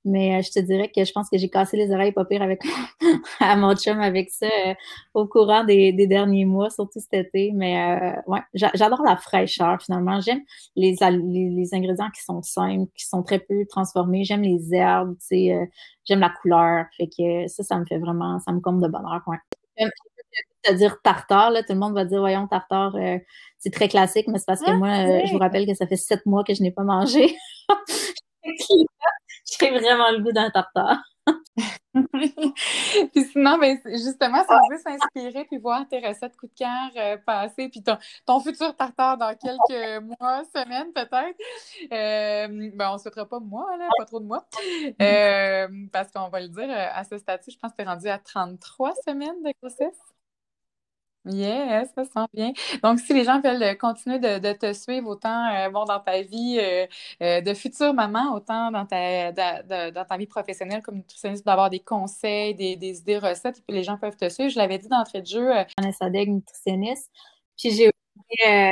Mais 0.08 0.38
euh, 0.38 0.42
je 0.42 0.50
te 0.50 0.58
dirais 0.58 0.90
que 0.94 1.04
je 1.04 1.12
pense 1.12 1.28
que 1.30 1.38
j'ai 1.38 1.48
cassé 1.48 1.76
les 1.76 1.92
oreilles 1.92 2.12
pas 2.12 2.24
pire 2.24 2.42
avec 2.42 2.62
à 3.40 3.56
mon 3.56 3.74
chum 3.76 4.00
avec 4.00 4.30
ça 4.30 4.46
euh, 4.46 4.74
au 5.14 5.26
courant 5.26 5.64
des, 5.64 5.92
des, 5.92 6.06
derniers 6.06 6.44
mois, 6.44 6.70
surtout 6.70 7.00
cet 7.00 7.14
été. 7.14 7.52
Mais 7.54 8.14
ouais, 8.26 8.40
j'adore 8.54 9.02
la 9.02 9.16
fraîcheur 9.16 9.80
finalement. 9.82 10.20
J'aime 10.20 10.42
les, 10.76 10.96
les, 11.00 11.74
ingrédients 11.74 12.10
qui 12.14 12.22
sont 12.22 12.42
simples, 12.42 12.90
qui 12.96 13.06
sont 13.06 13.22
très 13.22 13.38
peu 13.38 13.66
transformés. 13.68 14.24
J'aime 14.24 14.42
les 14.42 14.74
herbes, 14.74 15.14
tu 15.20 15.26
sais, 15.26 15.70
j'aime 16.04 16.20
la 16.20 16.30
couleur. 16.30 16.86
Fait 16.96 17.08
que 17.08 17.46
ça, 17.48 17.62
ça 17.62 17.78
me 17.78 17.84
fait 17.86 17.98
vraiment, 17.98 18.38
ça 18.40 18.52
me 18.52 18.60
compte 18.60 18.80
de 18.80 18.88
bonheur. 18.88 19.22
Ouais 19.26 19.38
à 20.66 20.72
dire 20.74 21.00
tartare, 21.02 21.50
là, 21.50 21.62
tout 21.62 21.72
le 21.72 21.78
monde 21.78 21.94
va 21.94 22.04
dire, 22.04 22.20
voyons, 22.20 22.46
tartare, 22.46 22.94
euh, 22.96 23.18
c'est 23.58 23.72
très 23.72 23.88
classique, 23.88 24.26
mais 24.28 24.38
c'est 24.38 24.46
parce 24.46 24.60
que 24.60 24.70
ah, 24.70 24.76
moi, 24.76 24.88
euh, 24.88 25.22
je 25.26 25.32
vous 25.32 25.38
rappelle 25.38 25.66
que 25.66 25.74
ça 25.74 25.86
fait 25.86 25.96
sept 25.96 26.24
mois 26.26 26.44
que 26.44 26.54
je 26.54 26.62
n'ai 26.62 26.70
pas 26.70 26.84
mangé. 26.84 27.36
J'ai 29.60 29.70
vraiment 29.70 30.10
le 30.10 30.20
goût 30.20 30.32
d'un 30.32 30.50
tartare. 30.50 31.02
puis 33.12 33.24
sinon, 33.32 33.58
ben, 33.58 33.78
justement, 33.86 34.42
si 34.44 34.50
on 34.50 34.68
veut 34.70 34.78
s'inspirer 34.78 35.44
puis 35.44 35.58
voir 35.58 35.86
tes 35.88 35.98
recettes 35.98 36.36
coup 36.36 36.46
de 36.46 36.52
cœur 36.56 36.90
euh, 36.96 37.16
passer, 37.24 37.68
puis 37.68 37.82
ton, 37.82 38.40
futur 38.40 38.74
tartare 38.76 39.18
dans 39.18 39.34
quelques 39.34 40.04
mois, 40.04 40.42
semaines 40.54 40.92
peut-être, 40.92 41.38
euh, 41.92 42.70
ben, 42.74 42.90
on 42.90 42.94
ne 42.94 42.98
souhaitera 42.98 43.26
pas 43.26 43.40
moi, 43.40 43.76
là, 43.78 43.88
pas 43.96 44.04
trop 44.04 44.20
de 44.20 44.26
mois, 44.26 44.46
euh, 45.02 45.68
parce 45.92 46.10
qu'on 46.12 46.28
va 46.28 46.40
le 46.40 46.48
dire, 46.48 46.68
à 46.70 47.04
ce 47.04 47.18
statut, 47.18 47.50
je 47.50 47.58
pense 47.58 47.72
que 47.72 47.76
tu 47.76 47.82
es 47.82 47.86
rendu 47.86 48.08
à 48.08 48.18
33 48.18 48.94
semaines 49.06 49.42
de 49.42 49.52
grossesse. 49.60 49.98
Yes, 51.28 51.90
ça 51.94 52.04
sent 52.04 52.26
bien. 52.32 52.52
Donc, 52.82 53.00
si 53.00 53.12
les 53.12 53.24
gens 53.24 53.40
veulent 53.40 53.76
continuer 53.76 54.18
de, 54.18 54.52
te 54.52 54.72
suivre 54.72 55.08
autant 55.08 55.46
euh, 55.54 55.68
bon, 55.68 55.84
dans 55.84 56.00
ta 56.00 56.22
vie 56.22 56.58
euh, 56.58 56.86
euh, 57.22 57.40
de 57.42 57.54
future 57.54 57.92
maman, 57.92 58.34
autant 58.34 58.70
dans 58.70 58.86
ta, 58.86 59.32
dans 59.32 60.04
ta 60.04 60.16
vie 60.16 60.26
professionnelle 60.26 60.82
comme 60.82 60.96
nutritionniste, 60.96 61.44
d'avoir 61.44 61.68
des 61.68 61.80
conseils, 61.80 62.54
des, 62.54 62.76
des, 62.76 63.00
idées 63.00 63.18
recettes, 63.18 63.58
et 63.58 63.62
puis 63.66 63.76
les 63.76 63.84
gens 63.84 63.98
peuvent 63.98 64.16
te 64.16 64.28
suivre. 64.28 64.50
Je 64.50 64.58
l'avais 64.58 64.78
dit 64.78 64.88
d'entrée 64.88 65.20
de 65.20 65.26
jeu. 65.26 65.50
Nutritionniste. 65.78 67.10
Puis 67.58 67.70
j'ai 67.72 67.88
aussi 67.88 68.70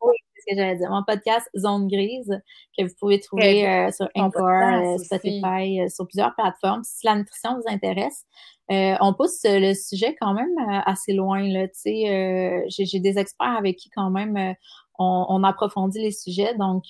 oui, 0.00 0.14
ce 0.36 0.44
que 0.48 0.56
j'allais 0.56 0.76
dire. 0.76 0.90
Mon 0.90 1.02
podcast 1.02 1.48
Zone 1.56 1.88
Grise, 1.88 2.40
que 2.76 2.84
vous 2.84 2.94
pouvez 3.00 3.18
trouver 3.18 3.90
sur 3.90 4.08
Encore, 4.14 4.98
Spotify, 5.00 5.90
sur 5.90 6.06
plusieurs 6.06 6.34
plateformes. 6.36 6.84
Si 6.84 7.04
la 7.04 7.16
nutrition 7.16 7.56
vous 7.56 7.64
intéresse, 7.66 8.24
euh, 8.70 8.96
on 9.00 9.14
pousse 9.14 9.40
le 9.44 9.72
sujet 9.72 10.14
quand 10.20 10.34
même 10.34 10.52
euh, 10.58 10.80
assez 10.84 11.14
loin. 11.14 11.42
Là, 11.42 11.66
euh, 11.86 12.62
j'ai 12.68 13.00
des 13.00 13.18
experts 13.18 13.56
avec 13.56 13.76
qui 13.76 13.88
quand 13.90 14.10
même 14.10 14.54
on, 14.98 15.42
approfondit 15.44 16.00
les 16.00 16.10
sujets. 16.10 16.54
Donc, 16.56 16.84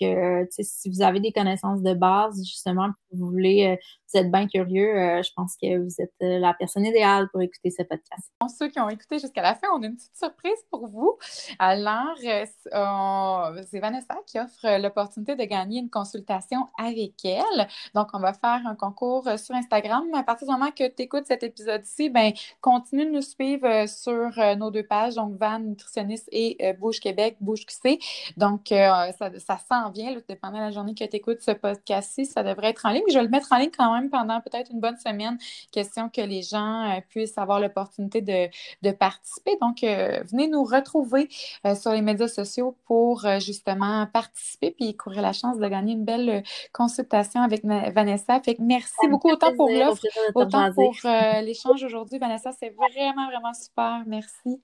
si 0.51 0.91
vous 0.91 1.03
avez 1.03 1.21
des 1.21 1.31
connaissances 1.31 1.83
de 1.83 1.95
base, 1.95 2.39
justement, 2.39 2.89
vous 3.13 3.31
voulez 3.31 3.79
vous 4.13 4.21
êtes 4.21 4.31
bien 4.31 4.47
curieux, 4.47 4.97
euh, 4.97 5.23
je 5.23 5.31
pense 5.35 5.57
que 5.61 5.79
vous 5.79 6.01
êtes 6.01 6.15
euh, 6.23 6.39
la 6.39 6.55
personne 6.55 6.87
idéale 6.87 7.29
pour 7.31 7.43
écouter 7.43 7.71
ce 7.71 7.83
podcast. 7.83 8.33
Pour 8.39 8.49
ceux 8.49 8.69
qui 8.69 8.81
ont 8.81 8.89
écouté 8.89 9.19
jusqu'à 9.19 9.43
la 9.43 9.55
fin, 9.55 9.69
on 9.75 9.83
a 9.83 9.87
une 9.87 9.97
petite 9.97 10.17
surprise 10.17 10.59
pour 10.71 10.87
vous. 10.87 11.19
Alors, 11.59 12.17
euh, 12.25 13.63
c'est 13.71 13.81
Vanessa 13.81 14.17
qui 14.27 14.39
offre 14.39 14.81
l'opportunité 14.81 15.37
de 15.37 15.45
gagner 15.45 15.81
une 15.81 15.91
consultation 15.91 16.69
avec 16.79 17.23
elle. 17.25 17.69
Donc, 17.95 18.09
on 18.15 18.19
va 18.19 18.33
faire 18.33 18.63
un 18.67 18.75
concours 18.75 19.29
sur 19.37 19.55
Instagram. 19.55 20.05
À 20.15 20.23
partir 20.23 20.49
du 20.49 20.53
moment 20.53 20.71
que 20.71 20.89
tu 20.89 21.03
écoutes 21.03 21.27
cet 21.27 21.43
épisode-ci, 21.43 22.09
ben, 22.09 22.33
continue 22.63 23.05
de 23.05 23.11
nous 23.11 23.23
suivre 23.23 23.87
sur 23.89 24.31
nos 24.57 24.71
deux 24.71 24.87
pages, 24.87 25.17
donc 25.17 25.39
Van 25.39 25.59
Nutritionniste 25.59 26.29
et 26.33 26.73
Bouche 26.79 27.01
Québec, 27.01 27.37
Bouche 27.41 27.67
QC. 27.67 27.99
Donc, 28.37 28.69
ça, 28.69 29.13
ça 29.39 29.59
s'en 29.69 29.91
vient, 29.91 30.15
là, 30.15 30.21
la 30.53 30.71
journée 30.71 30.95
que 30.95 31.05
tu 31.05 31.17
écoutes 31.17 31.43
ce 31.43 31.51
podcast-ci, 31.51 32.27
ça 32.27 32.43
devrait 32.43 32.71
être 32.71 32.87
en 32.87 32.91
ligne. 32.91 33.05
Je 33.09 33.19
vais 33.19 33.25
le 33.25 33.29
mettre 33.29 33.53
en 33.53 33.59
ligne 33.59 33.71
quand 33.77 33.93
même 33.93 33.98
pendant 34.07 34.41
peut-être 34.41 34.71
une 34.71 34.81
bonne 34.81 34.97
semaine, 34.97 35.39
question 35.73 36.09
que 36.09 36.21
les 36.21 36.43
gens 36.43 36.91
euh, 36.91 37.01
puissent 37.09 37.39
avoir 37.39 37.61
l'opportunité 37.61 38.23
de, 38.23 38.91
participer. 38.93 39.57
Donc, 39.61 39.83
euh, 39.83 40.23
venez 40.31 40.49
nous 40.49 40.65
retrouver 40.65 41.29
euh, 41.67 41.75
sur 41.75 41.93
les 41.93 42.03
médias 42.03 42.29
sociaux 42.29 42.77
pour 42.87 43.27
justement 43.41 44.07
participer 44.07 44.71
puis 44.71 44.97
courir 44.97 45.23
la 45.23 45.33
chance 45.33 45.59
de 45.59 45.69
gagner 45.69 45.93
une 45.93 46.05
belle 46.05 46.43
consultation 46.73 47.41
avec 47.43 47.65
Vanessa. 47.65 48.41
Fait 48.41 48.55
que 48.55 48.63
merci 48.63 49.09
beaucoup 49.09 49.31
autant 49.31 49.55
pour 49.55 49.69
l'offre, 49.69 50.03
autant 50.35 50.73
pour 50.73 50.95
l'échange 51.43 51.83
aujourd'hui. 51.83 52.19
Vanessa, 52.19 52.53
c'est 52.53 52.71
vraiment, 52.71 53.27
vraiment 53.29 53.55
super. 53.55 54.03
Merci. 54.07 54.63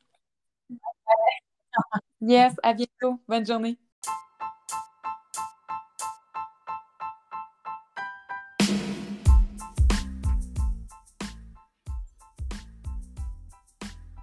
Yes, 2.21 2.55
à 2.63 2.73
bientôt. 2.73 3.21
Bonne 3.29 3.45
journée. 3.45 3.84